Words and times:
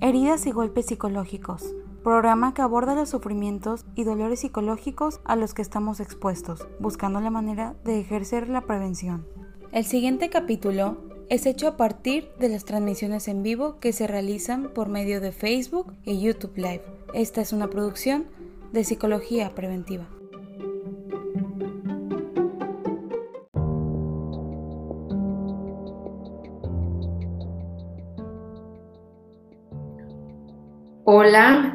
Heridas 0.00 0.46
y 0.46 0.52
golpes 0.52 0.86
psicológicos. 0.86 1.74
Programa 2.04 2.54
que 2.54 2.62
aborda 2.62 2.94
los 2.94 3.08
sufrimientos 3.08 3.84
y 3.96 4.04
dolores 4.04 4.40
psicológicos 4.40 5.20
a 5.24 5.34
los 5.34 5.54
que 5.54 5.62
estamos 5.62 5.98
expuestos, 5.98 6.68
buscando 6.78 7.20
la 7.20 7.30
manera 7.30 7.74
de 7.84 7.98
ejercer 7.98 8.48
la 8.48 8.60
prevención. 8.60 9.26
El 9.72 9.84
siguiente 9.84 10.30
capítulo 10.30 10.98
es 11.28 11.46
hecho 11.46 11.66
a 11.66 11.76
partir 11.76 12.30
de 12.38 12.48
las 12.48 12.64
transmisiones 12.64 13.26
en 13.26 13.42
vivo 13.42 13.80
que 13.80 13.92
se 13.92 14.06
realizan 14.06 14.70
por 14.72 14.88
medio 14.88 15.20
de 15.20 15.32
Facebook 15.32 15.92
y 16.04 16.20
YouTube 16.20 16.56
Live. 16.56 16.84
Esta 17.12 17.40
es 17.40 17.52
una 17.52 17.68
producción 17.68 18.26
de 18.72 18.84
Psicología 18.84 19.52
Preventiva. 19.56 20.06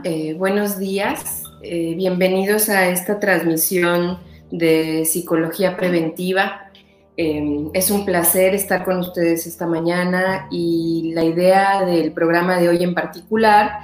Eh, 0.03 0.34
buenos 0.34 0.80
días. 0.80 1.43
Eh, 1.62 1.93
bienvenidos 1.95 2.67
a 2.67 2.89
esta 2.89 3.20
transmisión 3.20 4.20
de 4.52 5.05
Psicología 5.05 5.77
Preventiva. 5.77 6.70
Em, 7.16 7.70
es 7.73 7.89
un 7.89 8.03
placer 8.03 8.53
estar 8.53 8.84
con 8.84 8.98
ustedes 8.99 9.48
esta 9.48 9.66
mañana 9.66 10.48
y 10.52 11.13
la 11.13 11.23
idea 11.23 11.85
del 11.85 12.12
programa 12.12 12.59
de 12.59 12.70
hoy 12.70 12.84
en 12.84 12.93
particular 12.93 13.79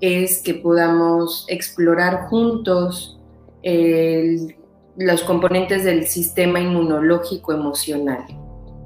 es 0.00 0.42
que 0.42 0.54
podamos 0.54 1.44
explorar 1.48 2.28
juntos 2.28 3.18
los 4.96 5.22
componentes 5.22 5.84
del 5.84 6.06
sistema 6.06 6.60
inmunológico 6.60 7.52
emocional. 7.52 8.24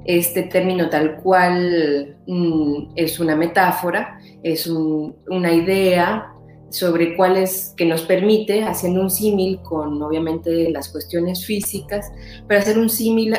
Este 0.05 0.43
término 0.43 0.89
tal 0.89 1.17
cual 1.17 2.17
mm, 2.25 2.93
es 2.95 3.19
una 3.19 3.35
metáfora, 3.35 4.19
es 4.41 4.65
una 4.65 5.51
idea 5.51 6.33
sobre 6.69 7.15
cuáles 7.15 7.73
que 7.75 7.85
nos 7.85 8.03
permite, 8.03 8.63
haciendo 8.63 9.01
un 9.01 9.09
símil 9.09 9.59
con 9.61 10.01
obviamente 10.01 10.69
las 10.69 10.89
cuestiones 10.89 11.45
físicas, 11.45 12.11
pero 12.47 12.59
hacer 12.59 12.77
un 12.77 12.89
símil 12.89 13.35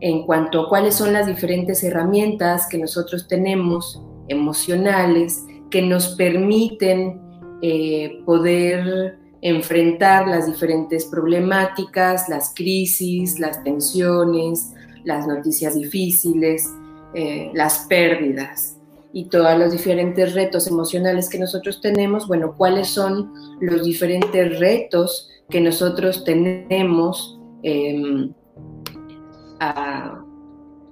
en 0.00 0.26
cuanto 0.26 0.62
a 0.62 0.68
cuáles 0.68 0.94
son 0.96 1.12
las 1.12 1.26
diferentes 1.26 1.82
herramientas 1.82 2.66
que 2.68 2.78
nosotros 2.78 3.28
tenemos 3.28 4.02
emocionales 4.28 5.44
que 5.70 5.82
nos 5.82 6.08
permiten 6.16 7.20
eh, 7.62 8.22
poder 8.24 9.18
enfrentar 9.40 10.26
las 10.26 10.46
diferentes 10.46 11.04
problemáticas, 11.06 12.28
las 12.28 12.52
crisis, 12.54 13.38
las 13.38 13.62
tensiones, 13.62 14.72
las 15.04 15.26
noticias 15.26 15.74
difíciles, 15.74 16.68
eh, 17.14 17.50
las 17.54 17.86
pérdidas 17.88 18.78
y 19.14 19.28
todos 19.28 19.56
los 19.56 19.70
diferentes 19.70 20.34
retos 20.34 20.66
emocionales 20.66 21.30
que 21.30 21.38
nosotros 21.38 21.80
tenemos, 21.80 22.26
bueno, 22.26 22.54
cuáles 22.56 22.88
son 22.88 23.32
los 23.60 23.84
diferentes 23.84 24.58
retos 24.58 25.30
que 25.48 25.60
nosotros 25.60 26.24
tenemos, 26.24 27.40
em, 27.62 28.32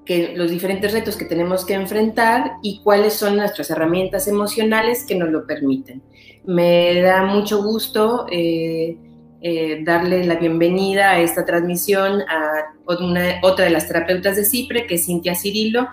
que 0.04 0.34
los 0.36 0.50
diferentes 0.50 0.92
retos 0.92 1.16
que 1.16 1.24
tenemos 1.24 1.64
que 1.64 1.74
enfrentar 1.74 2.52
y 2.62 2.80
cuáles 2.84 3.14
son 3.14 3.36
nuestras 3.36 3.70
herramientas 3.70 4.28
emocionales 4.28 5.04
que 5.04 5.16
nos 5.16 5.28
lo 5.30 5.44
permiten. 5.44 6.00
Me 6.44 7.00
da 7.02 7.24
mucho 7.24 7.62
gusto. 7.62 8.26
Eh, 8.30 8.96
eh, 9.44 9.82
darle 9.82 10.24
la 10.24 10.36
bienvenida 10.36 11.10
a 11.10 11.18
esta 11.18 11.44
transmisión 11.44 12.20
a 12.22 12.74
otra 12.86 13.64
de 13.64 13.70
las 13.70 13.88
terapeutas 13.88 14.36
de 14.36 14.44
CIPRE, 14.44 14.86
que 14.86 14.94
es 14.94 15.06
Cintia 15.06 15.34
Cirilo, 15.34 15.88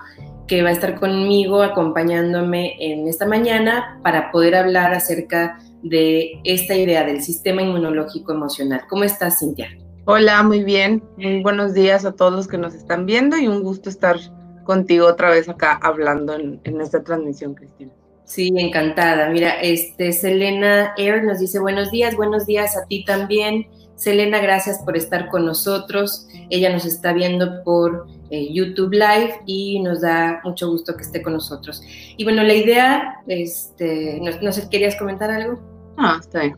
que 0.49 0.63
va 0.63 0.69
a 0.69 0.71
estar 0.71 0.99
conmigo 0.99 1.61
acompañándome 1.61 2.75
en 2.79 3.07
esta 3.07 3.27
mañana 3.27 3.99
para 4.03 4.31
poder 4.31 4.55
hablar 4.55 4.93
acerca 4.93 5.59
de 5.83 6.41
esta 6.43 6.75
idea 6.75 7.05
del 7.05 7.21
sistema 7.21 7.61
inmunológico 7.61 8.33
emocional. 8.33 8.81
¿Cómo 8.89 9.03
estás, 9.03 9.39
Cintia? 9.39 9.69
Hola, 10.05 10.41
muy 10.41 10.63
bien. 10.63 11.03
Muy 11.17 11.43
buenos 11.43 11.75
días 11.75 12.03
a 12.03 12.13
todos 12.13 12.33
los 12.33 12.47
que 12.47 12.57
nos 12.57 12.73
están 12.73 13.05
viendo 13.05 13.37
y 13.37 13.47
un 13.47 13.61
gusto 13.61 13.89
estar 13.89 14.17
contigo 14.63 15.05
otra 15.05 15.29
vez 15.29 15.47
acá 15.47 15.79
hablando 15.83 16.33
en, 16.33 16.59
en 16.63 16.81
esta 16.81 17.03
transmisión, 17.03 17.53
Cristina. 17.53 17.91
Sí, 18.25 18.51
encantada. 18.57 19.29
Mira, 19.29 19.61
este 19.61 20.11
Selena 20.13 20.93
Air 20.97 21.23
nos 21.23 21.39
dice 21.39 21.59
buenos 21.59 21.91
días, 21.91 22.15
buenos 22.15 22.47
días 22.47 22.75
a 22.75 22.87
ti 22.87 23.05
también. 23.05 23.67
Selena, 23.95 24.39
gracias 24.39 24.79
por 24.79 24.97
estar 24.97 25.27
con 25.27 25.45
nosotros. 25.45 26.27
Ella 26.49 26.71
nos 26.71 26.85
está 26.85 27.13
viendo 27.13 27.63
por 27.63 28.07
eh, 28.29 28.51
YouTube 28.51 28.91
Live 28.91 29.41
y 29.45 29.79
nos 29.79 30.01
da 30.01 30.41
mucho 30.43 30.69
gusto 30.69 30.95
que 30.95 31.03
esté 31.03 31.21
con 31.21 31.33
nosotros. 31.33 31.81
Y 32.17 32.23
bueno, 32.23 32.43
la 32.43 32.53
idea, 32.53 33.21
este, 33.27 34.19
no, 34.41 34.51
sé, 34.51 34.69
¿querías 34.69 34.95
comentar 34.95 35.29
algo? 35.31 35.59
Ah, 35.97 36.17
está 36.19 36.41
bien. 36.41 36.57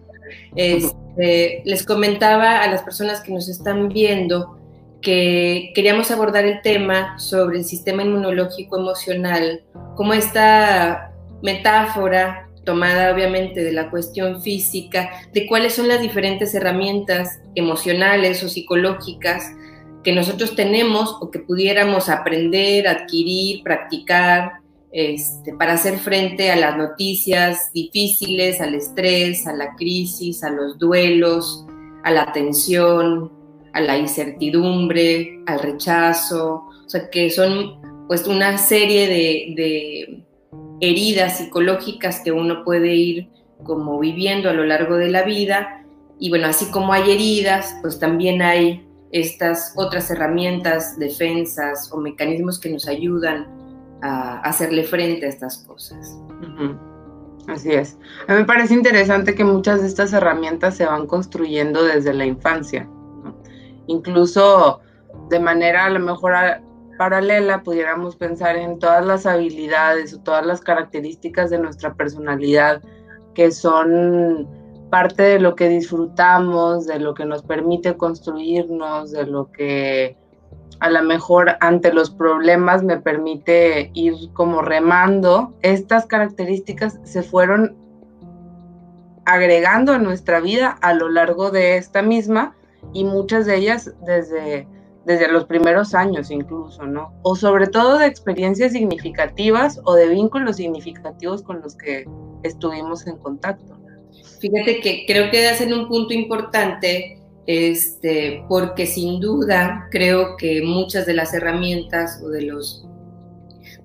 Este, 0.55 1.61
les 1.65 1.85
comentaba 1.85 2.61
a 2.61 2.71
las 2.71 2.83
personas 2.83 3.21
que 3.21 3.33
nos 3.33 3.49
están 3.49 3.89
viendo 3.89 4.57
que 5.01 5.71
queríamos 5.73 6.11
abordar 6.11 6.45
el 6.45 6.61
tema 6.61 7.17
sobre 7.17 7.57
el 7.57 7.65
sistema 7.65 8.03
inmunológico 8.03 8.77
emocional, 8.77 9.63
cómo 9.95 10.13
está 10.13 11.11
metáfora 11.41 12.47
tomada 12.63 13.11
obviamente 13.13 13.63
de 13.63 13.71
la 13.71 13.89
cuestión 13.89 14.41
física, 14.41 15.09
de 15.33 15.47
cuáles 15.47 15.73
son 15.73 15.87
las 15.87 16.01
diferentes 16.01 16.53
herramientas 16.53 17.39
emocionales 17.55 18.43
o 18.43 18.49
psicológicas 18.49 19.51
que 20.03 20.13
nosotros 20.13 20.55
tenemos 20.55 21.15
o 21.21 21.29
que 21.29 21.39
pudiéramos 21.39 22.09
aprender, 22.09 22.87
adquirir, 22.87 23.63
practicar 23.63 24.61
este, 24.91 25.53
para 25.53 25.73
hacer 25.73 25.99
frente 25.99 26.51
a 26.51 26.55
las 26.55 26.77
noticias 26.77 27.71
difíciles, 27.73 28.59
al 28.61 28.75
estrés, 28.75 29.47
a 29.47 29.53
la 29.53 29.75
crisis, 29.75 30.43
a 30.43 30.49
los 30.49 30.77
duelos, 30.77 31.65
a 32.03 32.11
la 32.11 32.31
tensión, 32.33 33.31
a 33.73 33.81
la 33.81 33.97
incertidumbre, 33.97 35.39
al 35.45 35.59
rechazo, 35.59 36.67
o 36.85 36.89
sea 36.89 37.09
que 37.09 37.29
son 37.29 37.79
pues 38.07 38.27
una 38.27 38.57
serie 38.57 39.07
de 39.07 40.25
heridas 40.81 41.37
psicológicas 41.37 42.19
que 42.19 42.31
uno 42.31 42.65
puede 42.65 42.93
ir 42.95 43.29
como 43.63 43.99
viviendo 43.99 44.49
a 44.49 44.53
lo 44.53 44.65
largo 44.65 44.97
de 44.97 45.09
la 45.09 45.23
vida. 45.23 45.85
Y 46.19 46.29
bueno, 46.29 46.47
así 46.47 46.69
como 46.71 46.91
hay 46.91 47.11
heridas, 47.11 47.75
pues 47.81 47.99
también 47.99 48.41
hay 48.41 48.85
estas 49.11 49.73
otras 49.75 50.09
herramientas, 50.09 50.97
defensas 50.97 51.91
o 51.91 51.97
mecanismos 51.97 52.59
que 52.59 52.69
nos 52.71 52.87
ayudan 52.87 53.47
a 54.01 54.39
hacerle 54.41 54.83
frente 54.83 55.25
a 55.25 55.29
estas 55.29 55.59
cosas. 55.59 56.17
Así 57.47 57.71
es. 57.73 57.97
A 58.27 58.33
mí 58.33 58.39
me 58.39 58.45
parece 58.45 58.73
interesante 58.73 59.35
que 59.35 59.43
muchas 59.43 59.81
de 59.81 59.87
estas 59.87 60.13
herramientas 60.13 60.75
se 60.75 60.85
van 60.85 61.07
construyendo 61.07 61.83
desde 61.83 62.13
la 62.13 62.25
infancia. 62.25 62.87
Incluso 63.87 64.79
de 65.29 65.39
manera 65.39 65.85
a 65.85 65.89
lo 65.89 65.99
mejor 65.99 66.33
paralela 66.97 67.63
pudiéramos 67.63 68.15
pensar 68.15 68.55
en 68.55 68.79
todas 68.79 69.05
las 69.05 69.25
habilidades 69.25 70.13
o 70.13 70.19
todas 70.19 70.45
las 70.45 70.61
características 70.61 71.49
de 71.49 71.57
nuestra 71.57 71.93
personalidad 71.95 72.81
que 73.33 73.51
son 73.51 74.47
parte 74.91 75.23
de 75.23 75.39
lo 75.39 75.55
que 75.55 75.69
disfrutamos, 75.69 76.85
de 76.85 76.99
lo 76.99 77.15
que 77.15 77.25
nos 77.25 77.41
permite 77.41 77.97
construirnos, 77.97 79.11
de 79.11 79.25
lo 79.25 79.51
que 79.51 80.15
a 80.79 80.89
lo 80.91 81.01
mejor 81.01 81.57
ante 81.59 81.91
los 81.91 82.11
problemas 82.11 82.83
me 82.83 82.97
permite 82.97 83.89
ir 83.95 84.13
como 84.33 84.61
remando, 84.61 85.53
estas 85.63 86.05
características 86.05 86.99
se 87.03 87.23
fueron 87.23 87.75
agregando 89.25 89.93
a 89.93 89.97
nuestra 89.97 90.39
vida 90.39 90.77
a 90.81 90.93
lo 90.93 91.09
largo 91.09 91.49
de 91.49 91.77
esta 91.77 92.03
misma 92.03 92.55
y 92.93 93.03
muchas 93.03 93.47
de 93.47 93.57
ellas 93.57 93.93
desde 94.05 94.67
desde 95.05 95.31
los 95.31 95.45
primeros 95.45 95.95
años 95.95 96.29
incluso, 96.29 96.85
¿no? 96.85 97.13
O 97.23 97.35
sobre 97.35 97.67
todo 97.67 97.97
de 97.97 98.05
experiencias 98.05 98.73
significativas 98.73 99.79
o 99.83 99.95
de 99.95 100.07
vínculos 100.07 100.57
significativos 100.57 101.41
con 101.41 101.61
los 101.61 101.75
que 101.75 102.05
estuvimos 102.43 103.07
en 103.07 103.17
contacto. 103.17 103.80
Fíjate 104.41 104.81
que 104.81 105.05
creo 105.05 105.29
que 105.29 105.47
hacen 105.47 105.71
un 105.71 105.87
punto 105.87 106.15
importante, 106.15 107.19
este, 107.45 108.43
porque 108.49 108.87
sin 108.87 109.19
duda 109.19 109.87
creo 109.91 110.35
que 110.35 110.63
muchas 110.63 111.05
de 111.05 111.13
las 111.13 111.35
herramientas 111.35 112.19
o 112.23 112.29
de, 112.29 112.41
los, 112.41 112.83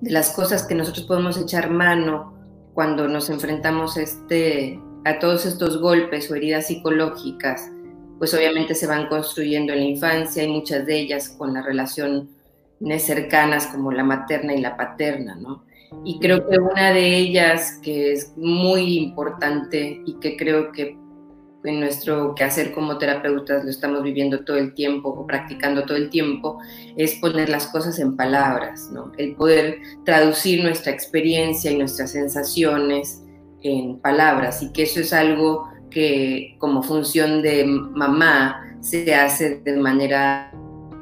de 0.01 0.09
las 0.09 0.31
cosas 0.31 0.63
que 0.63 0.73
nosotros 0.73 1.05
podemos 1.05 1.37
echar 1.37 1.69
mano 1.69 2.33
cuando 2.73 3.07
nos 3.07 3.29
enfrentamos 3.29 3.97
este, 3.97 4.79
a 5.05 5.19
todos 5.19 5.45
estos 5.45 5.79
golpes 5.79 6.31
o 6.31 6.35
heridas 6.35 6.67
psicológicas, 6.67 7.69
pues 8.17 8.33
obviamente 8.33 8.73
se 8.73 8.87
van 8.87 9.09
construyendo 9.09 9.73
en 9.73 9.79
la 9.79 9.85
infancia 9.85 10.43
y 10.43 10.47
muchas 10.47 10.87
de 10.87 11.01
ellas 11.01 11.29
con 11.29 11.53
las 11.53 11.63
relaciones 11.63 12.25
cercanas 12.97 13.67
como 13.67 13.91
la 13.91 14.03
materna 14.03 14.55
y 14.55 14.61
la 14.61 14.75
paterna, 14.75 15.35
¿no? 15.35 15.66
Y 16.03 16.19
creo 16.19 16.47
que 16.47 16.57
una 16.59 16.91
de 16.91 17.17
ellas 17.17 17.79
que 17.81 18.11
es 18.11 18.33
muy 18.37 18.97
importante 18.97 20.01
y 20.05 20.13
que 20.19 20.35
creo 20.35 20.71
que 20.71 20.97
en 21.63 21.79
nuestro 21.79 22.33
quehacer 22.35 22.73
como 22.73 22.97
terapeutas 22.97 23.63
lo 23.63 23.69
estamos 23.69 24.03
viviendo 24.03 24.43
todo 24.43 24.57
el 24.57 24.73
tiempo 24.73 25.09
o 25.09 25.25
practicando 25.25 25.83
todo 25.85 25.97
el 25.97 26.09
tiempo, 26.09 26.59
es 26.95 27.15
poner 27.15 27.49
las 27.49 27.67
cosas 27.67 27.99
en 27.99 28.15
palabras, 28.15 28.89
¿no? 28.91 29.11
El 29.17 29.35
poder 29.35 29.79
traducir 30.05 30.63
nuestra 30.63 30.91
experiencia 30.91 31.71
y 31.71 31.77
nuestras 31.77 32.11
sensaciones 32.11 33.23
en 33.63 33.99
palabras 33.99 34.61
y 34.61 34.71
que 34.71 34.83
eso 34.83 34.99
es 34.99 35.13
algo 35.13 35.67
que 35.89 36.55
como 36.59 36.83
función 36.83 37.41
de 37.41 37.65
mamá 37.65 38.63
se 38.81 39.13
hace 39.15 39.59
de 39.59 39.77
manera 39.77 40.51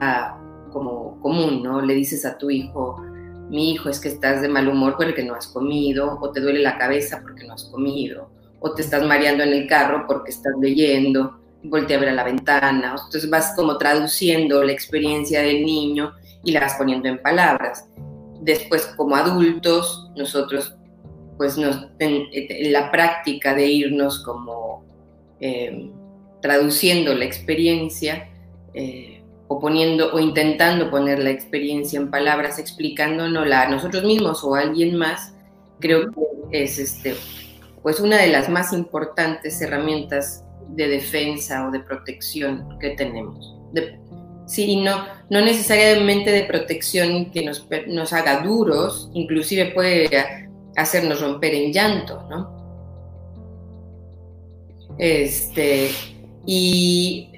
ah, 0.01 0.39
como 0.71 1.19
común, 1.21 1.63
¿no? 1.63 1.81
Le 1.81 1.93
dices 1.93 2.25
a 2.25 2.37
tu 2.37 2.49
hijo, 2.49 3.01
mi 3.55 3.71
hijo 3.71 3.89
es 3.89 4.01
que 4.01 4.09
estás 4.09 4.41
de 4.41 4.49
mal 4.49 4.67
humor 4.67 4.95
porque 4.97 5.23
no 5.23 5.33
has 5.33 5.47
comido, 5.47 6.19
o 6.21 6.29
te 6.31 6.41
duele 6.41 6.59
la 6.59 6.77
cabeza 6.77 7.21
porque 7.23 7.45
no 7.45 7.53
has 7.53 7.63
comido, 7.63 8.29
o 8.59 8.73
te 8.73 8.81
estás 8.81 9.03
mareando 9.07 9.43
en 9.43 9.53
el 9.53 9.67
carro 9.67 10.05
porque 10.05 10.31
estás 10.31 10.53
leyendo, 10.59 11.39
voltea 11.63 11.97
a 11.97 11.99
ver 12.01 12.09
a 12.09 12.13
la 12.13 12.25
ventana. 12.25 12.95
Entonces 13.05 13.29
vas 13.29 13.53
como 13.55 13.77
traduciendo 13.77 14.61
la 14.61 14.73
experiencia 14.73 15.41
del 15.41 15.65
niño 15.65 16.13
y 16.43 16.51
la 16.51 16.59
vas 16.59 16.75
poniendo 16.75 17.07
en 17.07 17.21
palabras. 17.21 17.87
Después, 18.41 18.85
como 18.97 19.15
adultos, 19.15 20.11
nosotros, 20.17 20.75
pues 21.37 21.57
nos, 21.57 21.87
en, 21.99 22.27
la 22.73 22.91
práctica 22.91 23.55
de 23.55 23.67
irnos 23.67 24.23
como 24.23 24.83
eh, 25.39 25.89
traduciendo 26.41 27.15
la 27.15 27.23
experiencia, 27.23 28.29
eh, 28.73 29.14
o 29.47 29.59
poniendo 29.59 30.13
o 30.13 30.19
intentando 30.19 30.89
poner 30.89 31.19
la 31.19 31.29
experiencia 31.29 31.99
en 31.99 32.09
palabras, 32.09 32.57
explicándonosla 32.59 33.63
a 33.63 33.69
nosotros 33.69 34.03
mismos 34.03 34.43
o 34.43 34.55
a 34.55 34.61
alguien 34.61 34.95
más, 34.95 35.33
creo 35.79 36.11
que 36.11 36.63
es 36.63 36.79
este, 36.79 37.15
pues 37.83 37.99
una 37.99 38.17
de 38.17 38.27
las 38.27 38.49
más 38.49 38.73
importantes 38.73 39.61
herramientas 39.61 40.43
de 40.69 40.87
defensa 40.87 41.67
o 41.67 41.71
de 41.71 41.79
protección 41.79 42.77
que 42.79 42.91
tenemos. 42.91 43.55
sí, 44.47 44.81
no, 44.81 45.05
no 45.29 45.41
necesariamente 45.41 46.31
de 46.31 46.43
protección 46.43 47.31
que 47.31 47.45
nos, 47.45 47.67
nos 47.87 48.13
haga 48.13 48.41
duros, 48.41 49.09
inclusive 49.13 49.71
puede 49.71 50.09
hacernos 50.75 51.21
romper 51.21 51.53
en 51.53 51.71
llanto, 51.71 52.25
¿no? 52.29 52.55
Este, 54.97 55.89
y 56.45 57.34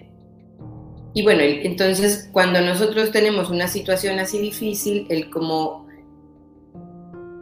y 1.18 1.24
bueno, 1.24 1.42
entonces 1.42 2.30
cuando 2.32 2.62
nosotros 2.62 3.10
tenemos 3.10 3.50
una 3.50 3.68
situación 3.68 4.20
así 4.20 4.38
difícil, 4.38 5.08
el 5.10 5.32
como, 5.32 5.88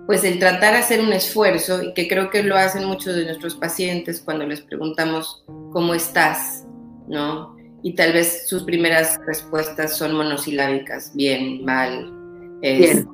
pues 0.07 0.23
el 0.23 0.39
tratar 0.39 0.75
de 0.75 0.79
hacer 0.79 1.01
un 1.01 1.11
esfuerzo, 1.11 1.83
y 1.83 1.93
que 1.93 2.07
creo 2.07 2.29
que 2.29 2.41
lo 2.41 2.55
hacen 2.55 2.85
muchos 2.85 3.17
de 3.17 3.25
nuestros 3.25 3.55
pacientes 3.55 4.21
cuando 4.21 4.47
les 4.47 4.61
preguntamos 4.61 5.43
cómo 5.73 5.93
estás, 5.93 6.65
¿no? 7.09 7.57
Y 7.83 7.95
tal 7.95 8.13
vez 8.13 8.47
sus 8.47 8.63
primeras 8.63 9.19
respuestas 9.27 9.97
son 9.97 10.15
monosilábicas, 10.15 11.13
bien, 11.13 11.65
mal, 11.65 12.13
bien, 12.61 13.09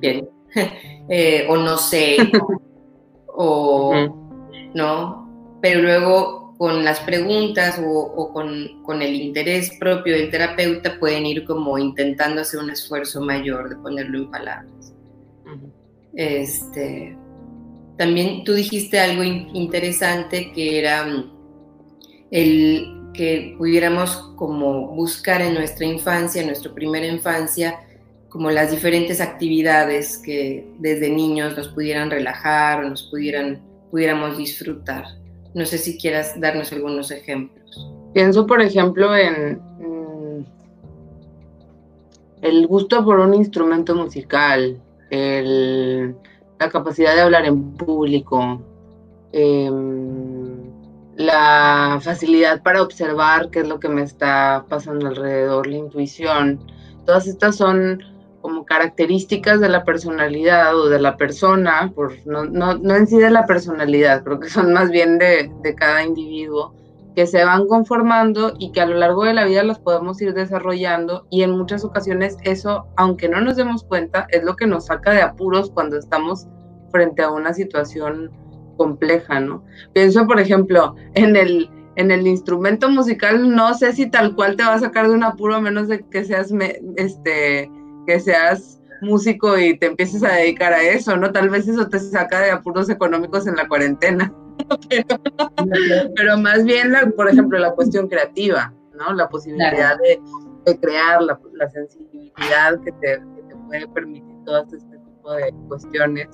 bien, 0.00 0.28
eh, 1.08 1.46
o 1.48 1.56
no 1.56 1.78
sé, 1.78 2.18
o, 3.28 3.94
¿no? 4.74 5.58
Pero 5.62 5.80
luego 5.80 6.37
con 6.58 6.84
las 6.84 6.98
preguntas 7.00 7.80
o, 7.82 8.32
con, 8.32 9.02
el 9.02 9.14
interés 9.14 9.70
propio 9.78 10.16
del 10.16 10.28
terapeuta 10.28 10.98
pueden 10.98 11.24
ir 11.24 11.44
como 11.44 11.78
intentando 11.78 12.40
hacer 12.42 12.58
un 12.58 12.70
esfuerzo 12.70 13.20
mayor 13.20 13.68
de 13.68 13.76
ponerlo 13.76 14.18
en 14.18 14.30
palabras. 14.30 14.92
este, 16.14 17.16
también 17.96 18.42
tú 18.42 18.54
dijiste 18.54 18.98
algo 18.98 19.22
interesante 19.22 20.52
que 20.52 20.80
era 20.80 21.04
mm, 21.04 21.30
el 22.32 22.94
que 23.14 23.54
pudiéramos 23.56 24.34
como 24.36 24.88
buscar 24.94 25.40
en 25.42 25.54
nuestra 25.54 25.86
infancia, 25.86 26.40
en 26.40 26.48
nuestra 26.48 26.74
primera 26.74 27.06
infancia, 27.06 27.80
como 28.28 28.50
las 28.50 28.72
diferentes 28.72 29.20
actividades 29.20 30.18
que 30.18 30.68
desde 30.78 31.08
niños 31.08 31.56
nos 31.56 31.68
pudieran 31.68 32.10
relajar 32.10 32.84
o 32.84 32.90
nos 32.90 33.04
pudieran, 33.04 33.60
pudiéramos 33.90 34.36
disfrutar. 34.38 35.17
No 35.54 35.64
sé 35.64 35.78
si 35.78 35.98
quieras 35.98 36.38
darnos 36.40 36.72
algunos 36.72 37.10
ejemplos. 37.10 37.88
Pienso, 38.12 38.46
por 38.46 38.60
ejemplo, 38.60 39.16
en 39.16 39.60
mm, 39.78 40.44
el 42.42 42.66
gusto 42.66 43.04
por 43.04 43.18
un 43.20 43.34
instrumento 43.34 43.94
musical, 43.94 44.80
la 45.10 46.68
capacidad 46.70 47.14
de 47.14 47.22
hablar 47.22 47.46
en 47.46 47.72
público, 47.74 48.60
em, 49.32 50.68
la 51.16 51.98
facilidad 52.00 52.62
para 52.62 52.82
observar 52.82 53.50
qué 53.50 53.60
es 53.60 53.68
lo 53.68 53.80
que 53.80 53.88
me 53.88 54.02
está 54.02 54.64
pasando 54.68 55.08
alrededor, 55.08 55.66
la 55.66 55.76
intuición. 55.76 56.60
Todas 57.04 57.26
estas 57.26 57.56
son 57.56 58.02
como 58.40 58.64
características 58.64 59.60
de 59.60 59.68
la 59.68 59.84
personalidad 59.84 60.76
o 60.78 60.88
de 60.88 61.00
la 61.00 61.16
persona, 61.16 61.92
por, 61.94 62.14
no, 62.26 62.44
no, 62.44 62.78
no 62.78 62.94
en 62.94 63.06
sí 63.06 63.18
de 63.18 63.30
la 63.30 63.46
personalidad, 63.46 64.22
creo 64.24 64.40
que 64.40 64.48
son 64.48 64.72
más 64.72 64.90
bien 64.90 65.18
de, 65.18 65.50
de 65.62 65.74
cada 65.74 66.04
individuo, 66.04 66.74
que 67.14 67.26
se 67.26 67.44
van 67.44 67.66
conformando 67.66 68.54
y 68.58 68.70
que 68.70 68.80
a 68.80 68.86
lo 68.86 68.94
largo 68.94 69.24
de 69.24 69.34
la 69.34 69.44
vida 69.44 69.64
las 69.64 69.80
podemos 69.80 70.22
ir 70.22 70.34
desarrollando 70.34 71.26
y 71.30 71.42
en 71.42 71.50
muchas 71.50 71.84
ocasiones 71.84 72.36
eso, 72.44 72.86
aunque 72.96 73.28
no 73.28 73.40
nos 73.40 73.56
demos 73.56 73.82
cuenta, 73.82 74.28
es 74.30 74.44
lo 74.44 74.54
que 74.54 74.68
nos 74.68 74.86
saca 74.86 75.10
de 75.10 75.22
apuros 75.22 75.70
cuando 75.70 75.98
estamos 75.98 76.46
frente 76.92 77.22
a 77.22 77.30
una 77.30 77.52
situación 77.52 78.30
compleja, 78.76 79.40
¿no? 79.40 79.64
Pienso, 79.92 80.26
por 80.26 80.38
ejemplo, 80.38 80.94
en 81.14 81.34
el, 81.34 81.68
en 81.96 82.12
el 82.12 82.26
instrumento 82.26 82.88
musical, 82.88 83.54
no 83.54 83.74
sé 83.74 83.92
si 83.92 84.08
tal 84.08 84.34
cual 84.34 84.56
te 84.56 84.62
va 84.62 84.74
a 84.74 84.78
sacar 84.78 85.08
de 85.08 85.14
un 85.14 85.24
apuro 85.24 85.56
a 85.56 85.60
menos 85.60 85.88
de 85.88 86.06
que 86.08 86.24
seas 86.24 86.54
este, 86.96 87.70
que 88.08 88.18
seas 88.20 88.80
músico 89.02 89.58
y 89.58 89.78
te 89.78 89.84
empieces 89.84 90.24
a 90.24 90.32
dedicar 90.32 90.72
a 90.72 90.80
eso, 90.80 91.14
¿no? 91.18 91.30
Tal 91.30 91.50
vez 91.50 91.68
eso 91.68 91.88
te 91.88 92.00
saca 92.00 92.40
de 92.40 92.50
apuros 92.50 92.88
económicos 92.88 93.46
en 93.46 93.56
la 93.56 93.68
cuarentena. 93.68 94.32
pero, 96.16 96.38
más 96.38 96.64
bien, 96.64 96.94
por 97.14 97.28
ejemplo, 97.28 97.58
la 97.58 97.72
cuestión 97.72 98.08
creativa, 98.08 98.72
¿no? 98.94 99.12
La 99.12 99.28
posibilidad 99.28 99.98
de, 99.98 100.80
crear, 100.80 101.20
la, 101.22 101.38
sensibilidad 101.68 102.80
que 102.82 102.92
te, 102.92 103.20
puede 103.66 103.86
permitir 103.88 104.36
todo 104.46 104.62
este 104.62 104.78
tipo 104.78 105.32
de 105.34 105.52
cuestiones. 105.68 106.28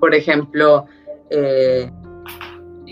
Por 0.00 0.14
ejemplo, 0.14 0.86
eh, 1.28 1.90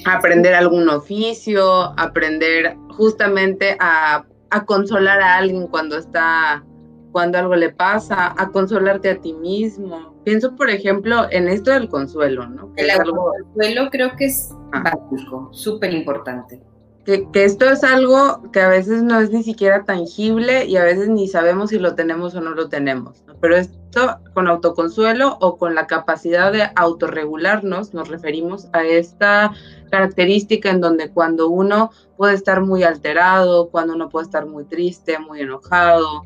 aprender 0.04 0.54
algún 0.54 0.86
oficio, 0.90 1.98
aprender 1.98 2.76
justamente 2.90 3.74
a, 3.80 4.26
a 4.50 4.64
consolar 4.66 5.22
a 5.22 5.36
alguien 5.36 5.66
cuando 5.68 5.96
está 5.96 6.62
cuando 7.12 7.38
algo 7.38 7.56
le 7.56 7.70
pasa, 7.70 8.34
a 8.36 8.50
consolarte 8.50 9.10
a 9.10 9.20
ti 9.20 9.32
mismo. 9.32 10.14
Pienso, 10.24 10.54
por 10.56 10.70
ejemplo, 10.70 11.26
en 11.30 11.48
esto 11.48 11.70
del 11.70 11.88
consuelo, 11.88 12.46
¿no? 12.48 12.72
el 12.76 12.90
consuelo 13.02 13.90
creo 13.90 14.14
que 14.16 14.26
es 14.26 14.50
ah. 14.72 14.82
básico, 14.84 15.48
súper 15.52 15.94
importante. 15.94 16.62
Que, 17.04 17.26
que, 17.30 17.44
esto 17.44 17.64
es 17.70 17.84
algo 17.84 18.50
que 18.52 18.60
a 18.60 18.68
veces 18.68 19.02
no 19.02 19.18
es 19.18 19.30
ni 19.30 19.42
siquiera 19.42 19.84
tangible 19.84 20.66
y 20.66 20.76
a 20.76 20.84
veces 20.84 21.08
ni 21.08 21.26
sabemos 21.26 21.70
si 21.70 21.78
lo 21.78 21.94
tenemos 21.94 22.34
o 22.34 22.42
no 22.42 22.50
lo 22.50 22.68
tenemos. 22.68 23.24
Pero 23.40 23.56
esto 23.56 24.18
con 24.34 24.48
autoconsuelo 24.48 25.38
o 25.40 25.56
con 25.56 25.74
la 25.74 25.86
capacidad 25.86 26.52
de 26.52 26.68
autorregularnos, 26.76 27.94
nos 27.94 28.08
referimos 28.08 28.68
a 28.72 28.84
esta 28.84 29.52
característica 29.90 30.70
en 30.70 30.80
donde 30.80 31.10
cuando 31.10 31.48
uno 31.48 31.90
puede 32.16 32.34
estar 32.34 32.60
muy 32.60 32.82
alterado, 32.82 33.70
cuando 33.70 33.94
uno 33.94 34.08
puede 34.08 34.26
estar 34.26 34.46
muy 34.46 34.64
triste, 34.64 35.18
muy 35.18 35.40
enojado, 35.40 36.24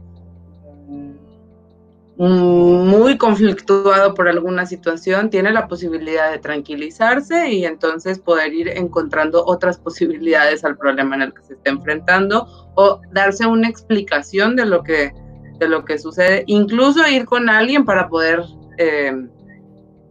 muy 2.16 3.16
conflictuado 3.16 4.14
por 4.14 4.28
alguna 4.28 4.66
situación, 4.66 5.30
tiene 5.30 5.50
la 5.50 5.66
posibilidad 5.66 6.30
de 6.30 6.38
tranquilizarse 6.38 7.50
y 7.50 7.64
entonces 7.64 8.18
poder 8.18 8.52
ir 8.52 8.68
encontrando 8.68 9.44
otras 9.46 9.78
posibilidades 9.78 10.64
al 10.64 10.76
problema 10.76 11.16
en 11.16 11.22
el 11.22 11.34
que 11.34 11.42
se 11.42 11.54
está 11.54 11.70
enfrentando 11.70 12.46
o 12.74 13.00
darse 13.12 13.46
una 13.46 13.68
explicación 13.68 14.56
de 14.56 14.66
lo 14.66 14.82
que, 14.82 15.12
de 15.58 15.68
lo 15.68 15.84
que 15.84 15.98
sucede, 15.98 16.44
incluso 16.46 17.06
ir 17.08 17.24
con 17.24 17.48
alguien 17.48 17.84
para 17.84 18.08
poder 18.08 18.42
eh, 18.78 19.26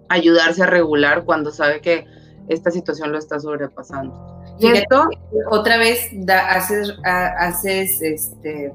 ayudarse 0.10 0.64
a 0.64 0.68
regular 0.68 1.24
cuando 1.24 1.52
sabe 1.52 1.82
que 1.82 2.06
esta 2.50 2.72
situación 2.72 3.12
lo 3.12 3.20
está 3.20 3.40
sobrepasando. 3.40 4.14
Y 4.60 4.68
esto, 4.68 5.08
otra 5.50 5.78
vez 5.78 6.10
haces, 6.28 6.94
haces 7.04 8.02
este 8.02 8.72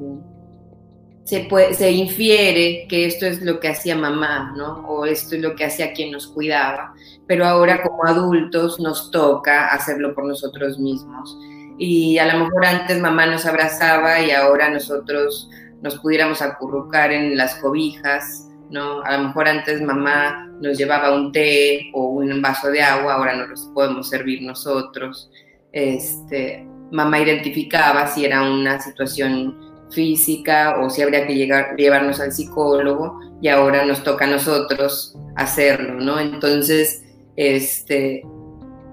se, 1.26 1.90
infiere 1.90 2.86
que 2.88 3.06
esto 3.06 3.26
es 3.26 3.42
lo 3.42 3.58
que 3.58 3.68
hacía 3.68 3.96
mamá, 3.96 4.54
¿no? 4.56 4.86
O 4.86 5.06
esto 5.06 5.34
es 5.34 5.42
lo 5.42 5.56
que 5.56 5.64
hacía 5.64 5.92
quien 5.92 6.12
nos 6.12 6.28
cuidaba, 6.28 6.94
pero 7.26 7.44
ahora 7.44 7.82
como 7.82 8.06
adultos 8.06 8.78
nos 8.78 9.10
toca 9.10 9.66
hacerlo 9.68 10.14
por 10.14 10.24
nosotros 10.24 10.78
mismos. 10.78 11.36
Y 11.78 12.18
a 12.18 12.32
lo 12.32 12.44
mejor 12.44 12.64
antes 12.64 13.00
mamá 13.00 13.26
nos 13.26 13.44
abrazaba 13.44 14.20
y 14.20 14.30
ahora 14.30 14.70
nosotros 14.70 15.50
nos 15.82 15.98
pudiéramos 15.98 16.40
acurrucar 16.42 17.10
en 17.10 17.36
las 17.36 17.56
cobijas, 17.56 18.48
¿no? 18.70 19.02
A 19.02 19.16
lo 19.16 19.24
mejor 19.24 19.48
antes 19.48 19.82
mamá 19.82 20.48
nos 20.60 20.78
llevaba 20.78 21.12
un 21.12 21.32
té 21.32 21.90
o 21.92 22.06
un 22.06 22.40
vaso 22.40 22.68
de 22.70 22.82
agua, 22.82 23.14
ahora 23.14 23.34
nos 23.34 23.48
los 23.48 23.60
podemos 23.74 24.08
servir 24.08 24.42
nosotros. 24.42 25.28
Este, 25.72 26.64
mamá 26.92 27.18
identificaba 27.18 28.06
si 28.06 28.24
era 28.24 28.42
una 28.48 28.80
situación 28.80 29.65
física 29.96 30.76
o 30.78 30.90
si 30.90 31.00
habría 31.00 31.26
que 31.26 31.34
llegar, 31.34 31.74
llevarnos 31.76 32.20
al 32.20 32.30
psicólogo 32.30 33.18
y 33.40 33.48
ahora 33.48 33.86
nos 33.86 34.04
toca 34.04 34.26
a 34.26 34.28
nosotros 34.28 35.16
hacerlo, 35.36 35.94
¿no? 35.94 36.20
Entonces, 36.20 37.02
este, 37.36 38.22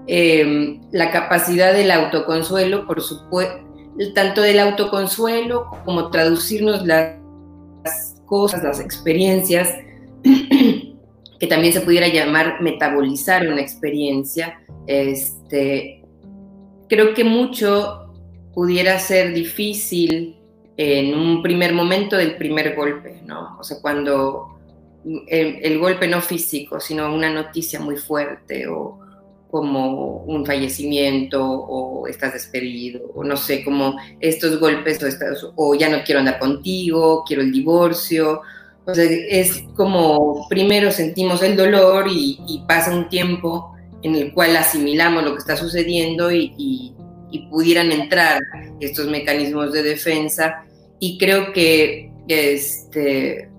em, 0.06 0.80
la 0.92 1.10
capacidad 1.10 1.74
del 1.74 1.90
autoconsuelo, 1.90 2.86
por 2.86 3.02
supuesto, 3.02 3.62
tanto 4.14 4.40
del 4.40 4.58
autoconsuelo 4.60 5.66
como 5.84 6.10
traducirnos 6.10 6.86
las 6.86 7.16
cosas, 8.24 8.62
las 8.64 8.80
experiencias, 8.80 9.68
que 11.38 11.46
también 11.46 11.74
se 11.74 11.82
pudiera 11.82 12.08
llamar 12.08 12.62
metabolizar 12.62 13.46
una 13.46 13.60
experiencia, 13.60 14.58
este, 14.86 16.02
creo 16.88 17.12
que 17.12 17.24
mucho 17.24 18.10
pudiera 18.54 18.98
ser 18.98 19.34
difícil 19.34 20.38
en 20.76 21.14
un 21.14 21.42
primer 21.42 21.72
momento 21.72 22.16
del 22.16 22.36
primer 22.36 22.74
golpe, 22.74 23.20
¿no? 23.24 23.56
O 23.58 23.64
sea, 23.64 23.78
cuando 23.80 24.58
el, 25.28 25.78
golpe 25.78 26.08
no 26.08 26.20
físico, 26.20 26.80
sino 26.80 27.14
una 27.14 27.30
noticia 27.30 27.78
muy 27.80 27.96
fuerte 27.96 28.66
o 28.66 28.98
como 29.50 30.24
un 30.24 30.44
fallecimiento 30.44 31.44
o 31.44 32.08
estás 32.08 32.32
despedido 32.32 33.02
o 33.14 33.22
no 33.22 33.36
sé, 33.36 33.62
como 33.62 33.96
estos 34.18 34.58
golpes 34.58 34.98
o, 35.44 35.52
o 35.54 35.74
ya 35.74 35.88
no 35.88 36.02
quiero 36.04 36.20
andar 36.20 36.40
contigo, 36.40 37.22
quiero 37.24 37.42
el 37.42 37.52
divorcio. 37.52 38.42
O 38.86 38.94
sea, 38.94 39.04
es 39.04 39.62
como 39.76 40.46
primero 40.48 40.90
sentimos 40.90 41.42
el 41.42 41.56
dolor 41.56 42.06
y, 42.08 42.40
y 42.48 42.64
pasa 42.66 42.94
un 42.94 43.08
tiempo 43.08 43.74
en 44.04 44.14
el 44.16 44.32
cual 44.34 44.54
asimilamos 44.56 45.24
lo 45.24 45.32
que 45.32 45.38
está 45.38 45.56
sucediendo 45.56 46.30
y, 46.30 46.52
y, 46.58 46.93
y 47.34 47.48
pudieran 47.48 47.90
entrar 47.90 48.40
estos 48.78 49.08
mecanismos 49.08 49.72
de 49.72 49.82
defensa. 49.82 50.64
Y 51.00 51.18
creo 51.18 51.52
que 51.52 52.12
este, 52.28 53.50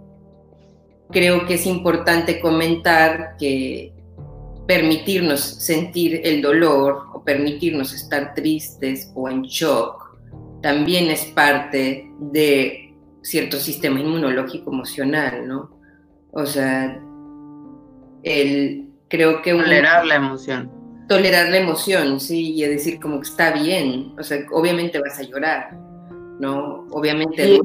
creo 1.12 1.46
que 1.46 1.56
es 1.56 1.66
importante 1.66 2.40
comentar 2.40 3.36
que 3.38 3.92
permitirnos 4.66 5.42
sentir 5.42 6.22
el 6.24 6.42
dolor 6.42 7.08
o 7.14 7.24
permitirnos 7.24 7.94
estar 7.94 8.34
tristes 8.34 9.12
o 9.14 9.30
en 9.30 9.44
shock 9.44 10.18
también 10.62 11.12
es 11.12 11.26
parte 11.26 12.10
de 12.20 12.96
cierto 13.22 13.58
sistema 13.58 14.00
inmunológico 14.00 14.72
emocional, 14.72 15.48
¿no? 15.48 15.78
O 16.32 16.46
sea, 16.46 17.00
el, 18.24 18.90
creo 19.08 19.42
que... 19.42 19.52
Tolerar 19.52 20.06
la 20.06 20.16
emoción. 20.16 20.72
Tolerar 21.08 21.50
la 21.50 21.58
emoción, 21.58 22.20
sí, 22.20 22.56
y 22.56 22.66
decir 22.68 23.00
como 23.00 23.18
que 23.18 23.28
está 23.28 23.52
bien, 23.52 24.14
o 24.18 24.24
sea, 24.24 24.40
obviamente 24.52 25.00
vas 25.00 25.20
a 25.20 25.24
llorar, 25.24 25.78
¿no? 26.40 26.86
Obviamente... 26.92 27.60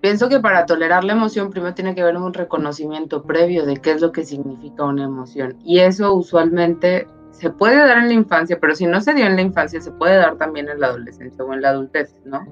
Pienso 0.00 0.28
que 0.28 0.40
para 0.40 0.66
tolerar 0.66 1.04
la 1.04 1.12
emoción 1.12 1.50
primero 1.50 1.74
tiene 1.74 1.94
que 1.94 2.02
haber 2.02 2.16
un 2.16 2.34
reconocimiento 2.34 3.22
previo 3.22 3.64
de 3.64 3.76
qué 3.76 3.92
es 3.92 4.00
lo 4.00 4.10
que 4.10 4.24
significa 4.24 4.82
una 4.82 5.04
emoción. 5.04 5.56
Y 5.64 5.78
eso 5.78 6.12
usualmente 6.12 7.06
se 7.30 7.50
puede 7.50 7.76
dar 7.76 7.98
en 7.98 8.08
la 8.08 8.14
infancia, 8.14 8.58
pero 8.60 8.74
si 8.74 8.86
no 8.86 9.00
se 9.00 9.14
dio 9.14 9.26
en 9.26 9.36
la 9.36 9.42
infancia, 9.42 9.80
se 9.80 9.92
puede 9.92 10.16
dar 10.16 10.36
también 10.38 10.68
en 10.68 10.80
la 10.80 10.88
adolescencia 10.88 11.44
o 11.44 11.52
en 11.52 11.62
la 11.62 11.68
adultez, 11.68 12.20
¿no? 12.24 12.44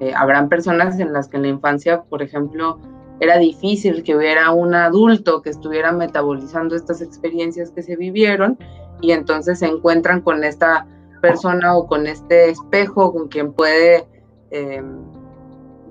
Eh, 0.00 0.12
habrán 0.14 0.50
personas 0.50 0.98
en 1.00 1.14
las 1.14 1.28
que 1.28 1.38
en 1.38 1.44
la 1.44 1.48
infancia, 1.48 2.02
por 2.02 2.20
ejemplo, 2.20 2.78
era 3.20 3.38
difícil 3.38 4.02
que 4.02 4.14
hubiera 4.16 4.50
un 4.50 4.74
adulto 4.74 5.42
que 5.42 5.48
estuviera 5.48 5.92
metabolizando 5.92 6.76
estas 6.76 7.00
experiencias 7.00 7.70
que 7.70 7.82
se 7.82 7.96
vivieron 7.96 8.58
y 9.02 9.12
entonces 9.12 9.58
se 9.58 9.66
encuentran 9.66 10.22
con 10.22 10.42
esta 10.44 10.86
persona 11.20 11.76
o 11.76 11.86
con 11.86 12.06
este 12.06 12.50
espejo 12.50 13.12
con 13.12 13.28
quien 13.28 13.52
puede... 13.52 14.06
Eh, 14.50 14.82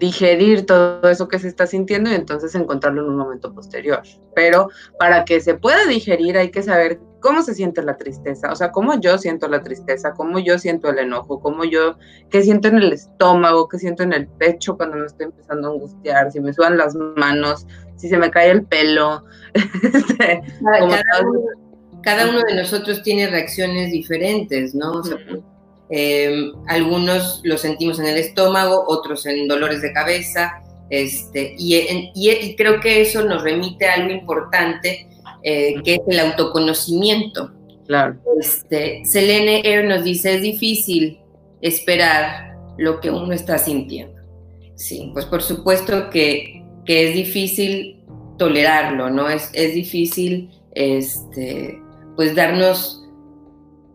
digerir 0.02 0.66
todo 0.66 1.08
eso 1.08 1.28
que 1.28 1.38
se 1.38 1.48
está 1.48 1.68
sintiendo 1.68 2.10
y 2.10 2.16
entonces 2.16 2.56
encontrarlo 2.56 3.04
en 3.04 3.10
un 3.10 3.18
momento 3.18 3.54
posterior. 3.54 4.02
Pero 4.34 4.70
para 4.98 5.24
que 5.26 5.40
se 5.40 5.54
pueda 5.54 5.86
digerir 5.86 6.38
hay 6.40 6.50
que 6.50 6.64
saber 6.64 7.00
cómo 7.20 7.44
se 7.44 7.54
siente 7.54 7.84
la 7.84 7.98
tristeza, 7.98 8.52
o 8.52 8.56
sea, 8.56 8.72
cómo 8.72 9.00
yo 9.00 9.20
siento 9.20 9.48
la 9.48 9.62
tristeza, 9.62 10.14
cómo 10.14 10.40
yo 10.40 10.58
siento 10.58 10.90
el 10.90 10.98
enojo, 10.98 11.40
cómo 11.40 11.66
yo, 11.66 11.98
qué 12.32 12.42
siento 12.42 12.68
en 12.68 12.78
el 12.78 12.92
estómago, 12.92 13.68
qué 13.68 13.78
siento 13.78 14.02
en 14.02 14.14
el 14.14 14.28
pecho 14.28 14.76
cuando 14.76 14.98
me 14.98 15.06
estoy 15.06 15.28
empezando 15.28 15.68
a 15.68 15.72
angustiar, 15.74 16.32
si 16.32 16.40
me 16.40 16.52
sudan 16.52 16.80
las 16.80 16.96
manos, 16.96 17.68
si 17.96 18.10
se 18.10 18.18
me 18.18 18.32
cae 18.32 18.50
el 18.50 18.66
pelo. 18.66 19.24
Este, 19.84 20.42
cada, 22.02 22.30
uno, 22.30 22.42
de 22.42 22.56
nosotros 22.56 23.04
tiene 23.04 23.28
reacciones 23.28 23.92
diferentes, 23.92 24.74
¿no? 24.76 24.92
O 24.92 25.04
sea, 25.04 25.18
Em, 25.94 26.54
algunos 26.68 27.42
lo 27.44 27.58
sentimos 27.58 28.00
en 28.00 28.06
el 28.06 28.18
estómago, 28.18 28.86
otros 28.88 29.26
en 29.26 29.46
dolores 29.50 29.82
de 29.82 29.92
cabeza, 29.92 30.64
este, 30.90 31.54
y, 31.58 32.56
creo 32.56 32.80
que 32.80 33.02
eso 33.02 33.26
nos 33.26 33.44
remite 33.44 33.88
a 33.88 33.96
algo 33.96 34.12
importante, 34.12 35.10
eh, 35.44 35.76
que 35.84 35.96
es 35.96 36.00
el 36.08 36.20
autoconocimiento. 36.22 37.52
Claro. 37.88 38.18
Este, 38.40 39.04
Selene 39.04 39.64
Air 39.66 39.84
nos 39.84 40.06
dice, 40.06 40.36
es 40.36 40.42
difícil 40.42 41.20
esperar 41.60 42.56
lo 42.78 43.02
que 43.02 43.12
uno 43.12 43.34
está 43.34 43.58
sintiendo. 43.58 44.22
Sí, 44.76 45.10
pues 45.12 45.26
por 45.26 45.42
supuesto 45.42 46.10
que, 46.10 46.64
que 46.86 47.10
es 47.10 47.16
difícil 47.16 48.02
tolerarlo, 48.38 49.10
¿no? 49.10 49.30
Es, 49.30 49.50
es 49.54 49.74
difícil, 49.74 50.50
este, 50.74 51.81
pues 52.16 52.36
darnos 52.36 53.02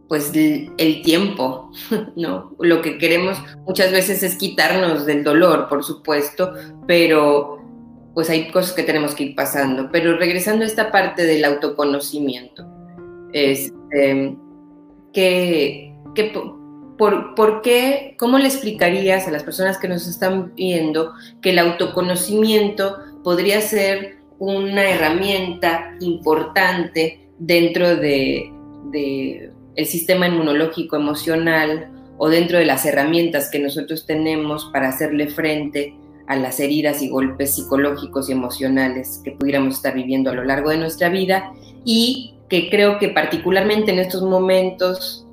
pues 0.09 0.33
el 0.35 1.03
tiempo, 1.03 1.71
¿no? 2.17 2.55
Lo 2.61 2.81
que 2.81 2.99
queremos 2.99 3.39
muchas 3.67 3.91
veces 3.91 4.23
es 4.23 4.37
quitarnos 4.37 5.05
del 5.05 5.25
dolor, 5.25 5.69
por 5.69 5.85
supuesto, 5.85 6.53
pero 6.87 7.57
pues 8.15 8.31
hay 8.31 8.51
cosas 8.51 8.73
que 8.73 8.83
tenemos 8.83 9.15
que 9.15 9.25
ir 9.25 9.35
pasando. 9.35 9.91
Pero 9.93 10.17
regresando 10.17 10.65
a 10.65 10.69
esta 10.69 10.91
parte 10.91 11.25
del 11.25 11.45
autoconocimiento, 11.45 12.67
este, 13.33 14.37
que, 15.13 15.93
por, 16.97 17.35
por, 17.35 17.63
qué, 17.63 18.17
¿cómo 18.19 18.39
le 18.39 18.47
explicarías 18.47 19.27
a 19.27 19.31
las 19.31 19.43
personas 19.43 19.77
que 19.77 19.89
nos 19.89 20.07
están 20.07 20.55
viendo 20.55 21.13
que 21.43 21.51
el 21.51 21.59
autoconocimiento 21.59 22.97
podría 23.23 23.61
ser 23.61 24.19
una 24.39 24.89
herramienta 24.89 25.97
importante 26.01 27.25
dentro 27.38 27.97
de 27.97 28.52
sistema 29.85 30.26
inmunológico 30.28 30.97
emocional 30.97 31.90
o 32.19 32.28
dentro 32.28 32.59
de 32.59 32.64
las 32.64 32.85
herramientas 32.87 33.50
que 33.50 33.59
nosotros 33.59 34.07
tenemos 34.07 34.71
para 34.73 34.88
hacerle 34.88 35.28
frente 35.28 35.95
a 36.26 36.37
las 36.37 36.59
heridas 36.61 37.02
y 37.02 37.09
golpes 37.09 37.55
psicológicos 37.55 38.28
y 38.28 38.33
emocionales 38.33 39.21
que 39.25 39.33
pudiéramos 39.33 39.75
estar 39.75 39.95
viviendo 39.95 40.31
a 40.31 40.35
lo 40.35 40.45
largo 40.45 40.71
de 40.71 40.78
nuestra 40.78 41.09
vida 41.09 41.52
y 41.85 42.35
que 42.49 42.69
creo 42.69 42.99
que 42.99 43.09
particularmente 43.09 43.93
en 43.93 43.99
estos 43.99 44.23
momentos 44.23 45.26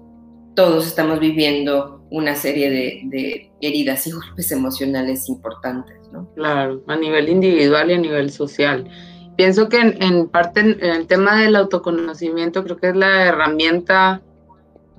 todos 0.56 0.86
estamos 0.86 1.20
viviendo 1.20 2.04
una 2.12 2.36
serie 2.36 2.70
de, 2.70 3.52
heridas 3.60 4.06
y 4.06 4.12
golpes 4.12 4.52
emocionales 4.52 5.30
importantes, 5.30 5.96
¿no? 6.12 6.30
Claro, 6.36 6.84
a 6.88 6.96
nivel 6.96 7.30
individual 7.30 7.90
y 7.90 7.94
a 7.94 7.98
nivel 7.98 8.30
social. 8.30 8.88
Pienso 9.36 9.70
que 9.70 9.80
en, 9.80 10.02
en 10.02 10.28
parte 10.28 10.60
en 10.60 10.84
el 10.84 11.08
tema 11.08 11.40
del 11.40 11.56
autoconocimiento 11.56 12.64
creo 12.64 12.78
que 12.78 12.90
es 12.90 12.96
la 12.96 13.26
herramienta 13.26 14.22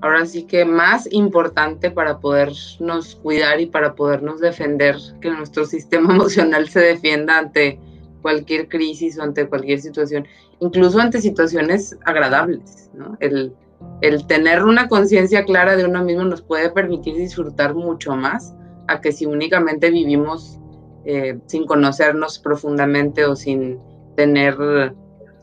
ahora 0.04 0.26
sí 0.26 0.42
que 0.42 0.66
más 0.66 1.08
importante 1.12 1.90
para 1.90 2.18
podernos 2.18 3.14
cuidar 3.16 3.58
y 3.60 3.66
para 3.66 3.94
podernos 3.94 4.38
defender, 4.38 4.96
que 5.22 5.30
nuestro 5.30 5.64
sistema 5.66 6.14
emocional 6.14 6.68
se 6.68 6.80
defienda 6.80 7.38
ante 7.38 7.78
cualquier 8.20 8.68
crisis 8.68 9.18
o 9.18 9.22
ante 9.22 9.48
cualquier 9.48 9.80
situación, 9.80 10.26
incluso 10.60 11.00
ante 11.00 11.22
situaciones 11.22 11.96
agradables. 12.04 12.90
El, 13.20 13.54
el 14.02 14.26
tener 14.26 14.62
una 14.64 14.88
conciencia 14.88 15.44
clara 15.44 15.74
de 15.76 15.86
uno 15.86 16.04
mismo 16.04 16.24
nos 16.24 16.42
puede 16.42 16.70
permitir 16.70 17.16
disfrutar 17.16 17.74
mucho 17.74 18.14
más 18.14 18.54
a 18.88 19.00
que 19.00 19.10
si 19.10 19.24
únicamente 19.24 19.90
vivimos 19.90 20.58
eh, 21.06 21.38
sin 21.46 21.66
conocernos 21.66 22.38
profundamente 22.38 23.24
o 23.24 23.36
sin 23.36 23.78
tener 24.16 24.56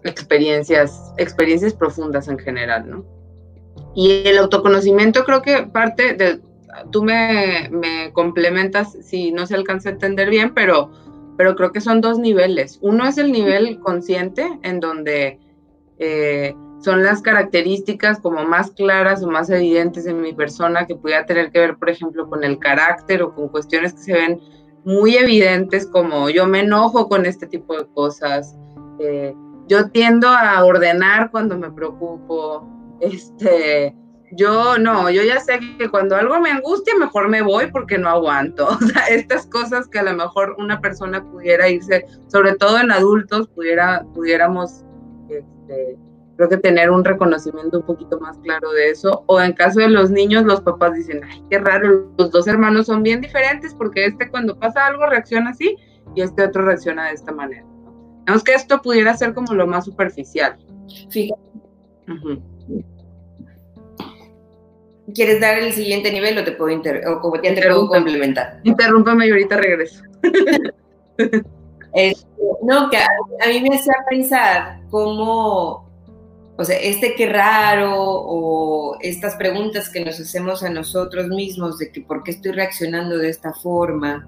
experiencias, 0.03 1.13
experiencias 1.17 1.73
profundas 1.73 2.27
en 2.27 2.39
general, 2.39 2.89
¿no? 2.89 3.05
Y 3.95 4.23
el 4.25 4.37
autoconocimiento 4.37 5.23
creo 5.25 5.41
que 5.41 5.63
parte 5.63 6.13
de, 6.13 6.41
tú 6.91 7.03
me, 7.03 7.69
me, 7.71 8.11
complementas 8.13 8.97
si 9.01 9.31
no 9.31 9.45
se 9.45 9.55
alcanza 9.55 9.89
a 9.89 9.93
entender 9.93 10.29
bien, 10.29 10.53
pero, 10.53 10.91
pero 11.37 11.55
creo 11.55 11.71
que 11.71 11.81
son 11.81 12.01
dos 12.01 12.17
niveles. 12.17 12.79
Uno 12.81 13.07
es 13.07 13.17
el 13.17 13.31
nivel 13.31 13.79
consciente, 13.79 14.47
en 14.63 14.79
donde 14.79 15.39
eh, 15.99 16.55
son 16.79 17.03
las 17.03 17.21
características 17.21 18.19
como 18.19 18.43
más 18.43 18.71
claras 18.71 19.23
o 19.23 19.29
más 19.29 19.49
evidentes 19.49 20.07
en 20.07 20.21
mi 20.21 20.33
persona 20.33 20.87
que 20.87 20.95
pudiera 20.95 21.25
tener 21.25 21.51
que 21.51 21.59
ver, 21.59 21.77
por 21.77 21.89
ejemplo, 21.89 22.27
con 22.29 22.43
el 22.43 22.57
carácter 22.59 23.21
o 23.21 23.35
con 23.35 23.49
cuestiones 23.49 23.93
que 23.93 23.99
se 23.99 24.13
ven 24.13 24.41
muy 24.83 25.15
evidentes 25.15 25.87
como 25.87 26.29
yo 26.29 26.47
me 26.47 26.61
enojo 26.61 27.07
con 27.07 27.25
este 27.25 27.47
tipo 27.47 27.77
de 27.77 27.85
cosas, 27.93 28.55
eh, 28.99 29.35
yo 29.67 29.89
tiendo 29.89 30.27
a 30.27 30.63
ordenar 30.63 31.31
cuando 31.31 31.57
me 31.57 31.71
preocupo, 31.71 32.67
este, 32.99 33.95
yo 34.31 34.77
no, 34.77 35.09
yo 35.09 35.23
ya 35.23 35.39
sé 35.39 35.59
que 35.77 35.89
cuando 35.89 36.15
algo 36.15 36.39
me 36.39 36.51
angustia, 36.51 36.93
mejor 36.95 37.29
me 37.29 37.41
voy 37.41 37.71
porque 37.71 37.97
no 37.97 38.09
aguanto. 38.09 38.67
O 38.81 38.87
sea, 38.87 39.05
estas 39.07 39.45
cosas 39.47 39.87
que 39.87 39.99
a 39.99 40.03
lo 40.03 40.13
mejor 40.13 40.55
una 40.57 40.79
persona 40.81 41.23
pudiera 41.23 41.69
irse, 41.69 42.05
sobre 42.27 42.55
todo 42.55 42.79
en 42.79 42.91
adultos, 42.91 43.47
pudiera, 43.49 44.05
pudiéramos 44.13 44.83
este, 45.29 45.97
creo 46.41 46.49
que 46.49 46.57
tener 46.57 46.89
un 46.89 47.05
reconocimiento 47.05 47.77
un 47.79 47.85
poquito 47.85 48.19
más 48.19 48.37
claro 48.39 48.71
de 48.71 48.89
eso. 48.89 49.23
O 49.27 49.39
en 49.39 49.53
caso 49.53 49.79
de 49.79 49.89
los 49.89 50.09
niños, 50.09 50.43
los 50.43 50.61
papás 50.61 50.95
dicen, 50.95 51.21
ay, 51.23 51.43
qué 51.51 51.59
raro, 51.59 52.11
los 52.17 52.31
dos 52.31 52.47
hermanos 52.47 52.87
son 52.87 53.03
bien 53.03 53.21
diferentes 53.21 53.75
porque 53.75 54.07
este 54.07 54.27
cuando 54.29 54.57
pasa 54.57 54.87
algo 54.87 55.05
reacciona 55.05 55.51
así 55.51 55.77
y 56.15 56.21
este 56.21 56.43
otro 56.43 56.63
reacciona 56.63 57.07
de 57.07 57.13
esta 57.13 57.31
manera. 57.31 57.63
Vemos 58.25 58.43
que 58.43 58.53
esto 58.53 58.81
pudiera 58.81 59.15
ser 59.15 59.35
como 59.35 59.53
lo 59.53 59.67
más 59.67 59.85
superficial. 59.85 60.57
Fíjate. 61.09 61.41
¿Quieres 65.13 65.41
dar 65.41 65.59
el 65.59 65.73
siguiente 65.73 66.11
nivel 66.11 66.37
o 66.39 66.43
te 66.43 66.53
puedo, 66.53 66.71
inter 66.71 67.07
o 67.07 67.21
como 67.21 67.39
te 67.39 67.53
puedo 67.53 67.87
complementar? 67.87 68.61
Interrúmpeme 68.63 69.27
y 69.27 69.31
ahorita 69.31 69.57
regreso. 69.57 70.03
no, 72.63 72.89
que 72.89 72.97
a, 72.97 73.07
a, 73.43 73.47
mí 73.47 73.61
me 73.61 73.75
hacía 73.75 73.93
pensar 74.09 74.79
cómo, 74.89 75.90
o 76.61 76.65
sea, 76.65 76.77
este 76.77 77.15
qué 77.15 77.27
raro 77.27 77.95
o 77.97 78.97
estas 79.01 79.35
preguntas 79.35 79.89
que 79.89 80.05
nos 80.05 80.19
hacemos 80.19 80.61
a 80.61 80.69
nosotros 80.69 81.27
mismos 81.27 81.79
de 81.79 81.91
que 81.91 82.01
por 82.01 82.23
qué 82.23 82.31
estoy 82.31 82.51
reaccionando 82.51 83.17
de 83.17 83.29
esta 83.29 83.51
forma, 83.51 84.27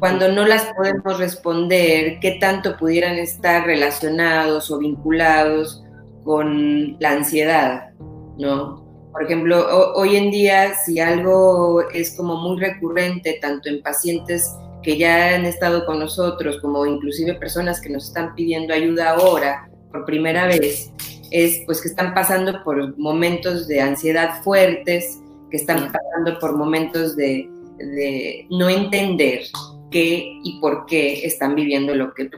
cuando 0.00 0.30
no 0.32 0.44
las 0.44 0.64
podemos 0.76 1.18
responder, 1.18 2.18
qué 2.20 2.38
tanto 2.40 2.76
pudieran 2.76 3.14
estar 3.14 3.64
relacionados 3.64 4.70
o 4.72 4.78
vinculados 4.78 5.84
con 6.24 6.96
la 6.98 7.12
ansiedad, 7.12 7.90
¿no? 8.38 8.82
Por 9.12 9.22
ejemplo, 9.22 9.94
hoy 9.94 10.16
en 10.16 10.30
día, 10.30 10.74
si 10.74 10.98
algo 10.98 11.88
es 11.90 12.16
como 12.16 12.36
muy 12.36 12.58
recurrente, 12.58 13.38
tanto 13.40 13.68
en 13.68 13.82
pacientes 13.82 14.50
que 14.82 14.98
ya 14.98 15.36
han 15.36 15.44
estado 15.44 15.86
con 15.86 16.00
nosotros, 16.00 16.58
como 16.60 16.86
inclusive 16.86 17.34
personas 17.34 17.80
que 17.80 17.90
nos 17.90 18.08
están 18.08 18.34
pidiendo 18.34 18.74
ayuda 18.74 19.10
ahora 19.10 19.68
por 19.92 20.06
primera 20.06 20.46
vez, 20.46 20.90
es 21.32 21.62
pues 21.66 21.80
que 21.80 21.88
están 21.88 22.14
pasando 22.14 22.62
por 22.62 22.96
momentos 22.98 23.66
de 23.66 23.80
ansiedad 23.80 24.42
fuertes, 24.42 25.20
que 25.50 25.56
están 25.56 25.90
pasando 25.90 26.38
por 26.38 26.56
momentos 26.56 27.16
de, 27.16 27.48
de 27.78 28.46
no 28.50 28.68
entender 28.68 29.42
qué 29.90 30.38
y 30.42 30.60
por 30.60 30.86
qué 30.86 31.24
están 31.26 31.54
viviendo 31.54 31.94
lo 31.94 32.12
que, 32.14 32.30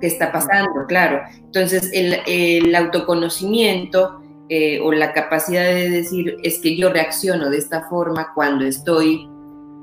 que 0.00 0.06
está 0.06 0.32
pasando, 0.32 0.86
claro. 0.86 1.20
Entonces, 1.36 1.90
el, 1.92 2.18
el 2.26 2.74
autoconocimiento 2.74 4.20
eh, 4.48 4.80
o 4.80 4.92
la 4.92 5.12
capacidad 5.12 5.64
de 5.64 5.88
decir 5.88 6.36
es 6.42 6.58
que 6.58 6.76
yo 6.76 6.92
reacciono 6.92 7.48
de 7.50 7.58
esta 7.58 7.88
forma 7.88 8.32
cuando 8.34 8.64
estoy 8.64 9.28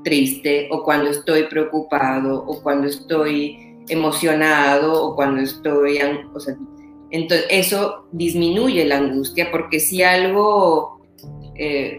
triste 0.04 0.68
o 0.70 0.82
cuando 0.82 1.10
estoy 1.10 1.44
preocupado 1.44 2.44
o 2.46 2.62
cuando 2.62 2.86
estoy 2.86 3.58
emocionado 3.88 5.02
o 5.02 5.16
cuando 5.16 5.42
estoy, 5.42 5.98
o 6.32 6.40
sea, 6.40 6.56
entonces 7.10 7.46
eso 7.50 8.06
disminuye 8.12 8.84
la 8.84 8.98
angustia 8.98 9.50
porque 9.50 9.80
si 9.80 10.02
algo, 10.02 11.00
eh, 11.56 11.98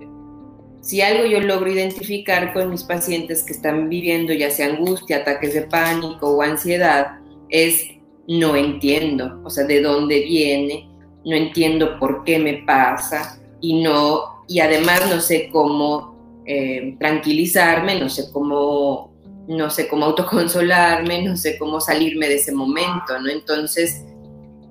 si 0.82 1.02
algo 1.02 1.26
yo 1.26 1.40
logro 1.42 1.72
identificar 1.72 2.54
con 2.54 2.70
mis 2.70 2.84
pacientes 2.84 3.44
que 3.44 3.54
están 3.54 3.90
viviendo 3.90 4.34
ya 4.34 4.50
sea 4.50 4.68
angustia, 4.68 5.18
ataques 5.18 5.54
de 5.54 5.62
pánico 5.64 6.38
o 6.38 6.42
ansiedad, 6.42 7.20
es 7.50 7.88
no 8.28 8.56
entiendo, 8.56 9.42
o 9.44 9.50
sea, 9.50 9.66
de 9.66 9.82
dónde 9.82 10.22
viene, 10.22 10.90
no 11.26 11.36
entiendo 11.36 12.00
por 12.00 12.24
qué 12.24 12.40
me 12.40 12.64
pasa 12.66 13.42
y 13.60 13.82
no, 13.82 14.44
y 14.48 14.60
además 14.60 15.04
no 15.10 15.20
sé 15.20 15.50
cómo 15.52 16.42
eh, 16.46 16.96
tranquilizarme, 17.00 18.00
no 18.00 18.10
sé 18.10 18.32
cómo, 18.32 19.14
no 19.48 19.70
sé 19.70 19.88
cómo 19.88 20.06
autoconsolarme, 20.06 21.22
no 21.24 21.36
sé 21.36 21.58
cómo 21.58 21.82
salirme 21.82 22.28
de 22.28 22.36
ese 22.36 22.52
momento, 22.52 23.20
¿no? 23.22 23.30
Entonces, 23.30 24.06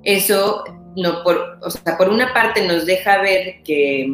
eso, 0.04 0.64
no, 0.96 1.22
por, 1.22 1.58
o 1.62 1.70
sea, 1.70 1.96
por 1.96 2.08
una 2.08 2.32
parte 2.32 2.66
nos 2.66 2.86
deja 2.86 3.18
ver 3.18 3.62
que, 3.62 4.08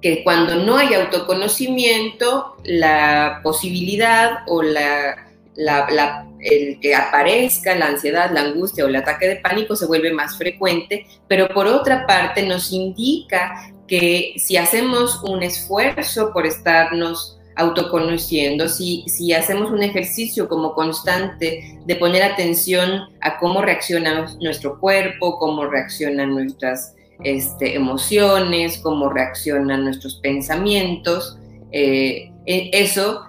que 0.00 0.22
cuando 0.24 0.56
no 0.56 0.76
hay 0.76 0.94
autoconocimiento, 0.94 2.56
la 2.64 3.40
posibilidad 3.42 4.40
o 4.46 4.62
la, 4.62 5.28
la 5.54 6.26
el 6.42 6.80
que 6.80 6.94
aparezca 6.94 7.74
la 7.74 7.88
ansiedad, 7.88 8.30
la 8.32 8.42
angustia 8.42 8.84
o 8.84 8.88
el 8.88 8.96
ataque 8.96 9.28
de 9.28 9.36
pánico 9.36 9.76
se 9.76 9.86
vuelve 9.86 10.12
más 10.12 10.36
frecuente, 10.36 11.06
pero 11.28 11.48
por 11.48 11.66
otra 11.66 12.06
parte 12.06 12.42
nos 12.42 12.72
indica 12.72 13.72
que 13.86 14.34
si 14.36 14.56
hacemos 14.56 15.22
un 15.24 15.42
esfuerzo 15.42 16.32
por 16.32 16.46
estarnos 16.46 17.39
autoconociendo, 17.60 18.68
si, 18.68 19.04
si 19.06 19.32
hacemos 19.32 19.70
un 19.70 19.82
ejercicio 19.82 20.48
como 20.48 20.74
constante 20.74 21.78
de 21.84 21.96
poner 21.96 22.22
atención 22.22 23.08
a 23.20 23.38
cómo 23.38 23.62
reacciona 23.62 24.26
nuestro 24.40 24.78
cuerpo, 24.80 25.38
cómo 25.38 25.66
reaccionan 25.66 26.30
nuestras 26.30 26.94
este, 27.22 27.76
emociones, 27.76 28.78
cómo 28.78 29.10
reaccionan 29.10 29.84
nuestros 29.84 30.16
pensamientos, 30.16 31.38
eh, 31.72 32.32
e, 32.46 32.70
eso 32.72 33.26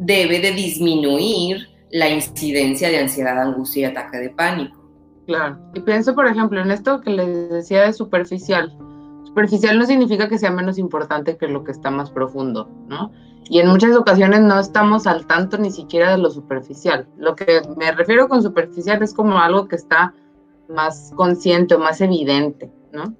debe 0.00 0.40
de 0.40 0.52
disminuir 0.52 1.68
la 1.90 2.08
incidencia 2.08 2.88
de 2.88 2.98
ansiedad, 2.98 3.40
angustia 3.40 3.82
y 3.82 3.84
ataque 3.90 4.18
de 4.18 4.30
pánico. 4.30 4.84
Claro. 5.26 5.58
Y 5.74 5.80
pienso, 5.80 6.14
por 6.14 6.26
ejemplo, 6.26 6.60
en 6.60 6.70
esto 6.70 7.00
que 7.00 7.10
les 7.10 7.50
decía 7.50 7.82
de 7.82 7.92
superficial. 7.92 8.76
Superficial 9.24 9.78
no 9.78 9.86
significa 9.86 10.28
que 10.28 10.38
sea 10.38 10.50
menos 10.50 10.78
importante 10.78 11.36
que 11.36 11.48
lo 11.48 11.64
que 11.64 11.72
está 11.72 11.90
más 11.90 12.10
profundo, 12.10 12.68
¿no? 12.88 13.12
Y 13.48 13.58
en 13.60 13.68
muchas 13.68 13.94
ocasiones 13.96 14.40
no 14.40 14.58
estamos 14.58 15.06
al 15.06 15.26
tanto 15.26 15.58
ni 15.58 15.70
siquiera 15.70 16.12
de 16.12 16.18
lo 16.18 16.30
superficial. 16.30 17.06
Lo 17.16 17.36
que 17.36 17.62
me 17.76 17.92
refiero 17.92 18.28
con 18.28 18.42
superficial 18.42 19.02
es 19.02 19.12
como 19.12 19.38
algo 19.38 19.68
que 19.68 19.76
está 19.76 20.14
más 20.68 21.12
consciente 21.14 21.76
más 21.76 22.00
evidente, 22.00 22.72
¿no? 22.92 23.14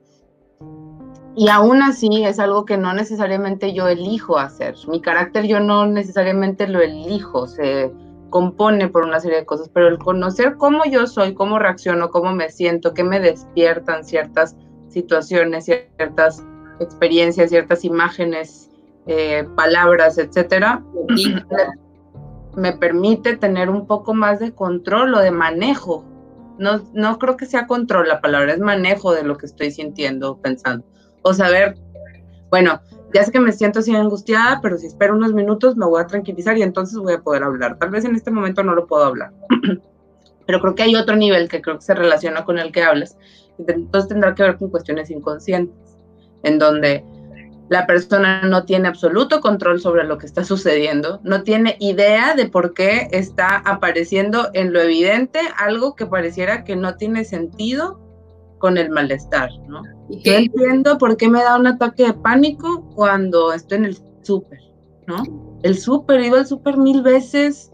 Y 1.37 1.48
aún 1.48 1.82
así 1.82 2.24
es 2.24 2.38
algo 2.38 2.64
que 2.64 2.78
no 2.78 2.94
necesariamente 2.94 3.74
yo 3.74 3.88
elijo 3.88 4.38
hacer. 4.38 4.76
Mi 4.88 5.00
carácter 5.00 5.46
yo 5.46 5.60
no 5.60 5.84
necesariamente 5.84 6.68
lo 6.68 6.80
elijo. 6.80 7.46
Se, 7.46 7.92
compone 8.34 8.88
por 8.88 9.04
una 9.04 9.20
serie 9.20 9.38
de 9.38 9.46
cosas, 9.46 9.70
pero 9.72 9.87
el 9.87 9.96
conocer 9.96 10.56
cómo 10.56 10.82
yo 10.87 11.06
soy, 11.06 11.34
cómo 11.34 11.60
reacciono, 11.60 12.10
cómo 12.10 12.34
me 12.34 12.50
siento, 12.50 12.92
qué 12.92 13.04
me 13.04 13.20
despiertan 13.20 14.04
ciertas 14.04 14.56
situaciones, 14.88 15.66
ciertas 15.66 16.44
experiencias, 16.80 17.50
ciertas 17.50 17.84
imágenes, 17.84 18.72
eh, 19.06 19.46
palabras, 19.54 20.18
etcétera, 20.18 20.82
me 22.56 22.72
permite 22.72 23.36
tener 23.36 23.68
un 23.68 23.86
poco 23.86 24.14
más 24.14 24.40
de 24.40 24.54
control 24.54 25.14
o 25.14 25.20
de 25.20 25.30
manejo. 25.30 26.04
No, 26.58 26.82
no 26.92 27.18
creo 27.18 27.36
que 27.36 27.46
sea 27.46 27.66
control 27.66 28.08
la 28.08 28.20
palabra, 28.20 28.52
es 28.52 28.60
manejo 28.60 29.12
de 29.12 29.24
lo 29.24 29.36
que 29.36 29.46
estoy 29.46 29.70
sintiendo 29.70 30.32
o 30.32 30.40
pensando. 30.40 30.86
O 31.22 31.34
saber, 31.34 31.76
bueno, 32.50 32.80
ya 33.12 33.24
sé 33.24 33.32
que 33.32 33.40
me 33.40 33.52
siento 33.52 33.80
así 33.80 33.94
angustiada, 33.94 34.60
pero 34.60 34.78
si 34.78 34.86
espero 34.86 35.14
unos 35.14 35.32
minutos 35.32 35.76
me 35.76 35.86
voy 35.86 36.02
a 36.02 36.06
tranquilizar 36.06 36.56
y 36.56 36.62
entonces 36.62 36.98
voy 36.98 37.14
a 37.14 37.22
poder 37.22 37.42
hablar. 37.42 37.78
Tal 37.78 37.90
vez 37.90 38.04
en 38.04 38.14
este 38.14 38.30
momento 38.30 38.62
no 38.62 38.74
lo 38.74 38.86
puedo 38.86 39.04
hablar, 39.04 39.32
pero 40.46 40.60
creo 40.60 40.74
que 40.74 40.82
hay 40.82 40.96
otro 40.96 41.16
nivel 41.16 41.48
que 41.48 41.60
creo 41.60 41.76
que 41.76 41.82
se 41.82 41.94
relaciona 41.94 42.44
con 42.44 42.58
el 42.58 42.72
que 42.72 42.82
hablas. 42.82 43.16
Entonces 43.58 44.08
tendrá 44.08 44.34
que 44.34 44.42
ver 44.42 44.56
con 44.56 44.70
cuestiones 44.70 45.10
inconscientes, 45.10 45.96
en 46.42 46.58
donde 46.58 47.04
la 47.68 47.87
persona 47.87 48.42
no 48.42 48.64
tiene 48.64 48.88
absoluto 48.88 49.40
control 49.40 49.81
sobre 49.81 50.05
lo 50.05 50.18
que 50.18 50.27
está 50.27 50.44
sucediendo, 50.44 51.20
no 51.24 51.42
tiene 51.42 51.77
idea 51.81 52.35
de 52.35 52.46
por 52.46 52.74
qué 52.74 53.09
está 53.11 53.57
apareciendo 53.64 54.50
en 54.53 54.72
lo 54.72 54.81
evidente 54.81 55.40
algo 55.57 55.94
que 55.94 56.07
pareciera 56.07 56.64
que 56.64 56.77
no 56.77 56.96
tiene 56.96 57.24
sentido 57.24 58.00
con 58.59 58.77
el 58.79 58.90
malestar, 58.90 59.50
¿no? 59.68 59.83
Yo 60.09 60.33
entiendo 60.33 60.98
por 60.98 61.16
qué 61.16 61.29
me 61.29 61.42
da 61.42 61.59
un 61.59 61.66
ataque 61.66 62.05
de 62.05 62.14
pánico 62.14 62.88
cuando 62.94 63.53
estoy 63.53 63.79
en 63.79 63.85
el 63.87 63.98
súper, 64.22 64.61
¿no? 65.07 65.22
El 65.62 65.79
súper, 65.79 66.20
iba 66.20 66.38
al 66.38 66.46
súper 66.46 66.77
mil 66.77 67.03
veces, 67.03 67.72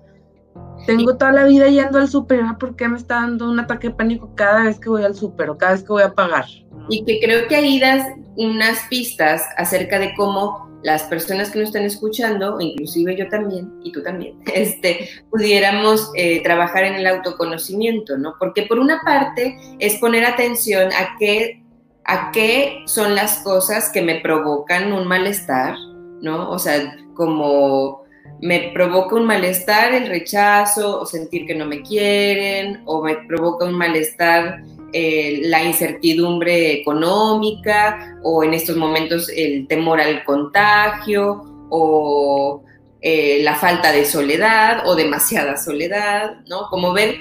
tengo 0.87 1.17
toda 1.17 1.33
la 1.33 1.45
vida 1.45 1.69
yendo 1.69 1.99
al 1.99 2.09
súper, 2.09 2.41
¿por 2.59 2.77
qué 2.77 2.89
me 2.89 2.97
está 2.97 3.17
dando 3.17 3.51
un 3.51 3.61
ataque 3.61 3.89
de 3.89 3.95
pánico 3.95 4.33
cada 4.35 4.65
vez 4.65 4.79
que 4.79 4.89
voy 4.89 5.03
al 5.03 5.15
súper 5.15 5.51
o 5.51 5.59
cada 5.59 5.73
vez 5.73 5.83
que 5.83 5.93
voy 5.93 6.03
a 6.03 6.15
pagar? 6.15 6.47
Y 6.91 7.05
que 7.05 7.21
creo 7.21 7.47
que 7.49 7.57
ahí 7.57 7.81
das 7.81 8.07
unas 8.37 8.81
pistas 8.89 9.43
acerca 9.57 9.99
de 9.99 10.13
cómo 10.15 10.69
las 10.83 11.05
personas 11.05 11.51
que 11.51 11.59
nos 11.59 11.69
están 11.69 11.85
escuchando, 11.85 12.61
inclusive 12.61 13.17
yo 13.17 13.29
también, 13.29 13.71
y 13.85 13.93
tú 13.93 14.03
también, 14.03 14.39
este, 14.55 15.09
pudiéramos 15.31 16.11
eh, 16.17 16.43
trabajar 16.43 16.85
en 16.85 16.95
el 16.95 17.07
autoconocimiento, 17.07 18.17
¿no? 18.19 18.35
Porque 18.39 18.63
por 18.63 18.79
una 18.79 19.01
parte 19.05 19.59
es 19.79 19.97
poner 19.97 20.25
atención 20.25 20.91
a 20.93 21.17
qué, 21.19 21.63
a 22.05 22.31
qué 22.33 22.83
son 22.87 23.15
las 23.15 23.39
cosas 23.39 23.91
que 23.91 24.03
me 24.03 24.21
provocan 24.21 24.93
un 24.93 25.07
malestar, 25.07 25.77
¿no? 26.23 26.51
O 26.51 26.59
sea, 26.59 26.97
como 27.15 28.05
me 28.41 28.71
provoca 28.73 29.17
un 29.17 29.27
malestar 29.27 29.93
el 29.93 30.09
rechazo 30.09 31.01
o 31.01 31.07
sentir 31.07 31.47
que 31.47 31.55
no 31.55 31.67
me 31.67 31.83
quieren, 31.83 32.83
o 32.87 33.03
me 33.03 33.17
provoca 33.29 33.67
un 33.67 33.75
malestar 33.75 34.63
eh, 34.93 35.41
la 35.45 35.65
incertidumbre 35.65 36.73
económica 36.73 38.19
o 38.23 38.43
en 38.43 38.55
estos 38.55 38.77
momentos 38.77 39.29
el 39.29 39.67
temor 39.69 40.01
al 40.01 40.25
contagio 40.25 41.43
o 41.71 42.63
eh, 43.01 43.41
la 43.43 43.55
falta 43.55 43.93
de 43.93 44.05
soledad 44.05 44.87
o 44.87 44.95
demasiada 44.95 45.57
soledad, 45.57 46.41
¿no? 46.49 46.69
Como 46.69 46.93
ver 46.93 47.17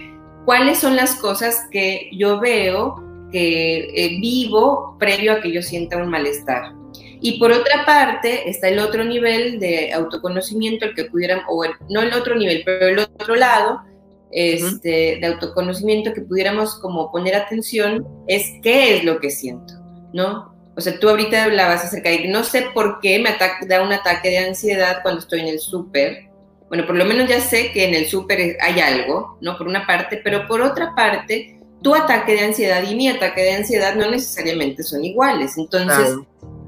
cuáles 0.45 0.79
son 0.79 0.95
las 0.95 1.15
cosas 1.15 1.67
que 1.71 2.09
yo 2.11 2.39
veo 2.39 2.95
que 3.31 3.91
eh, 3.95 4.17
vivo 4.19 4.97
previo 4.99 5.33
a 5.33 5.41
que 5.41 5.51
yo 5.51 5.61
sienta 5.61 5.97
un 5.97 6.09
malestar. 6.09 6.73
Y 7.21 7.37
por 7.37 7.51
otra 7.51 7.85
parte 7.85 8.49
está 8.49 8.69
el 8.69 8.79
otro 8.79 9.03
nivel 9.03 9.59
de 9.59 9.93
autoconocimiento, 9.93 10.85
el 10.85 10.95
que 10.95 11.05
pudieran, 11.05 11.41
o 11.47 11.63
no 11.89 12.01
el 12.01 12.13
otro 12.13 12.35
nivel, 12.35 12.63
pero 12.65 12.87
el 12.87 12.99
otro 12.99 13.35
lado 13.35 13.81
este, 14.31 15.17
de 15.19 15.25
autoconocimiento 15.25 16.13
que 16.13 16.21
pudiéramos 16.21 16.75
como 16.75 17.11
poner 17.11 17.35
atención 17.35 18.07
es 18.27 18.45
qué 18.61 18.97
es 18.97 19.03
lo 19.03 19.19
que 19.19 19.31
siento, 19.31 19.73
¿no? 20.13 20.53
O 20.79 20.81
sea, 20.81 20.97
tú 20.97 21.09
ahorita 21.09 21.43
hablabas 21.43 21.83
acerca 21.83 22.09
de 22.09 22.27
no 22.29 22.43
sé 22.43 22.67
por 22.73 22.99
qué 23.01 23.19
me 23.19 23.35
da 23.67 23.81
un 23.81 23.91
ataque 23.91 24.29
de 24.29 24.37
ansiedad 24.37 24.99
cuando 25.01 25.19
estoy 25.19 25.41
en 25.41 25.47
el 25.47 25.59
súper. 25.59 26.29
Bueno, 26.69 26.85
por 26.85 26.95
lo 26.95 27.03
menos 27.03 27.27
ya 27.27 27.41
sé 27.41 27.71
que 27.71 27.85
en 27.85 27.95
el 27.95 28.07
súper 28.07 28.57
hay 28.61 28.79
algo, 28.79 29.37
¿no? 29.41 29.57
Por 29.57 29.67
una 29.67 29.85
parte, 29.85 30.21
pero 30.23 30.47
por 30.47 30.61
otra 30.61 30.93
parte, 30.95 31.59
tu 31.81 31.95
ataque 31.95 32.33
de 32.33 32.41
ansiedad 32.41 32.83
y 32.89 32.95
mi 32.95 33.09
ataque 33.09 33.41
de 33.41 33.55
ansiedad 33.55 33.95
no 33.95 34.09
necesariamente 34.09 34.83
son 34.83 35.03
iguales. 35.03 35.57
Entonces, 35.57 36.15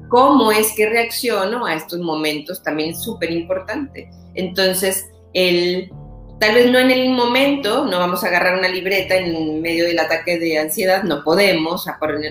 cómo 0.08 0.52
es 0.52 0.72
que 0.76 0.90
reacciono 0.90 1.64
a 1.64 1.74
estos 1.74 2.00
momentos 2.00 2.62
también 2.62 2.90
es 2.90 3.02
súper 3.02 3.30
importante. 3.30 4.10
Entonces, 4.34 5.06
el, 5.32 5.90
tal 6.42 6.56
vez 6.56 6.72
no 6.72 6.80
en 6.80 6.90
el 6.90 7.10
momento, 7.10 7.84
no 7.84 8.00
vamos 8.00 8.24
a 8.24 8.26
agarrar 8.26 8.58
una 8.58 8.66
libreta 8.66 9.14
en 9.14 9.62
medio 9.62 9.84
del 9.84 10.00
ataque 10.00 10.40
de 10.40 10.58
ansiedad, 10.58 11.04
no 11.04 11.22
podemos, 11.22 11.86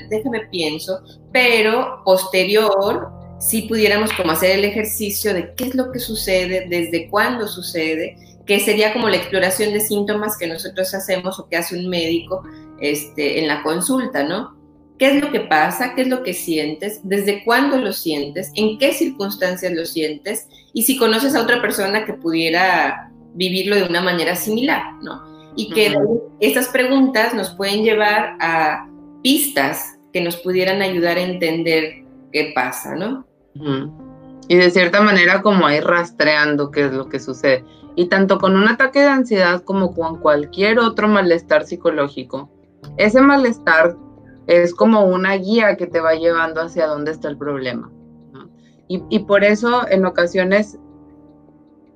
déjame 0.09 0.47
pienso, 0.51 1.01
pero 1.31 2.01
posterior, 2.03 3.09
si 3.39 3.61
pudiéramos 3.61 4.11
como 4.11 4.33
hacer 4.33 4.59
el 4.59 4.65
ejercicio 4.65 5.33
de 5.33 5.53
qué 5.55 5.63
es 5.63 5.75
lo 5.75 5.93
que 5.93 5.99
sucede, 5.99 6.67
desde 6.67 7.09
cuándo 7.09 7.47
sucede, 7.47 8.17
que 8.45 8.59
sería 8.59 8.91
como 8.91 9.07
la 9.07 9.15
exploración 9.15 9.71
de 9.71 9.79
síntomas 9.79 10.37
que 10.37 10.47
nosotros 10.47 10.93
hacemos 10.93 11.39
o 11.39 11.47
que 11.47 11.55
hace 11.55 11.79
un 11.79 11.87
médico 11.87 12.43
este, 12.81 13.39
en 13.39 13.47
la 13.47 13.63
consulta, 13.63 14.23
¿no? 14.23 14.59
qué 14.99 15.15
es 15.17 15.23
lo 15.23 15.31
que 15.31 15.39
pasa, 15.39 15.95
qué 15.95 16.01
es 16.01 16.09
lo 16.09 16.21
que 16.21 16.33
sientes, 16.33 16.99
desde 17.03 17.45
cuándo 17.45 17.77
lo 17.77 17.93
sientes, 17.93 18.51
en 18.55 18.77
qué 18.77 18.93
circunstancias 18.93 19.71
lo 19.71 19.85
sientes 19.85 20.47
y 20.73 20.83
si 20.83 20.97
conoces 20.97 21.33
a 21.33 21.41
otra 21.41 21.61
persona 21.61 22.05
que 22.05 22.13
pudiera 22.13 23.10
vivirlo 23.33 23.75
de 23.75 23.83
una 23.83 24.01
manera 24.01 24.35
similar, 24.35 24.83
¿no? 25.01 25.23
Y 25.55 25.69
que 25.71 25.95
estas 26.39 26.69
preguntas 26.69 27.33
nos 27.33 27.49
pueden 27.51 27.83
llevar 27.83 28.37
a 28.39 28.87
pistas 29.21 29.99
que 30.13 30.21
nos 30.21 30.37
pudieran 30.37 30.81
ayudar 30.81 31.17
a 31.17 31.21
entender 31.21 32.03
qué 32.31 32.51
pasa, 32.55 32.95
¿no? 32.95 33.25
Y 34.47 34.55
de 34.55 34.71
cierta 34.71 35.01
manera 35.01 35.41
como 35.41 35.69
ir 35.69 35.83
rastreando 35.83 36.71
qué 36.71 36.85
es 36.85 36.93
lo 36.93 37.09
que 37.09 37.19
sucede. 37.19 37.63
Y 37.95 38.07
tanto 38.07 38.37
con 38.39 38.55
un 38.55 38.67
ataque 38.67 39.01
de 39.01 39.07
ansiedad 39.07 39.61
como 39.63 39.93
con 39.93 40.19
cualquier 40.19 40.79
otro 40.79 41.07
malestar 41.07 41.65
psicológico, 41.65 42.49
ese 42.97 43.21
malestar 43.21 43.95
es 44.47 44.73
como 44.73 45.05
una 45.05 45.35
guía 45.35 45.75
que 45.77 45.87
te 45.87 45.99
va 45.99 46.15
llevando 46.15 46.61
hacia 46.61 46.87
dónde 46.87 47.11
está 47.11 47.29
el 47.29 47.37
problema. 47.37 47.91
Y, 48.93 49.19
por 49.19 49.45
eso 49.45 49.87
en 49.87 50.05
ocasiones 50.05 50.77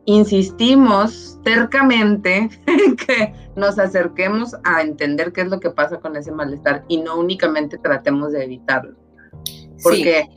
insistimos 0.06 1.40
tercamente 1.44 2.50
en 2.68 2.96
que 2.96 3.34
nos 3.56 3.80
acerquemos 3.80 4.56
a 4.64 4.82
entender 4.82 5.32
qué 5.32 5.42
es 5.42 5.50
lo 5.50 5.60
que 5.60 5.70
pasa 5.70 6.00
con 6.00 6.16
ese 6.16 6.32
malestar 6.32 6.84
y 6.88 6.98
no 6.98 7.18
únicamente 7.20 7.78
tratemos 7.78 8.32
de 8.32 8.44
evitarlo. 8.44 8.96
Porque 9.84 10.28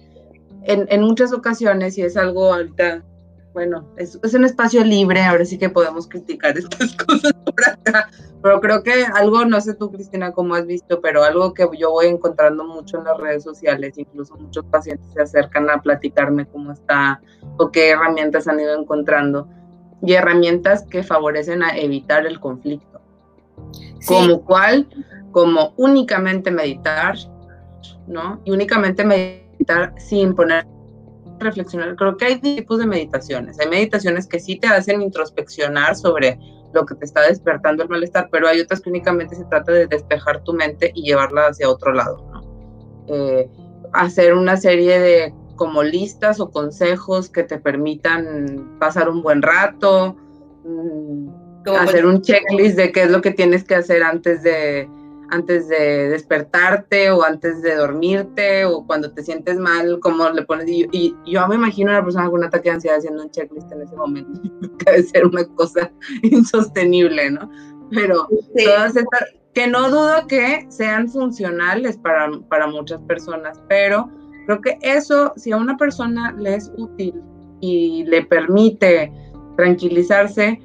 en, 0.64 0.86
en, 0.90 1.02
muchas 1.02 1.32
ocasiones, 1.32 1.96
y 1.96 2.02
es 2.02 2.16
algo 2.16 2.52
ahorita 2.52 3.02
bueno, 3.58 3.92
es, 3.96 4.16
un 4.34 4.44
espacio 4.44 4.84
libre, 4.84 5.20
ahora 5.24 5.44
sí 5.44 5.58
que 5.58 5.68
podemos 5.68 6.06
criticar 6.06 6.56
estas 6.58 6.94
cosas 6.94 7.32
por 7.32 7.68
acá, 7.68 8.08
pero 8.40 8.60
creo 8.60 8.84
que 8.84 9.04
algo, 9.14 9.44
no 9.44 9.60
sé 9.60 9.74
tú 9.74 9.90
Cristina 9.90 10.30
cómo 10.30 10.54
has 10.54 10.64
visto, 10.64 11.00
pero 11.00 11.24
algo 11.24 11.54
que 11.54 11.68
yo 11.76 11.90
voy 11.90 12.06
encontrando 12.06 12.64
mucho 12.64 12.98
en 12.98 13.04
las 13.04 13.18
redes 13.18 13.42
sociales, 13.42 13.98
incluso 13.98 14.36
muchos 14.36 14.64
pacientes 14.66 15.12
se 15.12 15.22
acercan 15.22 15.68
a 15.70 15.82
platicarme 15.82 16.46
cómo 16.46 16.70
está 16.70 17.20
o 17.56 17.72
qué 17.72 17.90
herramientas 17.90 18.46
han 18.46 18.60
ido 18.60 18.78
encontrando, 18.78 19.48
y 20.02 20.12
herramientas 20.14 20.84
que 20.88 21.02
favorecen 21.02 21.62
a 21.62 21.76
evitar 21.76 22.26
el 22.26 22.40
conflicto. 22.40 23.00
Como 24.06 24.44
cuál, 24.44 24.88
como 25.32 25.74
únicamente 25.76 26.50
meditar, 26.50 27.16
¿no? 28.06 28.40
Y 28.44 28.52
únicamente 28.52 29.04
meditar 29.04 29.94
sin 29.98 30.34
poner 30.34 30.66
reflexionar. 31.38 31.96
Creo 31.96 32.16
que 32.16 32.24
hay 32.26 32.40
tipos 32.40 32.78
de 32.78 32.86
meditaciones. 32.86 33.58
Hay 33.60 33.68
meditaciones 33.68 34.26
que 34.26 34.40
sí 34.40 34.56
te 34.56 34.66
hacen 34.68 35.02
introspeccionar 35.02 35.96
sobre 35.96 36.38
lo 36.72 36.84
que 36.84 36.94
te 36.96 37.04
está 37.04 37.22
despertando 37.22 37.82
el 37.82 37.88
malestar, 37.88 38.28
pero 38.30 38.48
hay 38.48 38.60
otras 38.60 38.80
que 38.80 38.90
únicamente 38.90 39.34
se 39.34 39.44
trata 39.44 39.72
de 39.72 39.86
despejar 39.86 40.42
tu 40.44 40.52
mente 40.52 40.92
y 40.94 41.02
llevarla 41.02 41.46
hacia 41.46 41.68
otro 41.68 41.92
lado. 41.92 42.24
Eh, 43.06 43.48
hacer 43.92 44.34
una 44.34 44.56
serie 44.56 44.98
de 44.98 45.34
como 45.58 45.82
listas 45.82 46.40
o 46.40 46.50
consejos 46.50 47.28
que 47.28 47.42
te 47.42 47.58
permitan 47.58 48.78
pasar 48.78 49.10
un 49.10 49.22
buen 49.22 49.42
rato, 49.42 50.16
mm, 50.64 51.28
hacer 51.78 52.06
un 52.06 52.22
checklist 52.22 52.76
de 52.76 52.92
qué 52.92 53.02
es 53.02 53.10
lo 53.10 53.20
que 53.20 53.32
tienes 53.32 53.64
que 53.64 53.74
hacer 53.74 54.02
antes 54.02 54.42
de 54.42 54.88
antes 55.30 55.68
de 55.68 56.08
despertarte 56.08 57.10
o 57.10 57.22
antes 57.22 57.60
de 57.60 57.74
dormirte 57.74 58.64
o 58.64 58.86
cuando 58.86 59.12
te 59.12 59.22
sientes 59.22 59.58
mal, 59.58 60.00
como 60.00 60.30
le 60.30 60.42
pones. 60.42 60.66
Y, 60.68 61.14
yo 61.26 61.46
me 61.48 61.56
imagino 61.56 61.90
a 61.90 61.96
una 61.96 62.04
persona 62.04 62.30
con 62.30 62.40
un 62.40 62.44
ataque 62.46 62.70
de 62.70 62.76
ansiedad 62.76 62.96
haciendo 62.96 63.24
un 63.24 63.30
checklist 63.30 63.70
en 63.70 63.82
ese 63.82 63.94
momento. 63.94 64.40
Debe 64.86 65.02
ser 65.02 65.26
una 65.26 65.44
cosa 65.54 65.92
insostenible, 66.22 67.30
¿no? 67.30 67.50
Pero 67.90 68.26
todas 68.56 68.96
estas, 68.96 69.24
que 69.52 69.66
no 69.66 69.90
dudo 69.90 70.26
que 70.26 70.66
sean 70.70 71.08
funcionales 71.08 71.98
para, 71.98 72.30
para 72.48 72.66
muchas 72.66 73.00
personas, 73.02 73.60
pero 73.68 74.10
creo 74.48 74.62
que 74.62 74.78
eso, 74.80 75.34
si 75.36 75.52
a 75.52 75.58
una 75.58 75.76
persona 75.76 76.32
le 76.32 76.54
es 76.54 76.72
útil 76.78 77.20
y 77.60 78.04
le 78.04 78.24
permite 78.24 79.12
tranquilizarse, 79.58 80.62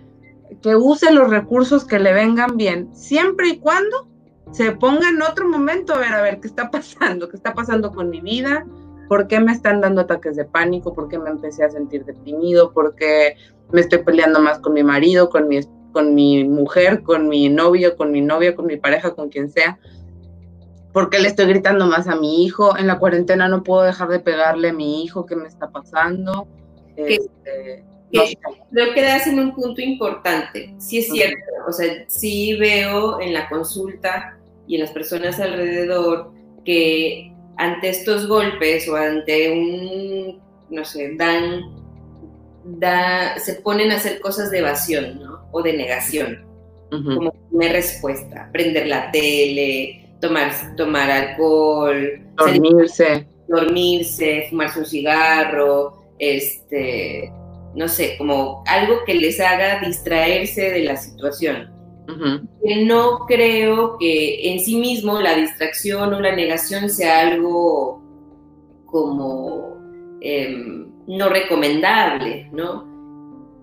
que 0.62 0.78
use 0.78 1.12
los 1.12 1.30
recursos 1.30 1.84
que 1.84 2.00
le 2.00 2.13
vengan 2.13 2.56
bien, 2.56 2.96
siempre 2.96 3.50
y 3.50 3.60
cuando 3.60 4.08
se 4.52 4.72
ponga 4.72 5.10
en 5.10 5.22
otro 5.22 5.50
momento 5.50 5.93
a 5.93 5.98
ver, 5.98 6.13
a 6.13 6.22
ver, 6.22 6.39
¿qué 6.39 6.48
está 6.48 6.72
pasando? 6.72 7.28
¿Qué 7.28 7.36
está 7.36 7.54
pasando 7.54 7.91
con 7.91 8.10
mi 8.10 8.22
vida? 8.22 8.65
¿Por 9.10 9.28
qué 9.28 9.41
me 9.41 9.52
están 9.52 9.82
dando 9.82 10.00
ataques 10.00 10.38
de 10.38 10.46
pánico? 10.46 10.93
¿Por 10.93 11.10
qué 11.10 11.19
me 11.19 11.30
empecé 11.30 11.65
a 11.65 11.69
sentir 11.69 12.06
deprimido? 12.06 12.72
¿Por 12.72 12.96
qué 12.96 13.36
me 13.74 13.82
estoy 13.82 14.00
peleando 14.00 14.39
más 14.39 14.60
con 14.60 14.72
mi 14.72 14.84
marido, 14.84 15.30
con 15.30 15.50
mi, 15.50 15.60
con 15.91 16.15
mi 16.15 16.46
mujer, 16.46 17.04
con 17.04 17.28
mi 17.28 17.50
novio, 17.50 17.98
con 17.98 18.13
mi 18.13 18.22
novia, 18.22 18.56
con 18.56 18.65
mi 18.65 18.78
pareja, 18.78 19.13
con 19.13 19.28
quien 19.28 19.50
sea? 19.50 19.78
¿Por 20.94 21.10
qué 21.10 21.20
le 21.20 21.28
estoy 21.28 21.48
gritando 21.48 21.88
más 21.88 22.08
a 22.08 22.16
mi 22.16 22.46
hijo? 22.46 22.78
En 22.78 22.86
la 22.86 23.00
cuarentena 23.00 23.50
no 23.50 23.64
puedo 23.64 23.82
dejar 23.82 24.10
de 24.10 24.20
pegarle 24.20 24.70
a 24.70 24.74
mi 24.74 25.04
hijo. 25.04 25.26
¿Qué 25.26 25.36
me 25.36 25.48
está 25.48 25.70
pasando? 25.72 26.48
Este, 26.96 27.84
creo 28.12 28.94
que 28.94 29.02
das 29.02 29.26
en 29.26 29.40
un 29.40 29.56
punto 29.56 29.82
importante. 29.82 30.76
Sí 30.78 31.00
es 31.00 31.10
cierto. 31.10 31.40
O 31.68 31.72
sea, 31.72 32.06
sí 32.08 32.56
veo 32.58 33.20
en 33.20 33.34
la 33.34 33.50
consulta 33.50 34.38
y 34.68 34.76
en 34.76 34.82
las 34.82 34.92
personas 34.92 35.40
alrededor 35.40 36.32
que 36.64 37.34
ante 37.58 37.90
estos 37.90 38.28
golpes 38.28 38.88
o 38.88 38.96
ante 38.96 39.52
un, 39.52 40.42
no 40.70 40.86
sé, 40.86 41.16
dan, 41.16 41.62
da, 42.64 43.38
se 43.40 43.56
ponen 43.56 43.92
a 43.92 43.96
hacer 43.96 44.20
cosas 44.22 44.52
de 44.52 44.60
evasión, 44.60 45.20
¿no? 45.20 45.48
O 45.52 45.62
de 45.62 45.74
negación, 45.74 46.46
como 46.90 47.34
una 47.52 47.70
respuesta, 47.70 48.50
prender 48.54 48.88
la 48.88 49.12
tele, 49.12 50.03
tomar, 50.24 50.76
tomar 50.78 51.12
alcohol, 51.12 52.22
dormirse, 52.38 53.28
dormirse, 53.50 54.48
fumarse 54.50 54.80
un 54.80 54.86
cigarro, 54.86 56.02
este, 56.18 57.30
no 57.76 57.90
sé, 57.90 58.16
como 58.18 58.64
algo 58.66 59.04
que 59.06 59.16
les 59.16 59.40
haga 59.42 59.82
distraerse 59.82 60.72
de 60.72 60.84
la 60.86 60.96
situación. 60.96 61.72
No 62.86 63.26
creo 63.28 63.98
que 63.98 64.52
en 64.52 64.60
sí 64.60 64.78
mismo 64.78 65.20
la 65.20 65.36
distracción 65.36 66.14
o 66.14 66.20
la 66.20 66.36
negación 66.36 66.90
sea 66.90 67.28
algo 67.28 68.02
como 68.86 69.78
em, 70.22 70.88
no 71.08 71.30
recomendable, 71.30 72.50
¿no? 72.52 72.93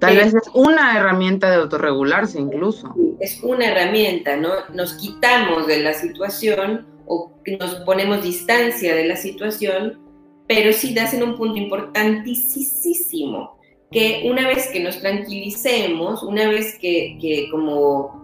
Tal 0.01 0.17
vez 0.17 0.35
es 0.35 0.49
una 0.55 0.99
herramienta 0.99 1.51
de 1.51 1.57
autorregularse 1.57 2.41
incluso. 2.41 2.95
Es 3.21 3.43
una 3.43 3.67
herramienta, 3.67 4.37
¿no? 4.37 4.49
Nos 4.73 4.95
quitamos 4.95 5.67
de 5.67 5.83
la 5.83 5.93
situación 5.93 6.87
o 7.07 7.33
nos 7.61 7.75
ponemos 7.87 8.23
distancia 8.23 8.95
de 8.95 9.05
la 9.05 9.17
situación, 9.17 10.01
pero 10.49 10.73
sí 10.73 10.95
das 10.95 11.13
en 11.13 11.23
un 11.23 11.37
punto 11.37 11.59
importantísimo, 11.59 13.59
que 13.91 14.23
una 14.25 14.49
vez 14.49 14.69
que 14.73 14.81
nos 14.81 15.01
tranquilicemos, 15.01 16.23
una 16.23 16.49
vez 16.49 16.79
que, 16.81 17.19
que 17.21 17.49
como 17.51 18.19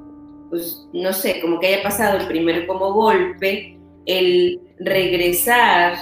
pues 0.50 0.86
no 0.92 1.12
sé, 1.12 1.40
como 1.40 1.58
que 1.58 1.68
haya 1.68 1.82
pasado 1.82 2.18
el 2.18 2.28
primer 2.28 2.66
como 2.66 2.92
golpe, 2.92 3.78
el 4.06 4.60
regresar 4.78 5.96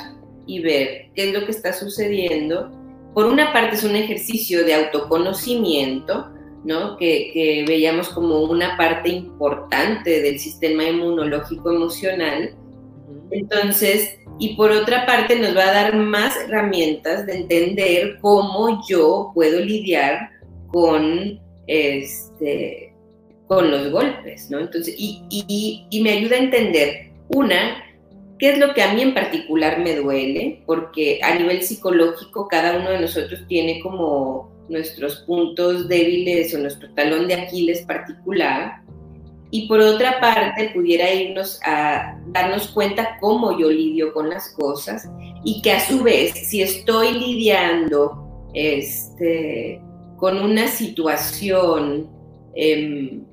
y 0.47 0.61
ver 0.61 1.11
qué 1.15 1.29
es 1.29 1.35
lo 1.35 1.47
que 1.47 1.53
está 1.53 1.73
sucediendo, 1.73 2.71
por 3.15 3.27
una 3.27 3.53
parte 3.53 3.77
es 3.77 3.85
un 3.85 3.95
ejercicio 3.95 4.65
de 4.65 4.75
autoconocimiento, 4.75 6.29
¿no? 6.65 6.97
Que, 6.97 7.65
veíamos 7.67 8.09
como 8.09 8.41
una 8.41 8.77
parte 8.77 9.09
importante 9.11 10.21
del 10.21 10.39
sistema 10.39 10.85
inmunológico 10.85 11.71
emocional, 11.71 12.55
Entonces, 13.31 14.19
y 14.39 14.57
por 14.57 14.71
otra 14.71 15.07
parte 15.07 15.39
nos 15.39 15.57
va 15.57 15.69
a 15.69 15.73
dar 15.73 15.97
más 15.97 16.37
herramientas 16.37 17.27
de 17.27 17.37
entender 17.37 18.19
cómo 18.21 18.83
yo 18.89 19.31
puedo 19.35 19.61
lidiar 19.61 20.31
con, 20.69 21.41
este, 21.67 22.93
con 23.47 23.71
los 23.71 23.91
golpes, 23.91 24.51
¿no? 24.51 24.59
Entonces, 24.59 24.95
y, 24.99 25.87
y 25.91 26.03
me 26.03 26.11
ayuda 26.11 26.37
a 26.37 26.41
entender, 26.41 27.11
una, 27.29 27.77
qué 28.39 28.53
es 28.53 28.59
lo 28.59 28.75
que 28.75 28.83
a 28.83 28.93
mí 28.93 29.03
en 29.03 29.15
particular 29.15 29.81
me 29.81 29.97
duele, 29.97 30.63
porque 30.67 31.21
a 31.23 31.35
nivel 31.35 31.63
psicológico 31.63 32.49
cada 32.49 32.79
uno 32.79 32.91
de 32.91 33.01
nosotros 33.01 33.45
tiene 33.49 33.81
como 33.81 34.53
nuestros 34.69 35.17
puntos 35.27 35.89
débiles 35.89 36.55
o 36.55 36.59
nuestro 36.59 36.93
talón 36.95 37.29
de 37.29 37.35
Aquiles 37.35 37.83
particular, 37.83 38.85
y 39.51 39.69
por 39.69 39.79
otra 39.79 40.21
parte 40.21 40.71
pudiera 40.75 41.15
irnos 41.15 41.61
a 41.65 42.19
darnos 42.33 42.67
cuenta 42.69 43.19
cómo 43.21 43.57
yo 43.57 43.71
lidio 43.71 44.13
con 44.13 44.29
las 44.29 44.49
cosas 44.51 45.09
y 45.45 45.63
que 45.63 45.71
a 45.71 45.79
su 45.79 46.03
vez 46.03 46.33
si 46.33 46.61
estoy 46.61 47.13
lidiando 47.13 48.49
este, 48.53 49.81
con 50.17 50.39
una 50.41 50.67
situación 50.67 52.11
em, 52.57 53.25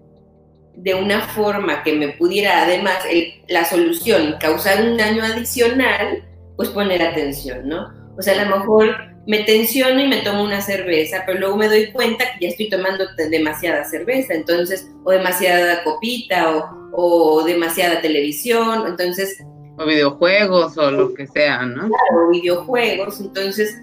de 0.81 0.95
una 0.95 1.21
forma 1.21 1.83
que 1.83 1.93
me 1.93 2.09
pudiera 2.09 2.63
además 2.63 3.03
la 3.47 3.65
solución 3.65 4.35
causar 4.39 4.83
un 4.83 4.97
daño 4.97 5.23
adicional, 5.23 6.23
pues 6.55 6.69
poner 6.69 7.01
atención, 7.03 7.67
¿no? 7.67 7.93
O 8.17 8.21
sea, 8.21 8.39
a 8.39 8.45
lo 8.45 8.57
mejor 8.57 8.95
me 9.27 9.43
tensiono 9.43 10.01
y 10.01 10.07
me 10.07 10.21
tomo 10.21 10.43
una 10.43 10.61
cerveza, 10.61 11.23
pero 11.25 11.39
luego 11.39 11.57
me 11.57 11.67
doy 11.67 11.91
cuenta 11.91 12.25
que 12.33 12.45
ya 12.45 12.49
estoy 12.49 12.69
tomando 12.69 13.05
demasiada 13.29 13.83
cerveza, 13.85 14.33
entonces, 14.33 14.89
o 15.03 15.11
demasiada 15.11 15.83
copita, 15.83 16.57
o, 16.57 16.91
o 16.93 17.43
demasiada 17.43 18.01
televisión, 18.01 18.85
entonces... 18.87 19.43
O 19.77 19.85
videojuegos, 19.85 20.77
o 20.77 20.91
lo 20.91 21.13
que 21.13 21.27
sea, 21.27 21.65
¿no? 21.65 21.87
Claro, 21.87 22.29
videojuegos, 22.31 23.21
entonces, 23.21 23.79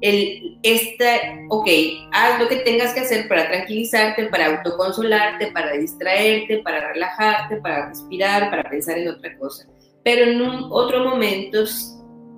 el, 0.00 0.58
esta, 0.62 1.06
ok, 1.48 1.68
haz 2.12 2.40
lo 2.40 2.48
que 2.48 2.56
tengas 2.56 2.94
que 2.94 3.00
hacer 3.00 3.28
para 3.28 3.48
tranquilizarte, 3.48 4.26
para 4.26 4.46
autoconsolarte, 4.46 5.48
para 5.48 5.72
distraerte, 5.72 6.58
para 6.58 6.92
relajarte, 6.92 7.56
para 7.56 7.88
respirar, 7.88 8.50
para 8.50 8.68
pensar 8.68 8.98
en 8.98 9.08
otra 9.08 9.36
cosa. 9.38 9.66
Pero 10.04 10.30
en 10.30 10.40
un 10.40 10.66
otro 10.70 11.04
momento 11.04 11.64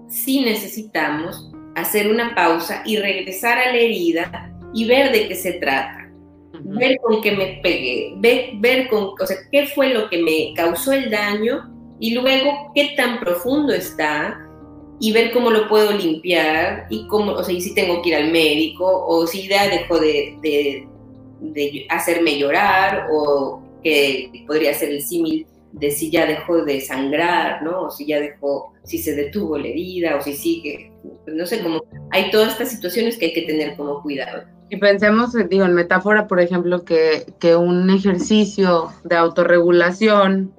sí 0.08 0.40
necesitamos 0.40 1.52
hacer 1.76 2.10
una 2.10 2.34
pausa 2.34 2.82
y 2.84 2.96
regresar 2.96 3.58
a 3.58 3.72
la 3.72 3.78
herida 3.78 4.52
y 4.72 4.86
ver 4.86 5.12
de 5.12 5.28
qué 5.28 5.34
se 5.34 5.54
trata, 5.54 6.10
ver 6.64 6.98
con 7.02 7.20
qué 7.20 7.32
me 7.32 7.60
pegué, 7.62 8.14
ver, 8.16 8.50
ver 8.54 8.88
con, 8.88 9.10
o 9.20 9.26
sea, 9.26 9.36
qué 9.52 9.66
fue 9.66 9.92
lo 9.92 10.08
que 10.08 10.18
me 10.18 10.52
causó 10.54 10.92
el 10.92 11.10
daño 11.10 11.70
y 12.00 12.14
luego 12.14 12.72
qué 12.74 12.94
tan 12.96 13.20
profundo 13.20 13.72
está 13.72 14.49
y 15.00 15.12
ver 15.12 15.32
cómo 15.32 15.50
lo 15.50 15.66
puedo 15.66 15.92
limpiar 15.92 16.86
y 16.90 17.06
cómo, 17.08 17.32
o 17.32 17.42
sea, 17.42 17.54
y 17.54 17.60
si 17.62 17.74
tengo 17.74 18.02
que 18.02 18.10
ir 18.10 18.16
al 18.16 18.30
médico 18.30 18.84
o 19.06 19.26
si 19.26 19.48
ya 19.48 19.68
dejo 19.68 19.98
de, 19.98 20.36
de, 20.42 21.86
hacerme 21.88 22.38
llorar 22.38 23.08
o 23.10 23.62
que 23.82 24.44
podría 24.46 24.74
ser 24.74 24.90
el 24.90 25.02
símil 25.02 25.46
de 25.72 25.90
si 25.90 26.10
ya 26.10 26.26
dejó 26.26 26.64
de 26.64 26.82
sangrar, 26.82 27.62
¿no? 27.62 27.84
O 27.84 27.90
si 27.90 28.06
ya 28.06 28.20
dejó, 28.20 28.74
si 28.84 28.98
se 28.98 29.14
detuvo 29.14 29.56
la 29.56 29.68
herida 29.68 30.16
o 30.16 30.20
si 30.20 30.34
sigue, 30.34 30.92
pues 31.24 31.34
no 31.34 31.46
sé, 31.46 31.62
cómo 31.62 31.82
hay 32.10 32.30
todas 32.30 32.52
estas 32.52 32.70
situaciones 32.70 33.16
que 33.16 33.26
hay 33.26 33.32
que 33.32 33.42
tener 33.42 33.76
como 33.76 34.02
cuidado. 34.02 34.42
Y 34.68 34.76
pensemos, 34.76 35.34
digo, 35.48 35.64
en 35.64 35.74
metáfora, 35.74 36.28
por 36.28 36.40
ejemplo, 36.40 36.84
que, 36.84 37.24
que 37.40 37.56
un 37.56 37.88
ejercicio 37.88 38.90
de 39.04 39.16
autorregulación 39.16 40.52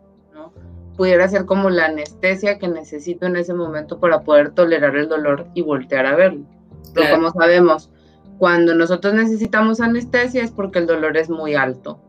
pudiera 0.96 1.28
ser 1.28 1.46
como 1.46 1.70
la 1.70 1.86
anestesia 1.86 2.60
que 2.60 2.68
necesito 2.68 3.26
en 3.26 3.36
ese 3.36 3.54
momento 3.54 4.00
para 4.00 4.22
poder 4.22 4.52
tolerar 4.52 4.96
el 4.96 5.08
dolor 5.08 5.48
y 5.54 5.62
voltear 5.62 6.06
a 6.06 6.16
verlo. 6.16 6.46
Pero 6.94 7.16
como 7.16 7.32
sabemos, 7.32 7.90
cuando 8.38 8.74
nosotros 8.74 9.14
necesitamos 9.14 9.82
anestesia 9.82 10.44
es 10.44 10.52
porque 10.52 10.80
el 10.80 10.88
dolor 10.88 11.18
es 11.18 11.30
muy 11.30 11.56
alto. 11.56 12.02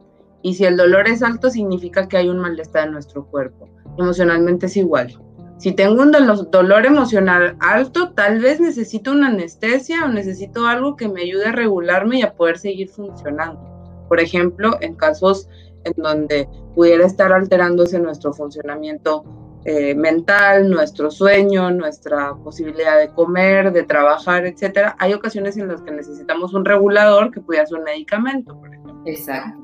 Y 0.43 0.55
si 0.55 0.65
el 0.65 0.77
dolor 0.77 1.07
es 1.09 1.23
alto 1.23 1.51
significa 1.51 2.09
que 2.09 2.17
hay 2.17 2.29
un 2.29 2.39
malestar 2.39 2.87
en 2.87 2.95
nuestro 2.95 3.27
cuerpo. 3.27 3.69
Emocionalmente 3.99 4.67
es 4.67 4.77
igual. 4.77 5.17
Si 5.59 5.71
tengo 5.71 6.03
un 6.03 6.11
dolor, 6.11 6.87
emocional 6.87 7.57
alto, 7.61 8.11
tal 8.15 8.41
vez 8.41 8.59
necesito 8.59 9.13
una 9.13 9.29
anestesia 9.29 10.05
o 10.05 10.09
necesito 10.09 10.67
algo 10.67 10.97
que 10.97 11.09
me 11.09 11.23
ayude 11.23 11.47
a 11.47 11.53
regularme 11.53 12.19
y 12.19 12.23
a 12.23 12.33
poder 12.33 12.59
seguir 12.59 12.89
funcionando. 12.89 13.61
Por 14.09 14.19
ejemplo, 14.19 14.77
en 14.81 14.97
casos 14.97 15.49
en 15.85 15.95
donde 15.97 16.49
pudiera 16.75 17.07
estar 17.07 17.33
alterándose 17.33 17.99
nuestro 17.99 18.33
funcionamiento 18.33 19.25
eh, 19.65 19.95
mental, 19.95 20.69
nuestro 20.71 21.09
sueño, 21.11 21.71
nuestra 21.71 22.35
posibilidad 22.35 22.99
de 22.99 23.11
comer, 23.11 23.73
de 23.73 23.85
trabajar, 23.85 24.45
etcétera. 24.45 24.97
Hay 24.99 25.13
ocasiones 25.15 25.57
en 25.57 25.69
las 25.69 25.83
que 25.83 25.93
necesitamos 25.93 26.53
un 26.53 26.65
regulador 26.65 27.31
que 27.31 27.41
pudiera 27.41 27.67
ser 27.67 27.79
un 27.79 27.85
medicamento, 27.85 28.59
por 28.59 28.69
ejemplo. 28.69 29.03
Exacto. 29.07 29.61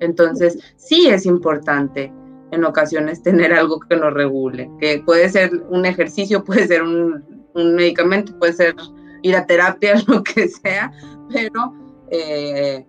Entonces, 0.00 0.58
sí 0.76 1.08
es 1.08 1.24
importante 1.24 2.12
en 2.50 2.64
ocasiones 2.64 3.22
tener 3.22 3.52
algo 3.54 3.80
que 3.80 3.96
nos 3.96 4.12
regule, 4.12 4.70
que 4.80 5.02
puede 5.04 5.28
ser 5.28 5.50
un 5.70 5.86
ejercicio, 5.86 6.44
puede 6.44 6.66
ser 6.66 6.82
un, 6.82 7.24
medicamento, 7.54 8.38
puede 8.38 8.52
ser 8.52 8.74
ir 9.22 9.34
a 9.34 9.46
terapia, 9.46 9.94
lo 10.06 10.22
que 10.22 10.48
sea, 10.48 10.92
pero 11.32 11.72
eh, 12.10 12.86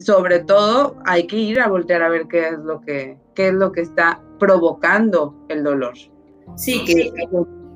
sobre 0.00 0.40
todo 0.40 0.96
hay 1.04 1.26
que 1.26 1.36
ir 1.36 1.60
a 1.60 1.68
voltear 1.68 2.02
a 2.02 2.08
ver 2.08 2.26
qué 2.28 2.48
es 2.48 2.58
lo 2.58 2.80
que, 2.80 3.16
qué 3.34 3.48
es 3.48 3.54
lo 3.54 3.72
que 3.72 3.82
está 3.82 4.20
provocando 4.38 5.34
el 5.48 5.64
dolor. 5.64 5.94
Sí, 6.56 6.84
que, 6.84 7.10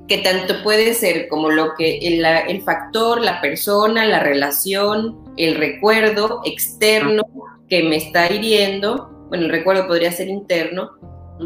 que 0.07 0.17
tanto 0.19 0.55
puede 0.63 0.93
ser 0.93 1.27
como 1.27 1.49
lo 1.49 1.75
que 1.75 1.97
el, 1.99 2.25
el, 2.25 2.61
factor, 2.61 3.21
la 3.21 3.41
persona, 3.41 4.05
la 4.05 4.19
relación, 4.19 5.19
el 5.37 5.55
recuerdo 5.55 6.41
externo 6.45 7.23
que 7.69 7.83
me 7.83 7.97
está 7.97 8.31
hiriendo, 8.31 9.09
bueno, 9.29 9.45
el 9.45 9.51
recuerdo 9.51 9.87
podría 9.87 10.11
ser 10.11 10.27
interno, 10.27 10.91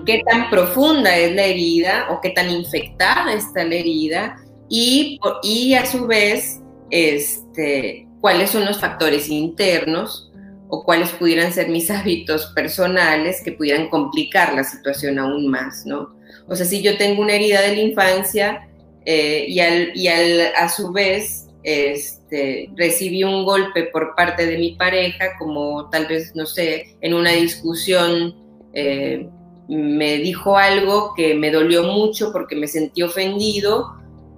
qué 0.06 0.22
tan 0.30 0.50
profunda 0.50 1.16
es 1.18 1.34
la 1.36 1.46
herida 1.46 2.08
o 2.12 2.22
qué 2.22 2.30
tan 2.32 2.50
infectada 2.50 3.34
está 3.34 3.64
la 3.64 3.76
herida 3.76 4.36
y, 4.70 5.20
y 5.44 5.74
a 5.74 5.86
su 5.86 6.08
vez, 6.08 6.62
este, 6.90 8.08
cuáles 8.22 8.52
son 8.52 8.66
los 8.66 8.80
factores 8.80 9.30
internos 9.30 10.28
o 10.70 10.84
cuáles 10.84 11.10
pudieran 11.12 11.54
ser 11.54 11.70
mis 11.70 11.90
hábitos 11.92 12.48
personales 12.48 13.42
que 13.44 13.52
pudieran 13.52 13.90
complicar 13.90 14.54
la 14.54 14.64
situación 14.64 15.20
aún 15.20 15.48
más, 15.48 15.86
¿no? 15.86 16.16
O 16.48 16.56
sea, 16.56 16.66
si 16.66 16.82
yo 16.82 16.98
tengo 16.98 17.22
una 17.22 17.34
herida 17.34 17.62
de 17.62 17.76
la 17.76 17.82
infancia 17.82 18.68
eh, 19.06 19.46
y, 19.48 19.60
al, 19.60 19.96
y 19.96 20.08
al, 20.08 20.54
a 20.56 20.70
su 20.70 20.92
vez 20.92 21.48
este, 21.64 22.70
recibí 22.76 23.24
un 23.24 23.44
golpe 23.44 23.84
por 23.92 24.16
parte 24.16 24.46
de 24.46 24.58
mi 24.58 24.72
pareja, 24.74 25.38
como 25.38 25.90
tal 25.90 26.06
vez, 26.06 26.36
no 26.36 26.46
sé, 26.46 26.96
en 27.02 27.14
una 27.14 27.32
discusión 27.32 28.36
eh, 28.74 29.28
me 29.68 30.18
dijo 30.18 30.58
algo 30.58 31.14
que 31.16 31.34
me 31.36 31.52
dolió 31.52 31.84
mucho 31.84 32.32
porque 32.32 32.56
me 32.56 32.68
sentí 32.68 33.02
ofendido 33.02 33.96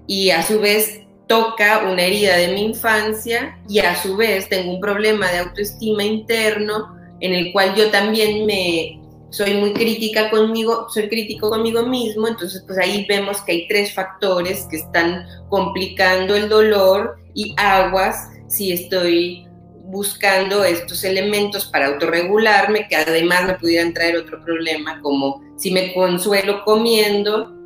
y 0.08 0.32
a 0.32 0.42
su 0.42 0.60
vez 0.60 1.02
toca 1.30 1.88
una 1.88 2.02
herida 2.02 2.38
de 2.38 2.48
mi 2.50 2.66
infancia 2.66 3.56
y 3.70 3.78
a 3.80 3.96
su 3.96 4.18
vez 4.18 4.50
tengo 4.50 4.74
un 4.74 4.82
problema 4.82 5.32
de 5.32 5.38
autoestima 5.38 6.04
interno 6.04 6.98
en 7.20 7.36
el 7.36 7.54
cual 7.54 7.76
yo 7.76 7.92
también 7.92 8.48
me 8.48 9.00
soy 9.30 9.54
muy 9.54 9.74
crítica 9.74 10.32
conmigo, 10.32 10.88
soy 10.90 11.08
crítico 11.08 11.52
conmigo 11.52 11.84
mismo, 11.84 12.28
entonces 12.28 12.64
pues 12.66 12.80
ahí 12.80 13.06
vemos 13.08 13.42
que 13.42 13.52
hay 13.52 13.68
tres 13.68 13.94
factores 13.94 14.66
que 14.72 14.78
están 14.78 15.24
complicando 15.50 16.36
el 16.36 16.50
dolor 16.50 17.20
y 17.36 17.54
aguas 17.58 18.30
si 18.48 18.72
estoy 18.72 19.48
buscando 19.84 20.64
estos 20.64 21.04
elementos 21.04 21.66
para 21.66 21.90
autorregularme 21.90 22.88
que 22.88 22.96
además 22.96 23.46
me 23.46 23.54
pudieran 23.54 23.94
traer 23.94 24.18
otro 24.18 24.44
problema 24.44 25.00
como 25.04 25.44
si 25.58 25.70
me 25.70 25.94
consuelo 25.94 26.64
comiendo 26.66 27.59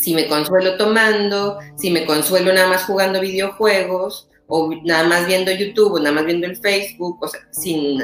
si 0.00 0.14
me 0.14 0.26
consuelo 0.26 0.76
tomando, 0.76 1.58
si 1.76 1.90
me 1.90 2.06
consuelo 2.06 2.52
nada 2.52 2.68
más 2.68 2.84
jugando 2.84 3.20
videojuegos, 3.20 4.28
o 4.46 4.74
nada 4.84 5.04
más 5.06 5.26
viendo 5.26 5.52
YouTube, 5.52 5.94
o 5.94 5.98
nada 5.98 6.12
más 6.12 6.26
viendo 6.26 6.46
el 6.46 6.56
Facebook, 6.56 7.18
o 7.20 7.28
sea, 7.28 7.40
sin 7.52 8.00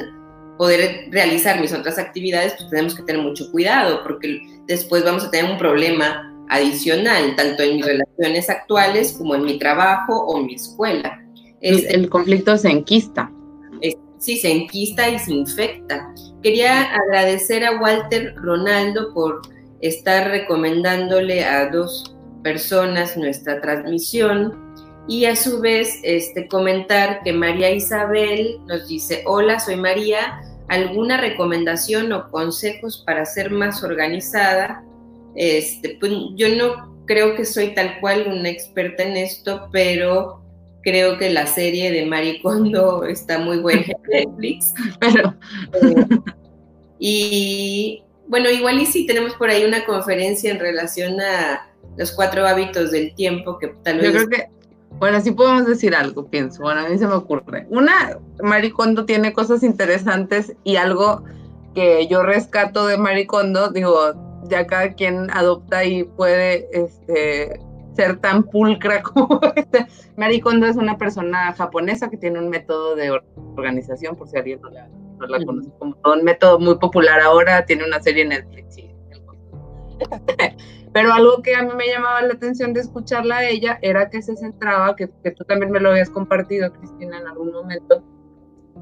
poder 0.56 1.08
realizar 1.10 1.60
mis 1.60 1.72
otras 1.72 1.98
actividades, 1.98 2.54
pues 2.56 2.70
tenemos 2.70 2.94
que 2.94 3.02
tener 3.02 3.20
mucho 3.20 3.50
cuidado, 3.50 4.02
porque 4.02 4.40
después 4.66 5.04
vamos 5.04 5.24
a 5.24 5.30
tener 5.30 5.50
un 5.50 5.58
problema 5.58 6.32
adicional, 6.48 7.34
tanto 7.36 7.62
en 7.62 7.76
mis 7.76 7.86
relaciones 7.86 8.48
actuales 8.48 9.12
como 9.18 9.34
en 9.34 9.44
mi 9.44 9.58
trabajo 9.58 10.14
o 10.26 10.38
en 10.38 10.46
mi 10.46 10.54
escuela. 10.54 11.20
el 11.60 12.08
conflicto 12.08 12.56
se 12.56 12.68
enquista. 12.68 13.30
sí, 14.18 14.38
se 14.38 14.50
enquista 14.50 15.08
y 15.10 15.18
se 15.18 15.32
infecta. 15.32 16.14
Quería 16.42 16.94
agradecer 16.94 17.64
a 17.64 17.78
Walter 17.80 18.34
Ronaldo 18.36 19.12
por 19.12 19.42
estar 19.80 20.28
recomendándole 20.28 21.44
a 21.44 21.70
dos 21.70 22.16
personas 22.42 23.16
nuestra 23.16 23.60
transmisión 23.60 24.66
y 25.08 25.24
a 25.26 25.36
su 25.36 25.60
vez 25.60 26.00
este, 26.02 26.48
comentar 26.48 27.22
que 27.22 27.32
María 27.32 27.70
Isabel 27.70 28.58
nos 28.66 28.88
dice, 28.88 29.22
hola, 29.26 29.60
soy 29.60 29.76
María, 29.76 30.40
¿alguna 30.68 31.16
recomendación 31.16 32.12
o 32.12 32.30
consejos 32.30 33.02
para 33.06 33.24
ser 33.24 33.50
más 33.50 33.84
organizada? 33.84 34.84
Este, 35.36 35.96
pues 36.00 36.12
yo 36.34 36.48
no 36.56 36.96
creo 37.06 37.36
que 37.36 37.44
soy 37.44 37.74
tal 37.74 38.00
cual 38.00 38.26
una 38.26 38.48
experta 38.48 39.04
en 39.04 39.16
esto, 39.16 39.68
pero 39.70 40.42
creo 40.82 41.18
que 41.18 41.30
la 41.30 41.46
serie 41.46 41.92
de 41.92 42.06
Maricondo 42.06 43.04
está 43.04 43.38
muy 43.38 43.58
buena 43.58 43.82
en 43.82 43.96
Netflix. 44.10 44.74
Pero... 45.00 45.34
Eh, 45.82 46.06
y 46.98 48.02
bueno, 48.28 48.50
igual 48.50 48.80
y 48.80 48.86
si 48.86 49.06
tenemos 49.06 49.34
por 49.34 49.50
ahí 49.50 49.64
una 49.64 49.84
conferencia 49.84 50.50
en 50.50 50.58
relación 50.58 51.20
a 51.20 51.68
los 51.96 52.12
cuatro 52.12 52.46
hábitos 52.46 52.90
del 52.90 53.14
tiempo, 53.14 53.58
que 53.58 53.68
tal 53.82 53.98
vez... 53.98 54.12
Yo 54.12 54.26
creo 54.26 54.28
que, 54.28 54.48
bueno, 54.98 55.20
sí 55.20 55.30
podemos 55.30 55.66
decir 55.66 55.94
algo, 55.94 56.26
pienso. 56.26 56.62
Bueno, 56.62 56.80
a 56.80 56.88
mí 56.88 56.98
se 56.98 57.06
me 57.06 57.14
ocurre. 57.14 57.66
Una, 57.70 58.18
Maricondo 58.42 59.04
tiene 59.04 59.32
cosas 59.32 59.62
interesantes 59.62 60.54
y 60.64 60.76
algo 60.76 61.22
que 61.74 62.06
yo 62.08 62.22
rescato 62.22 62.86
de 62.86 62.96
Maricondo, 62.96 63.70
digo, 63.70 64.14
ya 64.48 64.66
cada 64.66 64.94
quien 64.94 65.30
adopta 65.30 65.84
y 65.84 66.04
puede 66.04 66.68
este, 66.72 67.60
ser 67.94 68.18
tan 68.18 68.44
pulcra 68.44 69.02
como 69.14 69.40
este. 69.54 69.86
Maricondo 70.16 70.66
es 70.66 70.76
una 70.76 70.96
persona 70.96 71.52
japonesa 71.52 72.08
que 72.08 72.16
tiene 72.16 72.38
un 72.38 72.48
método 72.48 72.96
de 72.96 73.20
organización, 73.56 74.16
por 74.16 74.28
si 74.28 74.36
alguien 74.36 74.60
no 74.62 74.70
la, 74.70 74.88
no 75.18 75.26
la 75.26 75.44
conoce, 75.44 75.70
como 75.78 75.96
un 76.04 76.24
método 76.24 76.58
muy 76.58 76.76
popular 76.78 77.20
ahora, 77.20 77.64
tiene 77.64 77.84
una 77.84 78.00
serie 78.02 78.22
en 78.22 78.30
Netflix. 78.30 78.76
Pero 80.92 81.12
algo 81.12 81.42
que 81.42 81.54
a 81.54 81.62
mí 81.62 81.70
me 81.76 81.88
llamaba 81.88 82.22
la 82.22 82.34
atención 82.34 82.72
de 82.72 82.80
escucharla 82.80 83.38
a 83.38 83.48
ella 83.48 83.78
era 83.82 84.08
que 84.08 84.22
se 84.22 84.36
centraba, 84.36 84.96
que, 84.96 85.10
que 85.22 85.30
tú 85.30 85.44
también 85.44 85.70
me 85.70 85.80
lo 85.80 85.90
habías 85.90 86.08
compartido, 86.08 86.72
Cristina, 86.72 87.18
en 87.18 87.26
algún 87.26 87.52
momento, 87.52 88.02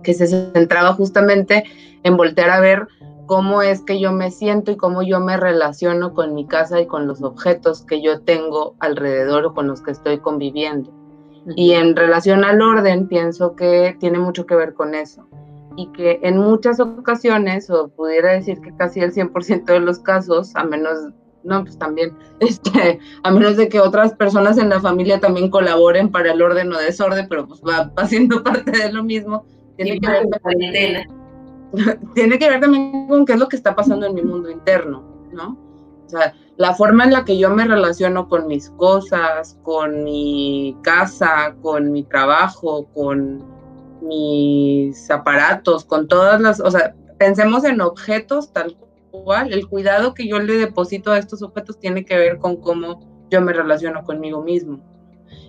que 0.02 0.14
se 0.14 0.26
centraba 0.26 0.92
justamente 0.92 1.64
en 2.04 2.16
voltear 2.16 2.50
a 2.50 2.60
ver 2.60 2.86
cómo 3.26 3.62
es 3.62 3.82
que 3.82 4.00
yo 4.00 4.12
me 4.12 4.30
siento 4.30 4.70
y 4.70 4.76
cómo 4.76 5.02
yo 5.02 5.20
me 5.20 5.36
relaciono 5.36 6.14
con 6.14 6.34
mi 6.34 6.46
casa 6.46 6.80
y 6.80 6.86
con 6.86 7.06
los 7.06 7.22
objetos 7.22 7.84
que 7.84 8.02
yo 8.02 8.20
tengo 8.20 8.76
alrededor 8.80 9.46
o 9.46 9.54
con 9.54 9.66
los 9.66 9.82
que 9.82 9.90
estoy 9.90 10.18
conviviendo. 10.18 10.92
Y 11.56 11.72
en 11.72 11.94
relación 11.94 12.44
al 12.44 12.62
orden, 12.62 13.06
pienso 13.06 13.54
que 13.54 13.96
tiene 14.00 14.18
mucho 14.18 14.46
que 14.46 14.54
ver 14.54 14.74
con 14.74 14.94
eso. 14.94 15.28
Y 15.76 15.88
que 15.88 16.20
en 16.22 16.38
muchas 16.38 16.80
ocasiones, 16.80 17.68
o 17.70 17.88
pudiera 17.88 18.32
decir 18.32 18.60
que 18.60 18.74
casi 18.76 19.00
el 19.00 19.12
100% 19.12 19.64
de 19.64 19.80
los 19.80 19.98
casos, 19.98 20.54
a 20.54 20.64
menos, 20.64 20.98
no, 21.42 21.62
pues 21.62 21.78
también, 21.78 22.16
este, 22.40 23.00
a 23.22 23.30
menos 23.30 23.56
de 23.56 23.68
que 23.68 23.80
otras 23.80 24.14
personas 24.14 24.58
en 24.58 24.68
la 24.68 24.80
familia 24.80 25.20
también 25.20 25.50
colaboren 25.50 26.10
para 26.10 26.32
el 26.32 26.42
orden 26.42 26.72
o 26.72 26.78
desorden, 26.78 27.26
pero 27.28 27.46
pues 27.46 27.60
va, 27.62 27.92
va 27.98 28.06
siendo 28.06 28.42
parte 28.44 28.70
de 28.70 28.92
lo 28.92 29.02
mismo. 29.02 29.44
Tiene 29.76 29.98
que 29.98 30.08
ver 30.08 31.08
tiene 32.14 32.38
que 32.38 32.48
ver 32.48 32.60
también 32.60 33.08
con 33.08 33.24
qué 33.24 33.32
es 33.32 33.38
lo 33.38 33.48
que 33.48 33.56
está 33.56 33.74
pasando 33.74 34.06
en 34.06 34.14
mi 34.14 34.22
mundo 34.22 34.50
interno, 34.50 35.02
¿no? 35.32 35.58
O 36.06 36.08
sea, 36.08 36.34
la 36.56 36.74
forma 36.74 37.04
en 37.04 37.12
la 37.12 37.24
que 37.24 37.38
yo 37.38 37.50
me 37.50 37.64
relaciono 37.64 38.28
con 38.28 38.46
mis 38.46 38.70
cosas, 38.70 39.58
con 39.62 40.04
mi 40.04 40.76
casa, 40.82 41.56
con 41.62 41.90
mi 41.90 42.04
trabajo, 42.04 42.86
con 42.94 43.42
mis 44.04 45.10
aparatos, 45.10 45.84
con 45.84 46.08
todas 46.08 46.40
las, 46.40 46.60
o 46.60 46.70
sea, 46.70 46.94
pensemos 47.18 47.64
en 47.64 47.80
objetos 47.80 48.52
tal 48.52 48.76
cual, 49.10 49.52
el 49.52 49.68
cuidado 49.68 50.14
que 50.14 50.28
yo 50.28 50.38
le 50.38 50.54
deposito 50.54 51.12
a 51.12 51.18
estos 51.18 51.42
objetos 51.42 51.78
tiene 51.78 52.04
que 52.04 52.16
ver 52.16 52.38
con 52.38 52.56
cómo 52.56 53.26
yo 53.30 53.40
me 53.40 53.52
relaciono 53.52 54.04
conmigo 54.04 54.42
mismo. 54.42 54.80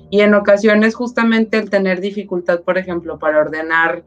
Y 0.10 0.22
en 0.22 0.34
ocasiones 0.36 0.96
justamente 0.96 1.58
el 1.58 1.70
tener 1.70 2.00
dificultad, 2.00 2.62
por 2.62 2.78
ejemplo, 2.78 3.18
para 3.20 3.39
ordenar 3.39 4.04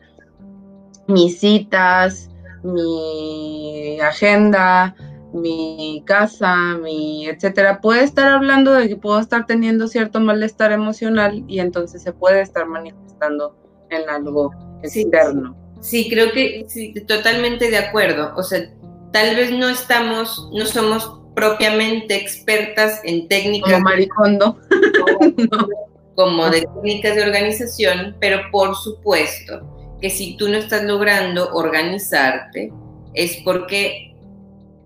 mis 1.08 1.40
citas, 1.40 2.30
mi 2.62 3.98
agenda, 4.00 4.94
mi 5.32 6.02
casa, 6.06 6.56
mi 6.82 7.26
etcétera, 7.26 7.80
puede 7.80 8.04
estar 8.04 8.32
hablando 8.32 8.72
de 8.72 8.88
que 8.88 8.96
puedo 8.96 9.18
estar 9.18 9.46
teniendo 9.46 9.88
cierto 9.88 10.20
malestar 10.20 10.72
emocional 10.72 11.44
y 11.48 11.60
entonces 11.60 12.02
se 12.02 12.12
puede 12.12 12.40
estar 12.40 12.66
manifestando 12.66 13.56
en 13.90 14.08
algo 14.08 14.50
externo. 14.82 15.56
Sí, 15.80 16.08
creo 16.10 16.32
que 16.32 16.64
sí, 16.68 16.92
totalmente 17.06 17.70
de 17.70 17.78
acuerdo. 17.78 18.32
O 18.36 18.42
sea, 18.42 18.68
tal 19.12 19.36
vez 19.36 19.50
no 19.52 19.68
estamos, 19.68 20.48
no 20.52 20.66
somos 20.66 21.20
propiamente 21.34 22.16
expertas 22.16 23.00
en 23.04 23.28
técnicas. 23.28 23.72
Como 23.72 23.84
maricondo. 23.84 24.58
como 26.18 26.50
de 26.50 26.62
técnicas 26.62 27.14
de 27.14 27.22
organización, 27.22 28.16
pero 28.18 28.40
por 28.50 28.74
supuesto 28.74 29.96
que 30.00 30.10
si 30.10 30.36
tú 30.36 30.48
no 30.48 30.56
estás 30.56 30.82
logrando 30.82 31.48
organizarte, 31.52 32.72
es 33.14 33.36
porque 33.44 34.16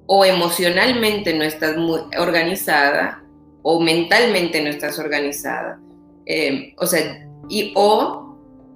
o 0.06 0.26
emocionalmente 0.26 1.32
no 1.32 1.42
estás 1.42 1.78
muy 1.78 2.00
organizada 2.18 3.24
o 3.62 3.80
mentalmente 3.80 4.62
no 4.62 4.68
estás 4.68 4.98
organizada. 4.98 5.80
Eh, 6.26 6.74
o 6.78 6.86
sea, 6.86 7.26
y 7.48 7.72
o 7.76 8.21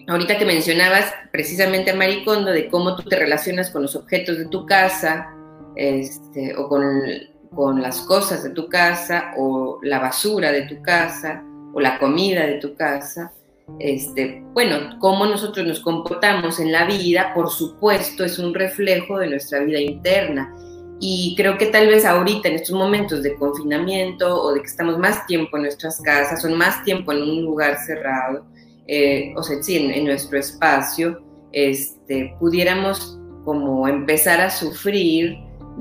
ahorita 0.09 0.38
que 0.38 0.45
mencionabas 0.45 1.12
precisamente 1.33 1.90
a 1.90 1.97
Maricondo 1.97 2.53
de 2.53 2.69
cómo 2.69 2.97
tú 2.97 3.03
te 3.03 3.16
relacionas 3.16 3.71
con 3.71 3.83
los 3.83 3.97
objetos 3.97 4.38
de 4.38 4.47
tu 4.47 4.66
casa, 4.66 5.35
este, 5.75 6.55
o 6.57 6.69
con, 6.69 7.81
las 7.81 8.01
cosas 8.03 8.42
de 8.45 8.51
tu 8.51 8.69
casa, 8.69 9.33
o 9.37 9.79
la 9.83 9.99
basura 9.99 10.53
de 10.53 10.62
tu 10.62 10.83
casa, 10.83 11.42
o 11.73 11.81
la 11.81 11.99
comida 11.99 12.47
de 12.47 12.59
tu 12.59 12.75
casa, 12.75 13.33
este, 13.79 14.42
bueno, 14.53 14.99
cómo 15.01 15.27
nosotros 15.27 15.66
nos 15.66 15.81
comportamos 15.81 16.61
en 16.61 16.71
la 16.71 16.85
vida, 16.85 17.33
por 17.35 17.51
supuesto, 17.51 18.25
es 18.25 18.38
un 18.38 18.55
reflejo 18.55 19.19
de 19.19 19.29
nuestra 19.29 19.61
vida 19.61 19.81
interna. 19.81 20.55
Y 21.01 21.35
creo 21.37 21.59
que 21.59 21.66
tal 21.66 21.88
vez 21.88 22.05
ahorita, 22.05 22.49
en 22.49 22.55
estos 22.55 22.75
momentos 22.75 23.23
de 23.23 23.35
confinamiento 23.37 24.42
o 24.42 24.55
de 24.55 24.61
que 24.61 24.66
estamos 24.66 24.99
más 24.99 25.27
tiempo 25.27 25.57
en 25.57 25.64
nuestras 25.64 26.01
casas 26.01 26.45
o 26.45 26.51
más 26.51 26.83
tiempo 26.85 27.12
en 27.12 27.23
un 27.23 27.42
lugar 27.42 27.77
cerrado, 27.85 28.47
eh, 28.88 29.33
o 29.37 29.42
sea, 29.42 29.62
sí, 29.62 29.77
en, 29.77 30.05
nuestro 30.05 30.38
espacio, 30.38 31.22
este, 31.53 32.35
pudiéramos 32.38 33.18
como 33.44 33.87
empezar 33.88 34.40
a 34.40 34.51
sufrir 34.51 35.37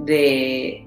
de, 0.06 0.86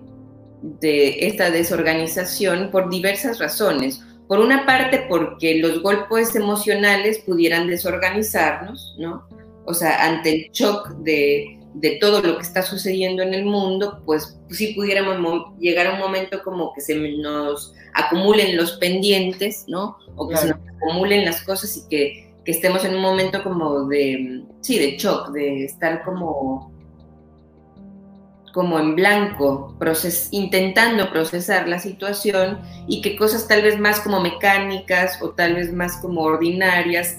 de 0.62 1.26
esta 1.26 1.50
desorganización 1.50 2.70
por 2.70 2.90
diversas 2.90 3.38
razones. 3.38 4.02
Por 4.26 4.40
una 4.40 4.66
parte, 4.66 5.06
porque 5.08 5.58
los 5.58 5.82
golpes 5.82 6.34
emocionales 6.34 7.18
pudieran 7.20 7.66
desorganizarnos, 7.66 8.94
¿no? 8.98 9.26
O 9.64 9.72
sea, 9.72 10.04
ante 10.04 10.30
el 10.30 10.50
shock 10.52 10.88
de, 10.98 11.57
de 11.74 11.98
todo 12.00 12.22
lo 12.22 12.36
que 12.36 12.42
está 12.42 12.62
sucediendo 12.62 13.22
en 13.22 13.34
el 13.34 13.44
mundo, 13.44 14.02
pues 14.04 14.38
sí 14.50 14.74
pudiéramos 14.74 15.58
llegar 15.58 15.86
a 15.86 15.94
un 15.94 16.00
momento 16.00 16.42
como 16.42 16.72
que 16.72 16.80
se 16.80 16.94
nos 16.94 17.74
acumulen 17.94 18.56
los 18.56 18.72
pendientes, 18.78 19.64
¿no? 19.68 19.96
O 20.16 20.28
que 20.28 20.36
se 20.36 20.48
nos 20.48 20.58
acumulen 20.76 21.24
las 21.24 21.42
cosas 21.42 21.76
y 21.76 21.88
que, 21.88 22.34
que, 22.44 22.50
estemos 22.50 22.84
en 22.84 22.94
un 22.94 23.02
momento 23.02 23.42
como 23.42 23.86
de, 23.86 24.42
sí, 24.60 24.78
de 24.78 24.96
shock, 24.96 25.30
de 25.30 25.64
estar 25.64 26.04
como 26.04 26.72
como 28.52 28.78
en 28.80 28.96
blanco, 28.96 29.76
intentando 30.32 31.10
procesar 31.10 31.68
la 31.68 31.78
situación 31.78 32.60
y 32.88 33.02
que 33.02 33.16
cosas 33.16 33.46
tal 33.46 33.62
vez 33.62 33.78
más 33.78 34.00
como 34.00 34.20
mecánicas 34.20 35.22
o 35.22 35.30
tal 35.30 35.54
vez 35.54 35.72
más 35.72 35.98
como 35.98 36.22
ordinarias 36.22 37.18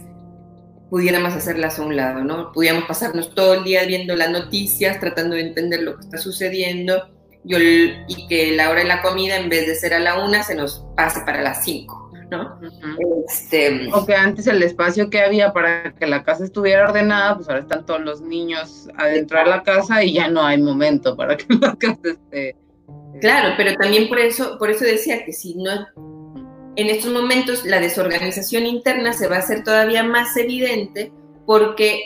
pudiéramos 0.90 1.34
hacerlas 1.34 1.80
a 1.80 1.84
un 1.84 1.96
lado, 1.96 2.24
¿no? 2.24 2.52
Pudiéramos 2.52 2.86
pasarnos 2.86 3.34
todo 3.36 3.56
el 3.56 3.64
día 3.64 3.86
viendo 3.86 4.16
las 4.16 4.32
noticias, 4.32 5.00
tratando 5.00 5.36
de 5.36 5.42
entender 5.42 5.82
lo 5.84 5.96
que 5.98 6.02
está 6.02 6.18
sucediendo 6.18 7.10
y 7.44 8.28
que 8.28 8.56
la 8.56 8.70
hora 8.70 8.82
de 8.82 8.88
la 8.88 9.02
comida 9.02 9.38
en 9.38 9.50
vez 9.50 9.66
de 9.66 9.76
ser 9.76 9.94
a 9.94 10.00
la 10.00 10.24
una 10.24 10.44
se 10.44 10.56
nos 10.56 10.86
pase 10.96 11.22
para 11.22 11.42
las 11.42 11.64
cinco. 11.64 12.10
¿no? 12.30 12.60
este, 13.28 13.90
o 13.92 14.06
que 14.06 14.14
antes 14.14 14.46
el 14.46 14.62
espacio 14.62 15.10
que 15.10 15.20
había 15.20 15.52
para 15.52 15.96
que 15.96 16.06
la 16.06 16.24
casa 16.24 16.44
estuviera 16.44 16.88
ordenada, 16.88 17.36
pues 17.36 17.50
ahora 17.50 17.62
están 17.62 17.86
todos 17.86 18.02
los 18.02 18.22
niños 18.22 18.88
adentro 18.98 19.40
de 19.40 19.46
la 19.46 19.64
casa 19.64 20.04
y 20.04 20.14
ya 20.14 20.28
no 20.28 20.44
hay 20.44 20.62
momento 20.62 21.16
para 21.16 21.36
que 21.36 21.46
la 21.62 21.76
casa 21.76 22.00
esté. 22.04 22.56
Claro, 23.20 23.56
pero 23.58 23.76
también 23.76 24.08
por 24.08 24.20
eso, 24.20 24.58
por 24.58 24.70
eso 24.70 24.86
decía 24.86 25.26
que 25.26 25.34
si 25.34 25.56
no, 25.56 25.88
en 26.82 26.90
estos 26.90 27.12
momentos 27.12 27.66
la 27.66 27.80
desorganización 27.80 28.66
interna 28.66 29.14
se 29.14 29.28
va 29.28 29.38
a 29.38 29.40
hacer 29.40 29.64
todavía 29.64 30.04
más 30.04 30.36
evidente 30.38 31.12
porque 31.46 32.02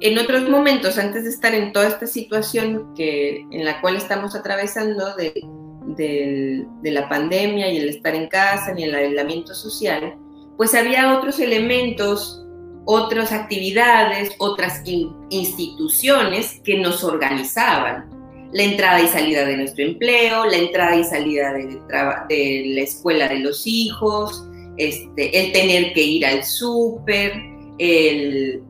en 0.00 0.18
otros 0.18 0.48
momentos, 0.48 0.98
antes 0.98 1.24
de 1.24 1.30
estar 1.30 1.54
en 1.54 1.72
toda 1.72 1.88
esta 1.88 2.06
situación 2.06 2.94
que, 2.94 3.46
en 3.50 3.64
la 3.64 3.80
cual 3.80 3.96
estamos 3.96 4.34
atravesando 4.34 5.14
de, 5.16 6.66
la 6.82 7.08
pandemia 7.08 7.70
y 7.72 7.78
el 7.78 7.88
estar 7.88 8.14
en 8.14 8.28
casa 8.28 8.74
y 8.76 8.82
el 8.82 8.94
aislamiento 8.94 9.54
social, 9.54 10.16
pues 10.56 10.74
había 10.74 11.16
otros 11.16 11.38
elementos, 11.40 12.44
otras 12.84 13.32
actividades, 13.32 14.32
otras 14.38 14.82
instituciones 15.30 16.60
que 16.64 16.78
nos 16.78 17.02
organizaban. 17.04 18.10
La 18.54 18.62
entrada 18.62 19.02
y 19.02 19.08
salida 19.08 19.44
de 19.44 19.56
nuestro 19.56 19.84
empleo, 19.84 20.46
la 20.46 20.56
entrada 20.56 20.94
y 20.94 21.02
salida 21.02 21.52
de, 21.52 22.62
la 22.66 22.80
escuela 22.82 23.26
de 23.26 23.40
los 23.40 23.66
hijos, 23.66 24.46
este, 24.76 25.40
el 25.40 25.52
tener 25.52 25.92
que 25.92 26.00
ir 26.00 26.24
al 26.24 26.44
súper, 26.44 27.32
el, 27.80 28.62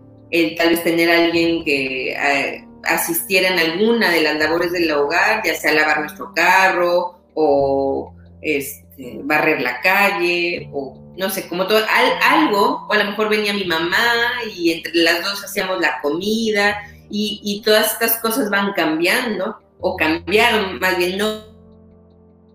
tal 0.56 0.70
vez 0.70 0.82
tener 0.82 1.10
a 1.10 1.24
alguien 1.26 1.62
que 1.64 2.12
eh, 2.12 2.64
asistiera 2.84 3.48
en 3.48 3.58
alguna 3.58 4.10
de 4.10 4.22
las 4.22 4.38
labores 4.38 4.72
del 4.72 4.90
hogar, 4.90 5.42
ya 5.44 5.54
sea 5.54 5.74
lavar 5.74 6.00
nuestro 6.00 6.32
carro 6.34 7.20
o 7.34 8.14
este, 8.40 9.20
barrer 9.22 9.60
la 9.60 9.82
calle, 9.82 10.70
o 10.72 10.98
no 11.18 11.28
sé, 11.28 11.46
como 11.46 11.66
todo, 11.66 11.84
algo, 12.22 12.86
o 12.88 12.92
a 12.94 12.96
lo 12.96 13.04
mejor 13.04 13.28
venía 13.28 13.52
mi 13.52 13.66
mamá 13.66 14.14
y 14.56 14.72
entre 14.72 14.94
las 14.94 15.22
dos 15.22 15.44
hacíamos 15.44 15.78
la 15.78 16.00
comida 16.00 16.74
y 17.10 17.62
todas 17.64 17.92
estas 17.92 18.18
cosas 18.18 18.50
van 18.50 18.72
cambiando, 18.72 19.58
o 19.80 19.96
cambiaron, 19.96 20.78
más 20.80 20.96
bien 20.96 21.18
no 21.18 21.54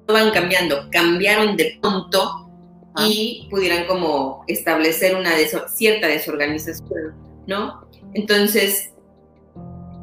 van 0.08 0.32
cambiando, 0.32 0.90
cambiaron 0.92 1.56
de 1.56 1.78
pronto 1.82 2.50
y 3.08 3.48
pudieran 3.50 3.86
como 3.86 4.44
establecer 4.48 5.16
una 5.16 5.32
cierta 5.74 6.08
desorganización, 6.08 7.14
¿no? 7.48 7.88
Entonces, 8.14 8.92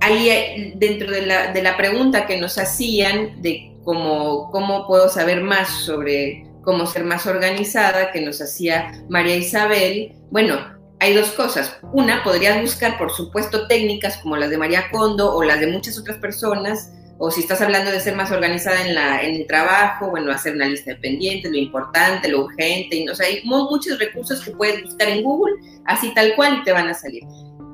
ahí 0.00 0.28
eh, 0.28 0.72
dentro 0.76 1.10
de 1.10 1.26
la, 1.26 1.52
de 1.52 1.62
la 1.62 1.76
pregunta 1.76 2.26
que 2.26 2.40
nos 2.40 2.56
hacían 2.58 3.42
de 3.42 3.76
cómo, 3.84 4.50
cómo 4.50 4.86
puedo 4.86 5.08
saber 5.08 5.42
más 5.42 5.68
sobre 5.68 6.46
cómo 6.62 6.86
ser 6.86 7.04
más 7.04 7.26
organizada, 7.26 8.10
que 8.10 8.20
nos 8.20 8.40
hacía 8.40 9.04
María 9.08 9.36
Isabel, 9.36 10.14
bueno, 10.30 10.58
hay 10.98 11.14
dos 11.14 11.30
cosas. 11.30 11.76
Una, 11.92 12.24
podrías 12.24 12.60
buscar, 12.60 12.98
por 12.98 13.12
supuesto, 13.12 13.68
técnicas 13.68 14.16
como 14.18 14.36
las 14.36 14.50
de 14.50 14.58
María 14.58 14.90
Kondo 14.90 15.34
o 15.34 15.42
las 15.44 15.60
de 15.60 15.68
muchas 15.68 15.98
otras 15.98 16.18
personas 16.18 16.90
o 17.18 17.30
si 17.30 17.40
estás 17.40 17.62
hablando 17.62 17.90
de 17.90 18.00
ser 18.00 18.14
más 18.14 18.30
organizada 18.30 18.82
en, 18.82 19.34
el 19.34 19.46
trabajo, 19.46 20.10
bueno, 20.10 20.30
hacer 20.30 20.54
una 20.54 20.66
lista 20.66 20.92
de 20.92 20.96
pendientes, 20.96 21.50
lo 21.50 21.56
importante, 21.56 22.28
lo 22.28 22.44
urgente, 22.44 22.96
y, 22.96 23.08
o 23.08 23.14
sea, 23.14 23.26
hay 23.26 23.42
muchos 23.44 23.98
recursos 23.98 24.44
que 24.44 24.50
puedes 24.50 24.82
buscar 24.82 25.08
en 25.08 25.22
Google, 25.22 25.54
así 25.86 26.12
tal 26.14 26.34
cual, 26.36 26.58
y 26.60 26.64
te 26.64 26.72
van 26.72 26.88
a 26.88 26.94
salir. 26.94 27.22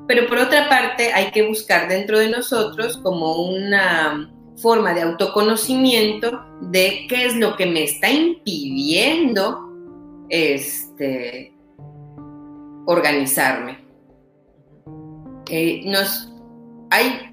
Pero 0.07 0.29
por 0.29 0.39
otra 0.39 0.69
parte, 0.69 1.13
hay 1.13 1.31
que 1.31 1.47
buscar 1.47 1.89
dentro 1.89 2.19
de 2.19 2.29
nosotros 2.29 2.99
como 2.99 3.43
una 3.43 4.33
forma 4.57 4.95
de 4.95 5.03
autoconocimiento 5.03 6.45
de 6.61 7.07
qué 7.09 7.27
es 7.27 7.37
lo 7.37 7.57
que 7.57 7.67
me 7.67 7.85
está 7.85 8.11
impidiendo 8.11 9.69
este, 10.29 11.53
organizarme. 12.87 13.79
Eh, 15.51 15.83
nos, 15.85 16.32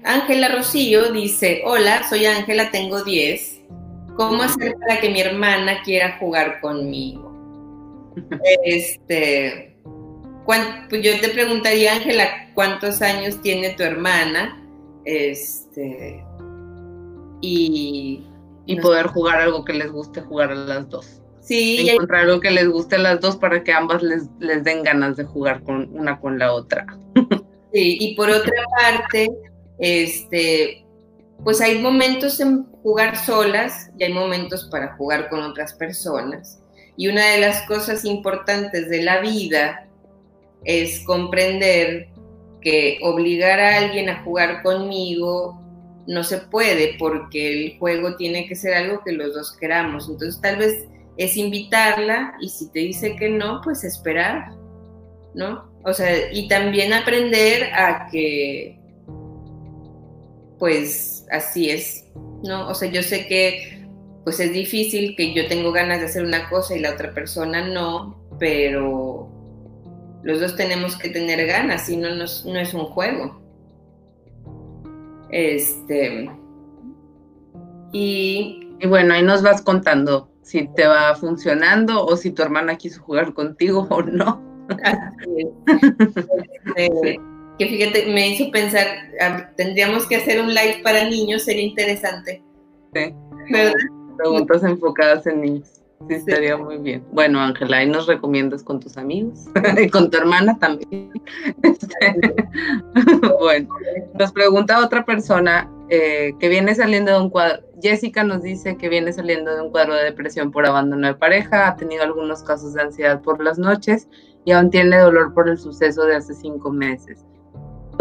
Ángela 0.04 0.48
Rocío 0.48 1.12
dice, 1.12 1.62
hola, 1.64 2.08
soy 2.08 2.24
Ángela, 2.26 2.70
tengo 2.70 3.02
10. 3.02 3.60
¿Cómo 4.16 4.42
hacer 4.42 4.74
para 4.80 5.00
que 5.00 5.10
mi 5.10 5.20
hermana 5.20 5.82
quiera 5.82 6.18
jugar 6.18 6.60
conmigo? 6.60 7.30
Este, 8.64 9.76
pues 10.44 11.02
yo 11.02 11.20
te 11.20 11.28
preguntaría, 11.28 11.94
Ángela, 11.94 12.50
¿cuántos 12.54 13.02
años 13.02 13.40
tiene 13.40 13.70
tu 13.70 13.82
hermana? 13.82 14.60
Este, 15.04 16.24
y... 17.40 18.26
Y 18.66 18.80
poder 18.80 19.06
jugar 19.08 19.40
algo 19.40 19.64
que 19.64 19.72
les 19.72 19.90
guste 19.90 20.20
jugar 20.20 20.52
a 20.52 20.54
las 20.54 20.88
dos. 20.88 21.22
Sí. 21.40 21.88
Encontrar 21.88 22.22
algo 22.24 22.40
que 22.40 22.50
les 22.50 22.68
guste 22.68 22.96
a 22.96 23.00
las 23.00 23.20
dos 23.20 23.36
para 23.36 23.64
que 23.64 23.72
ambas 23.72 24.02
les, 24.02 24.28
les 24.38 24.62
den 24.62 24.82
ganas 24.82 25.16
de 25.16 25.24
jugar 25.24 25.62
con 25.64 25.88
una 25.92 26.20
con 26.20 26.38
la 26.38 26.52
otra. 26.52 26.86
Sí, 27.72 27.98
y 28.00 28.14
por 28.16 28.28
otra 28.28 28.52
parte, 28.76 29.28
este, 29.80 30.84
pues 31.42 31.60
hay 31.60 31.78
momentos 31.78 32.38
en 32.40 32.64
jugar 32.82 33.16
solas 33.16 33.90
y 33.98 34.04
hay 34.04 34.12
momentos 34.12 34.68
para 34.70 34.94
jugar 34.96 35.28
con 35.28 35.40
otras 35.40 35.74
personas. 35.74 36.62
Y 36.96 37.08
una 37.08 37.26
de 37.26 37.40
las 37.40 37.62
cosas 37.62 38.04
importantes 38.04 38.88
de 38.90 39.02
la 39.02 39.20
vida 39.20 39.88
es 40.64 41.00
comprender 41.04 42.08
que 42.60 42.98
obligar 43.02 43.58
a 43.58 43.78
alguien 43.78 44.10
a 44.10 44.22
jugar 44.22 44.62
conmigo 44.62 45.58
no 46.06 46.24
se 46.24 46.38
puede 46.38 46.96
porque 46.98 47.52
el 47.52 47.78
juego 47.78 48.16
tiene 48.16 48.46
que 48.46 48.56
ser 48.56 48.74
algo 48.74 49.02
que 49.04 49.12
los 49.12 49.34
dos 49.34 49.56
queramos. 49.56 50.08
Entonces 50.08 50.40
tal 50.40 50.56
vez 50.56 50.86
es 51.16 51.36
invitarla 51.36 52.34
y 52.40 52.48
si 52.48 52.70
te 52.70 52.80
dice 52.80 53.16
que 53.16 53.28
no, 53.28 53.60
pues 53.62 53.84
esperar, 53.84 54.52
¿no? 55.34 55.70
O 55.84 55.94
sea, 55.94 56.32
y 56.32 56.48
también 56.48 56.92
aprender 56.92 57.72
a 57.72 58.08
que 58.10 58.79
pues 60.60 61.26
así 61.32 61.70
es, 61.70 62.04
¿no? 62.44 62.68
O 62.68 62.74
sea, 62.74 62.88
yo 62.88 63.02
sé 63.02 63.26
que 63.26 63.80
pues 64.22 64.38
es 64.38 64.52
difícil, 64.52 65.16
que 65.16 65.34
yo 65.34 65.48
tengo 65.48 65.72
ganas 65.72 65.98
de 65.98 66.06
hacer 66.06 66.24
una 66.24 66.48
cosa 66.48 66.76
y 66.76 66.80
la 66.80 66.92
otra 66.92 67.12
persona 67.12 67.66
no, 67.66 68.22
pero 68.38 69.28
los 70.22 70.40
dos 70.40 70.54
tenemos 70.54 70.96
que 70.96 71.08
tener 71.08 71.44
ganas, 71.46 71.86
si 71.86 71.96
no, 71.96 72.14
no, 72.14 72.24
es 72.24 72.74
un 72.74 72.84
juego. 72.84 73.40
Este. 75.30 76.30
Y, 77.92 78.68
y 78.78 78.86
bueno, 78.86 79.14
ahí 79.14 79.22
nos 79.22 79.42
vas 79.42 79.62
contando 79.62 80.30
si 80.42 80.68
te 80.74 80.86
va 80.86 81.14
funcionando 81.14 82.04
o 82.04 82.16
si 82.16 82.32
tu 82.32 82.42
hermana 82.42 82.76
quiso 82.76 83.02
jugar 83.02 83.32
contigo 83.32 83.86
o 83.90 84.02
no. 84.02 84.48
Este, 86.76 87.18
que 87.60 87.66
fíjate, 87.66 88.06
me 88.06 88.26
hizo 88.26 88.50
pensar, 88.50 88.86
tendríamos 89.54 90.06
que 90.06 90.16
hacer 90.16 90.40
un 90.40 90.48
live 90.48 90.80
para 90.82 91.04
niños, 91.04 91.42
sería 91.42 91.64
interesante. 91.64 92.42
Sí. 92.94 93.14
Preguntas 94.16 94.64
enfocadas 94.64 95.26
en 95.26 95.42
niños. 95.42 95.68
Sí, 96.08 96.14
estaría 96.14 96.56
muy 96.56 96.78
bien. 96.78 97.04
Bueno, 97.12 97.38
Ángela, 97.38 97.76
ahí 97.76 97.86
nos 97.86 98.06
recomiendas 98.06 98.62
con 98.62 98.80
tus 98.80 98.96
amigos 98.96 99.40
y 99.78 99.90
con 99.90 100.10
tu 100.10 100.16
hermana 100.16 100.58
también. 100.58 101.12
Bueno, 103.38 103.68
nos 104.18 104.32
pregunta 104.32 104.82
otra 104.82 105.04
persona 105.04 105.70
eh, 105.90 106.32
que 106.40 106.48
viene 106.48 106.74
saliendo 106.74 107.12
de 107.12 107.20
un 107.20 107.28
cuadro. 107.28 107.62
Jessica 107.82 108.24
nos 108.24 108.42
dice 108.42 108.76
que 108.76 108.88
viene 108.88 109.12
saliendo 109.12 109.54
de 109.54 109.62
un 109.62 109.70
cuadro 109.70 109.94
de 109.94 110.04
depresión 110.04 110.50
por 110.50 110.66
abandono 110.66 111.08
de 111.08 111.14
pareja, 111.14 111.68
ha 111.68 111.76
tenido 111.76 112.02
algunos 112.04 112.42
casos 112.42 112.72
de 112.72 112.82
ansiedad 112.82 113.20
por 113.20 113.42
las 113.42 113.58
noches 113.58 114.08
y 114.46 114.52
aún 114.52 114.70
tiene 114.70 114.98
dolor 114.98 115.34
por 115.34 115.48
el 115.48 115.58
suceso 115.58 116.04
de 116.04 116.16
hace 116.16 116.34
cinco 116.34 116.70
meses 116.70 117.24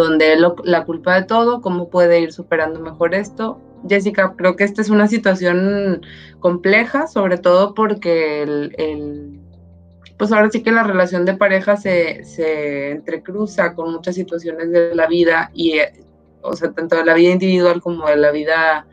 donde 0.03 0.33
él 0.33 0.45
la 0.63 0.85
culpa 0.85 1.15
de 1.15 1.25
todo, 1.25 1.61
cómo 1.61 1.89
puede 1.89 2.21
ir 2.21 2.31
superando 2.31 2.79
mejor 2.79 3.13
esto. 3.13 3.59
Jessica, 3.87 4.33
creo 4.37 4.55
que 4.55 4.63
esta 4.63 4.81
es 4.81 4.89
una 4.89 5.07
situación 5.07 6.01
compleja, 6.39 7.07
sobre 7.07 7.37
todo 7.37 7.73
porque 7.73 8.43
el, 8.43 9.39
pues 10.17 10.31
ahora 10.31 10.49
sí 10.49 10.63
que 10.63 10.71
la 10.71 10.83
relación 10.83 11.25
de 11.25 11.35
pareja 11.35 11.77
se, 11.77 12.23
se, 12.23 12.91
entrecruza 12.91 13.73
con 13.73 13.93
muchas 13.93 14.15
situaciones 14.15 14.71
de 14.71 14.95
la 14.95 15.07
vida 15.07 15.49
y, 15.53 15.79
eh, 15.79 15.93
o 16.41 16.53
sea, 16.55 16.71
tanto 16.71 16.97
de 16.97 17.05
la 17.05 17.13
vida 17.13 17.31
individual 17.31 17.81
como 17.81 18.07
de 18.07 18.17
la 18.17 18.31
vida 18.31 18.85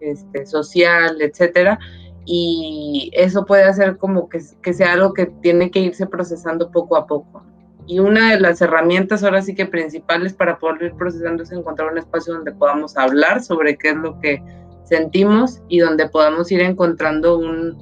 este, 0.00 0.44
social, 0.46 1.16
etcétera. 1.20 1.78
Y 2.26 3.10
eso 3.14 3.46
puede 3.46 3.64
hacer 3.64 3.96
como 3.96 4.28
que, 4.28 4.40
que 4.62 4.74
sea 4.74 4.94
algo 4.94 5.14
que 5.14 5.26
tiene 5.26 5.70
que 5.70 5.80
irse 5.80 6.06
procesando 6.06 6.70
poco 6.70 6.96
a 6.96 7.06
poco. 7.06 7.42
Y 7.86 8.00
una 8.00 8.32
de 8.32 8.40
las 8.40 8.60
herramientas 8.60 9.22
ahora 9.22 9.42
sí 9.42 9.54
que 9.54 9.66
principales 9.66 10.32
para 10.32 10.58
poder 10.58 10.82
ir 10.82 10.94
procesando 10.94 11.42
es 11.42 11.52
encontrar 11.52 11.92
un 11.92 11.98
espacio 11.98 12.34
donde 12.34 12.52
podamos 12.52 12.96
hablar 12.96 13.42
sobre 13.42 13.76
qué 13.76 13.90
es 13.90 13.96
lo 13.96 14.18
que 14.20 14.42
sentimos 14.84 15.62
y 15.68 15.78
donde 15.78 16.08
podamos 16.08 16.50
ir 16.50 16.60
encontrando 16.60 17.38
un, 17.38 17.76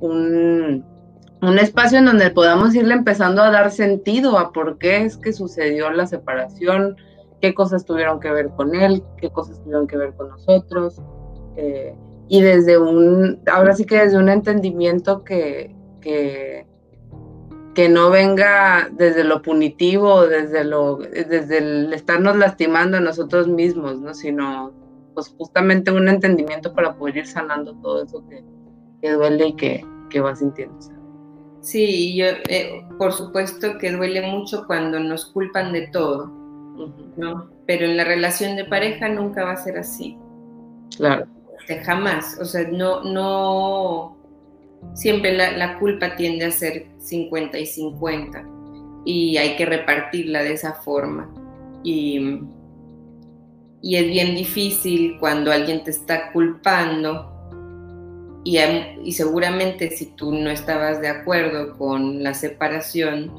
un, 0.00 0.84
un 1.42 1.58
espacio 1.58 1.98
en 1.98 2.06
donde 2.06 2.30
podamos 2.30 2.74
irle 2.74 2.94
empezando 2.94 3.42
a 3.42 3.50
dar 3.50 3.70
sentido 3.70 4.38
a 4.38 4.52
por 4.52 4.78
qué 4.78 5.04
es 5.04 5.16
que 5.16 5.32
sucedió 5.32 5.90
la 5.90 6.06
separación, 6.06 6.96
qué 7.40 7.54
cosas 7.54 7.84
tuvieron 7.84 8.20
que 8.20 8.30
ver 8.30 8.50
con 8.50 8.74
él, 8.74 9.02
qué 9.20 9.30
cosas 9.30 9.60
tuvieron 9.62 9.86
que 9.86 9.96
ver 9.96 10.12
con 10.14 10.28
nosotros. 10.28 11.00
Eh, 11.56 11.94
y 12.28 12.42
desde 12.42 12.78
un, 12.78 13.40
ahora 13.50 13.74
sí 13.74 13.84
que 13.84 13.98
desde 13.98 14.18
un 14.18 14.28
entendimiento 14.28 15.24
que, 15.24 15.74
que, 16.00 16.66
que 17.74 17.88
no 17.88 18.10
venga 18.10 18.88
desde 18.92 19.24
lo 19.24 19.42
punitivo, 19.42 20.26
desde 20.26 20.64
lo, 20.64 20.96
desde 20.96 21.58
el 21.58 21.92
estarnos 21.92 22.36
lastimando 22.36 22.96
a 22.96 23.00
nosotros 23.00 23.48
mismos, 23.48 23.98
¿no? 24.00 24.14
Sino 24.14 24.72
pues 25.14 25.34
justamente 25.36 25.90
un 25.90 26.08
entendimiento 26.08 26.72
para 26.74 26.94
poder 26.94 27.18
ir 27.18 27.26
sanando 27.26 27.74
todo 27.76 28.04
eso 28.04 28.24
que, 28.28 29.12
duele 29.12 29.48
y 29.48 29.52
que, 29.54 29.84
que 30.08 30.20
va 30.20 30.34
sintiendo. 30.34 30.78
Sí, 31.60 32.16
yo, 32.16 32.26
eh, 32.48 32.86
por 32.98 33.12
supuesto 33.12 33.78
que 33.78 33.92
duele 33.92 34.22
mucho 34.22 34.66
cuando 34.66 34.98
nos 34.98 35.26
culpan 35.26 35.72
de 35.72 35.88
todo, 35.88 36.26
¿no? 37.16 37.50
Pero 37.66 37.84
en 37.84 37.96
la 37.96 38.04
relación 38.04 38.56
de 38.56 38.64
pareja 38.64 39.08
nunca 39.08 39.44
va 39.44 39.52
a 39.52 39.56
ser 39.56 39.78
así. 39.78 40.18
Claro. 40.96 41.26
jamás, 41.84 42.38
o 42.40 42.44
sea, 42.44 42.66
no, 42.68 43.04
no, 43.04 44.16
siempre 44.94 45.36
la, 45.36 45.78
culpa 45.78 46.16
tiende 46.16 46.46
a 46.46 46.50
ser 46.50 46.86
50 46.98 47.58
y 47.58 47.66
50 47.66 48.44
y 49.04 49.36
hay 49.36 49.56
que 49.56 49.66
repartirla 49.66 50.42
de 50.42 50.52
esa 50.52 50.74
forma. 50.74 51.32
Y, 51.82 52.40
y 53.82 53.96
es 53.96 54.06
bien 54.06 54.34
difícil 54.34 55.16
cuando 55.18 55.52
alguien 55.52 55.82
te 55.84 55.90
está 55.90 56.32
culpando 56.32 57.30
y, 58.44 58.58
y, 59.04 59.12
seguramente 59.12 59.90
si 59.90 60.06
tú 60.06 60.32
no 60.32 60.50
estabas 60.50 61.00
de 61.00 61.08
acuerdo 61.08 61.76
con 61.76 62.22
la 62.22 62.32
separación, 62.32 63.30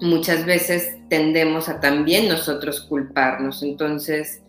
muchas 0.00 0.44
veces 0.44 0.98
tendemos 1.08 1.68
a 1.68 1.80
también 1.80 2.28
nosotros 2.28 2.82
culparnos. 2.82 3.62
Entonces, 3.62 4.42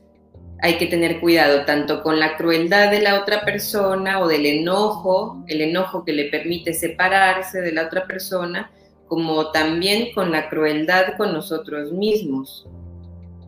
hay 0.62 0.78
que 0.78 0.86
tener 0.86 1.20
cuidado 1.20 1.66
tanto 1.66 2.04
con 2.04 2.20
la 2.20 2.38
crueldad 2.38 2.92
de 2.92 3.02
la 3.02 3.20
otra 3.20 3.44
persona 3.44 4.20
o 4.20 4.28
del 4.28 4.46
enojo, 4.46 5.44
el 5.48 5.62
enojo 5.62 6.06
que 6.06 6.14
le 6.14 6.26
permite 6.26 6.74
separarse 6.74 7.62
de 7.62 7.72
la 7.72 7.88
otra 7.88 8.06
persona, 8.06 8.72
como 9.08 9.52
también 9.52 10.14
con 10.14 10.32
la 10.32 10.50
crueldad 10.50 11.18
con 11.18 11.34
nosotros 11.34 11.92
mismos, 11.92 12.68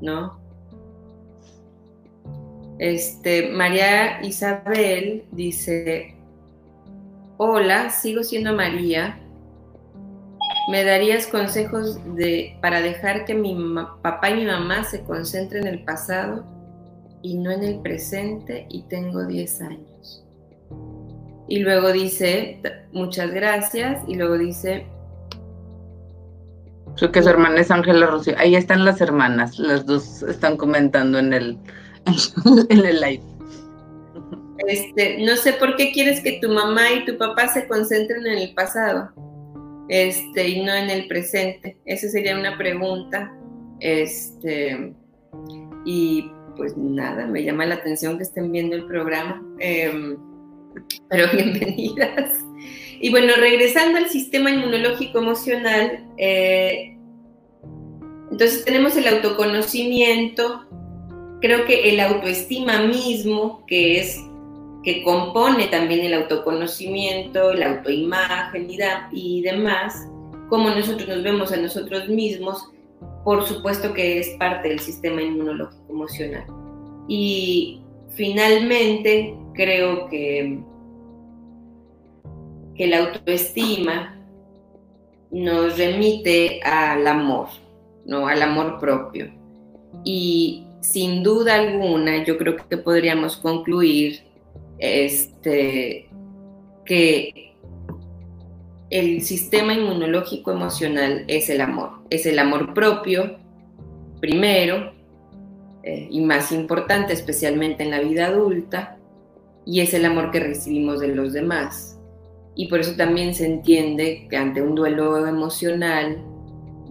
¿no? 0.01 0.41
Este, 2.79 3.49
María 3.49 4.23
Isabel 4.23 5.23
dice, 5.31 6.15
hola, 7.37 7.91
sigo 7.91 8.23
siendo 8.23 8.53
María, 8.53 9.19
¿me 10.71 10.83
darías 10.83 11.27
consejos 11.27 11.99
de, 12.15 12.57
para 12.59 12.81
dejar 12.81 13.25
que 13.25 13.35
mi 13.35 13.55
papá 14.01 14.31
y 14.31 14.37
mi 14.37 14.45
mamá 14.45 14.83
se 14.83 15.03
concentren 15.03 15.67
en 15.67 15.75
el 15.75 15.83
pasado? 15.83 16.52
Y 17.23 17.37
no 17.37 17.49
en 17.51 17.63
el 17.63 17.79
presente 17.79 18.67
y 18.69 18.83
tengo 18.83 19.25
10 19.25 19.61
años. 19.61 20.23
Y 21.47 21.59
luego 21.59 21.91
dice, 21.91 22.61
muchas 22.91 23.31
gracias, 23.31 24.01
y 24.07 24.15
luego 24.15 24.37
dice... 24.37 24.85
Creo 26.97 27.11
que 27.11 27.23
su 27.23 27.29
hermana 27.29 27.61
es 27.61 27.71
Ángela 27.71 28.05
Rocío. 28.05 28.35
Ahí 28.37 28.55
están 28.55 28.85
las 28.85 29.01
hermanas, 29.01 29.57
las 29.57 29.85
dos 29.85 30.21
están 30.23 30.57
comentando 30.57 31.17
en 31.17 31.33
el, 31.33 31.57
en 32.69 32.85
el 32.85 33.01
live. 33.01 33.23
Este, 34.67 35.25
no 35.25 35.35
sé 35.35 35.53
por 35.53 35.75
qué 35.75 35.91
quieres 35.91 36.21
que 36.21 36.39
tu 36.41 36.49
mamá 36.49 36.91
y 36.91 37.05
tu 37.05 37.17
papá 37.17 37.47
se 37.47 37.67
concentren 37.67 38.25
en 38.27 38.37
el 38.37 38.53
pasado 38.53 39.11
este, 39.89 40.47
y 40.47 40.63
no 40.63 40.73
en 40.73 40.89
el 40.89 41.07
presente. 41.07 41.77
Esa 41.85 42.09
sería 42.09 42.37
una 42.37 42.57
pregunta. 42.57 43.33
Este, 43.79 44.93
y 45.85 46.31
pues 46.55 46.77
nada, 46.77 47.25
me 47.25 47.43
llama 47.43 47.65
la 47.65 47.75
atención 47.75 48.17
que 48.17 48.23
estén 48.23 48.51
viendo 48.51 48.75
el 48.75 48.85
programa. 48.85 49.43
Em, 49.59 50.17
pero 51.09 51.27
bienvenidas. 51.33 52.39
Y 52.99 53.09
bueno, 53.09 53.33
regresando 53.37 53.97
al 53.97 54.09
sistema 54.09 54.49
inmunológico 54.49 55.19
emocional, 55.19 56.05
eh, 56.17 56.97
entonces 58.31 58.65
tenemos 58.65 58.95
el 58.97 59.07
autoconocimiento, 59.07 60.65
creo 61.41 61.65
que 61.65 61.89
el 61.89 61.99
autoestima 61.99 62.79
mismo, 62.83 63.63
que 63.67 63.99
es 63.99 64.17
que 64.83 65.03
compone 65.03 65.67
también 65.67 66.01
el 66.01 66.13
autoconocimiento, 66.13 67.53
la 67.53 67.71
autoimagen 67.71 68.67
y, 69.11 69.41
demás, 69.41 70.07
cómo 70.49 70.69
nosotros 70.69 71.07
nos 71.07 71.23
vemos 71.23 71.51
a 71.51 71.57
nosotros 71.57 72.09
mismos, 72.09 72.69
por 73.23 73.45
supuesto 73.45 73.93
que 73.93 74.19
es 74.19 74.29
parte 74.31 74.69
del 74.69 74.79
sistema 74.79 75.21
inmunológico 75.21 75.85
emocional. 75.89 76.45
Y 77.07 77.81
finalmente 78.09 79.35
creo 79.53 80.07
que, 80.07 80.59
que 82.75 82.87
la 82.87 82.99
autoestima 82.99 84.19
nos 85.31 85.77
remite 85.77 86.61
al 86.63 87.07
amor, 87.07 87.47
¿no? 88.05 88.27
al 88.27 88.41
amor 88.41 88.79
propio. 88.79 89.31
Y 90.03 90.67
sin 90.81 91.23
duda 91.23 91.55
alguna, 91.55 92.23
yo 92.23 92.37
creo 92.37 92.57
que 92.57 92.77
podríamos 92.77 93.37
concluir 93.37 94.21
este, 94.79 96.09
que 96.85 97.52
el 98.93 99.23
sistema 99.23 99.73
inmunológico 99.73 100.51
emocional 100.51 101.25
es 101.27 101.49
el 101.49 101.61
amor, 101.61 101.93
es 102.11 102.27
el 102.27 102.37
amor 102.37 102.75
propio, 102.75 103.39
primero, 104.21 104.93
eh, 105.81 106.07
y 106.11 106.21
más 106.21 106.51
importante, 106.51 107.11
especialmente 107.11 107.81
en 107.81 107.89
la 107.89 108.01
vida 108.01 108.27
adulta, 108.27 108.99
y 109.65 109.79
es 109.79 109.95
el 109.95 110.05
amor 110.05 110.29
que 110.29 110.41
recibimos 110.41 110.99
de 110.99 111.07
los 111.07 111.33
demás. 111.33 111.99
Y 112.55 112.67
por 112.67 112.81
eso 112.81 112.95
también 112.95 113.33
se 113.33 113.47
entiende 113.47 114.27
que 114.29 114.37
ante 114.37 114.61
un 114.61 114.75
duelo 114.75 115.25
emocional, 115.25 116.23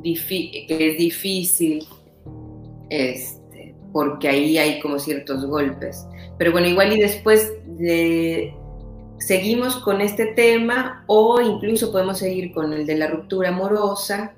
que 0.03 0.66
es 0.68 0.98
difícil, 0.98 1.86
este, 2.90 3.76
porque 3.92 4.28
ahí 4.28 4.59
hay 4.59 4.80
como 4.80 4.98
ciertos 4.98 5.46
golpes. 5.46 6.05
Pero 6.36 6.50
bueno, 6.50 6.66
igual 6.66 6.92
y 6.94 7.00
después 7.00 7.53
de 7.78 8.53
seguimos 9.26 9.76
con 9.76 10.00
este 10.00 10.26
tema 10.26 11.04
o 11.06 11.40
incluso 11.40 11.92
podemos 11.92 12.18
seguir 12.18 12.52
con 12.52 12.72
el 12.72 12.86
de 12.86 12.96
la 12.96 13.08
ruptura 13.08 13.50
amorosa 13.50 14.34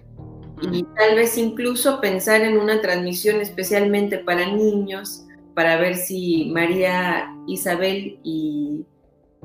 y 0.72 0.85
tal 0.97 1.16
vez 1.16 1.37
incluso 1.37 2.01
pensar 2.01 2.43
en 2.43 2.59
una 2.59 2.80
transmisión 2.80 3.41
especialmente 3.41 4.18
para 4.18 4.47
niños 4.47 5.26
para 5.55 5.76
ver 5.76 5.97
si 5.97 6.51
María 6.53 7.35
Isabel 7.47 8.18
y 8.22 8.85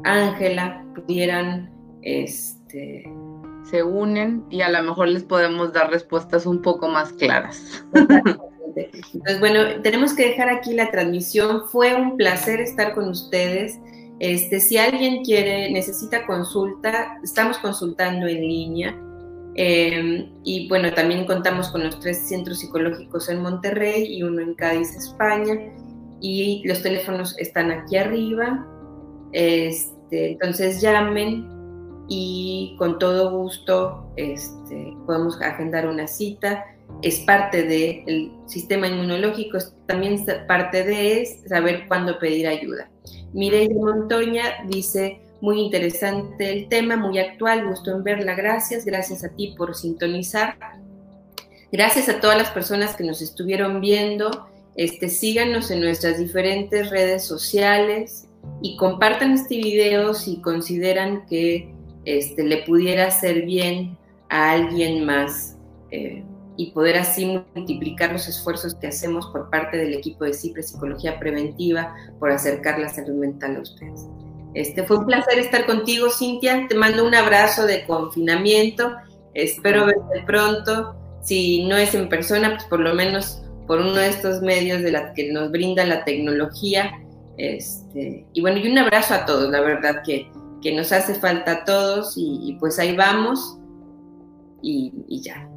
Ángela 0.04 0.86
pudieran 0.96 1.72
este 2.02 3.12
se 3.70 3.84
unen 3.84 4.46
y 4.50 4.62
a 4.62 4.70
lo 4.70 4.82
mejor 4.84 5.10
les 5.10 5.24
podemos 5.24 5.74
dar 5.74 5.92
respuestas 5.92 6.46
un 6.46 6.62
poco 6.62 6.88
más 6.88 7.14
claras. 7.14 7.84
Entonces, 9.14 9.40
bueno, 9.40 9.82
tenemos 9.82 10.14
que 10.14 10.30
dejar 10.30 10.50
aquí 10.50 10.74
la 10.74 10.90
transmisión. 10.92 11.68
Fue 11.70 11.94
un 11.96 12.18
placer 12.18 12.62
estar 12.62 12.94
con 12.94 13.10
ustedes. 13.10 13.80
Este, 14.20 14.60
si 14.60 14.78
alguien 14.78 15.24
quiere, 15.24 15.72
necesita 15.72 16.26
consulta, 16.26 17.20
estamos 17.24 17.58
consultando 17.58 18.28
en 18.28 18.42
línea. 18.42 18.96
Em, 19.56 20.30
y 20.44 20.68
bueno, 20.68 20.94
también 20.94 21.26
contamos 21.26 21.70
con 21.70 21.84
los 21.84 22.00
tres 22.00 22.28
centros 22.28 22.60
psicológicos 22.60 23.30
en 23.30 23.42
Monterrey 23.42 24.14
y 24.14 24.24
uno 24.24 24.42
en 24.42 24.56
Cádiz, 24.56 24.94
España. 24.96 25.58
Y 26.22 26.62
los 26.66 26.82
teléfonos 26.82 27.38
están 27.40 27.72
aquí 27.72 27.96
arriba. 27.96 28.68
Este, 29.32 30.32
entonces 30.34 30.82
llamen 30.82 31.48
y 32.10 32.76
con 32.78 33.00
todo 33.00 33.32
gusto 33.32 34.12
este, 34.18 34.98
podemos 35.06 35.42
agendar 35.42 35.88
una 35.88 36.08
cita. 36.08 36.66
Es 37.02 37.20
parte 37.20 37.64
del 37.64 38.32
sistema 38.48 38.88
inmunológico, 38.88 39.60
también 39.86 40.26
parte 40.48 40.84
de 40.84 41.26
saber 41.48 41.88
cuándo 41.88 42.20
pedir 42.20 42.48
ayuda. 42.48 42.90
Mireille 43.34 43.76
Montoña 43.76 44.64
dice, 44.68 45.22
muy 45.42 45.62
interesante 45.62 46.52
el 46.52 46.68
tema, 46.68 46.98
muy 46.98 47.18
actual, 47.20 47.68
gusto 47.68 47.92
en 47.92 48.04
verla, 48.04 48.36
gracias, 48.36 48.86
gracias 48.86 49.24
a 49.24 49.30
ti 49.30 49.54
por 49.58 49.76
sintonizar. 49.76 50.58
Gracias 51.72 52.10
a 52.10 52.20
todas 52.20 52.38
las 52.38 52.50
personas 52.50 52.96
que 52.96 53.04
nos 53.04 53.22
estuvieron 53.22 53.80
viendo. 53.80 54.48
Este, 54.76 55.10
síganos 55.10 55.70
en 55.72 55.82
nuestras 55.82 56.18
diferentes 56.18 56.90
redes 56.90 57.24
sociales 57.26 58.28
y 58.62 58.76
compartan 58.78 59.34
este 59.34 59.58
video 59.58 60.14
si 60.14 60.42
consideran 60.42 61.26
que 61.28 61.72
este, 62.06 62.44
le 62.44 62.64
pudiera 62.64 63.08
hacer 63.08 63.46
bien 63.46 63.98
a 64.30 64.52
alguien 64.52 65.06
más. 65.06 65.58
Eh, 65.92 66.24
y 66.60 66.72
poder 66.72 66.98
así 66.98 67.42
multiplicar 67.56 68.12
los 68.12 68.28
esfuerzos 68.28 68.76
que 68.76 68.88
hacemos 68.88 69.28
por 69.28 69.50
parte 69.50 69.78
del 69.78 69.94
equipo 69.94 70.26
de 70.26 70.34
CIPRE 70.34 70.62
Psicología 70.62 71.18
Preventiva 71.18 71.96
por 72.20 72.32
acercar 72.32 72.78
la 72.80 72.90
salud 72.90 73.14
mental 73.14 73.56
a 73.56 73.62
ustedes. 73.62 74.06
Este, 74.54 74.84
fue 74.84 74.98
un 74.98 75.06
placer 75.06 75.40
estar 75.40 75.66
contigo, 75.66 76.10
Cintia. 76.10 76.68
Te 76.68 76.76
mando 76.76 77.08
un 77.08 77.16
abrazo 77.16 77.66
de 77.66 77.86
confinamiento. 77.86 78.92
Espero 79.34 79.86
verte 79.86 80.22
pronto. 80.26 80.98
Si 81.24 81.64
no 81.66 81.78
es 81.78 81.96
en 81.96 82.10
persona, 82.10 82.50
pues 82.50 82.66
por 82.66 82.82
lo 82.82 82.94
menos 82.94 83.42
por 83.66 83.80
uno 83.80 83.94
de 83.94 84.10
estos 84.10 84.42
medios 84.42 84.82
de 84.82 84.92
la 84.92 85.14
que 85.14 85.32
nos 85.32 85.52
brinda 85.52 85.86
la 85.86 86.04
tecnología. 86.04 86.92
Este, 87.38 88.26
y 88.34 88.42
bueno, 88.42 88.58
y 88.58 88.70
un 88.70 88.78
abrazo 88.80 89.14
a 89.14 89.26
todos, 89.26 89.50
la 89.50 89.62
verdad 89.62 90.02
que, 90.06 90.30
que 90.62 90.76
nos 90.76 90.92
hace 90.92 91.16
falta 91.16 91.52
a 91.54 91.64
todos 91.64 92.16
y, 92.18 92.58
pues 92.60 92.80
ahí 92.80 92.98
vamos 92.98 93.58
y 94.62 95.22
ya. 95.22 95.49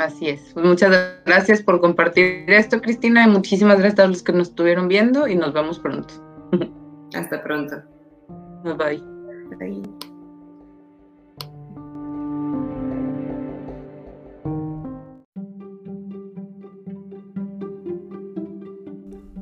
Así 0.00 0.30
es. 0.30 0.40
Pues 0.54 0.64
muchas 0.64 0.90
gracias 1.26 1.62
por 1.62 1.78
compartir 1.80 2.44
esto, 2.48 2.80
Cristina, 2.80 3.24
y 3.26 3.30
muchísimas 3.30 3.78
gracias 3.78 4.00
a 4.00 4.08
los 4.08 4.22
que 4.22 4.32
nos 4.32 4.48
estuvieron 4.48 4.88
viendo 4.88 5.28
y 5.28 5.36
nos 5.36 5.52
vemos 5.52 5.78
pronto. 5.78 6.14
Hasta 7.14 7.42
pronto. 7.42 7.76
Bye 8.64 8.74
bye. 8.74 9.02
bye. 9.58 9.82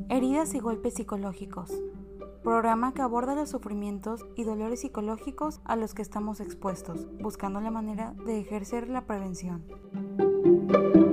Heridas 0.08 0.54
y 0.54 0.58
golpes 0.58 0.94
psicológicos. 0.94 1.70
Programa 2.42 2.94
que 2.94 3.02
aborda 3.02 3.36
los 3.36 3.50
sufrimientos 3.50 4.26
y 4.34 4.42
dolores 4.42 4.80
psicológicos 4.80 5.60
a 5.64 5.76
los 5.76 5.94
que 5.94 6.02
estamos 6.02 6.40
expuestos, 6.40 7.06
buscando 7.20 7.60
la 7.60 7.70
manera 7.70 8.14
de 8.26 8.40
ejercer 8.40 8.88
la 8.88 9.06
prevención. 9.06 9.64
Thank 10.66 10.96
you. 10.96 11.07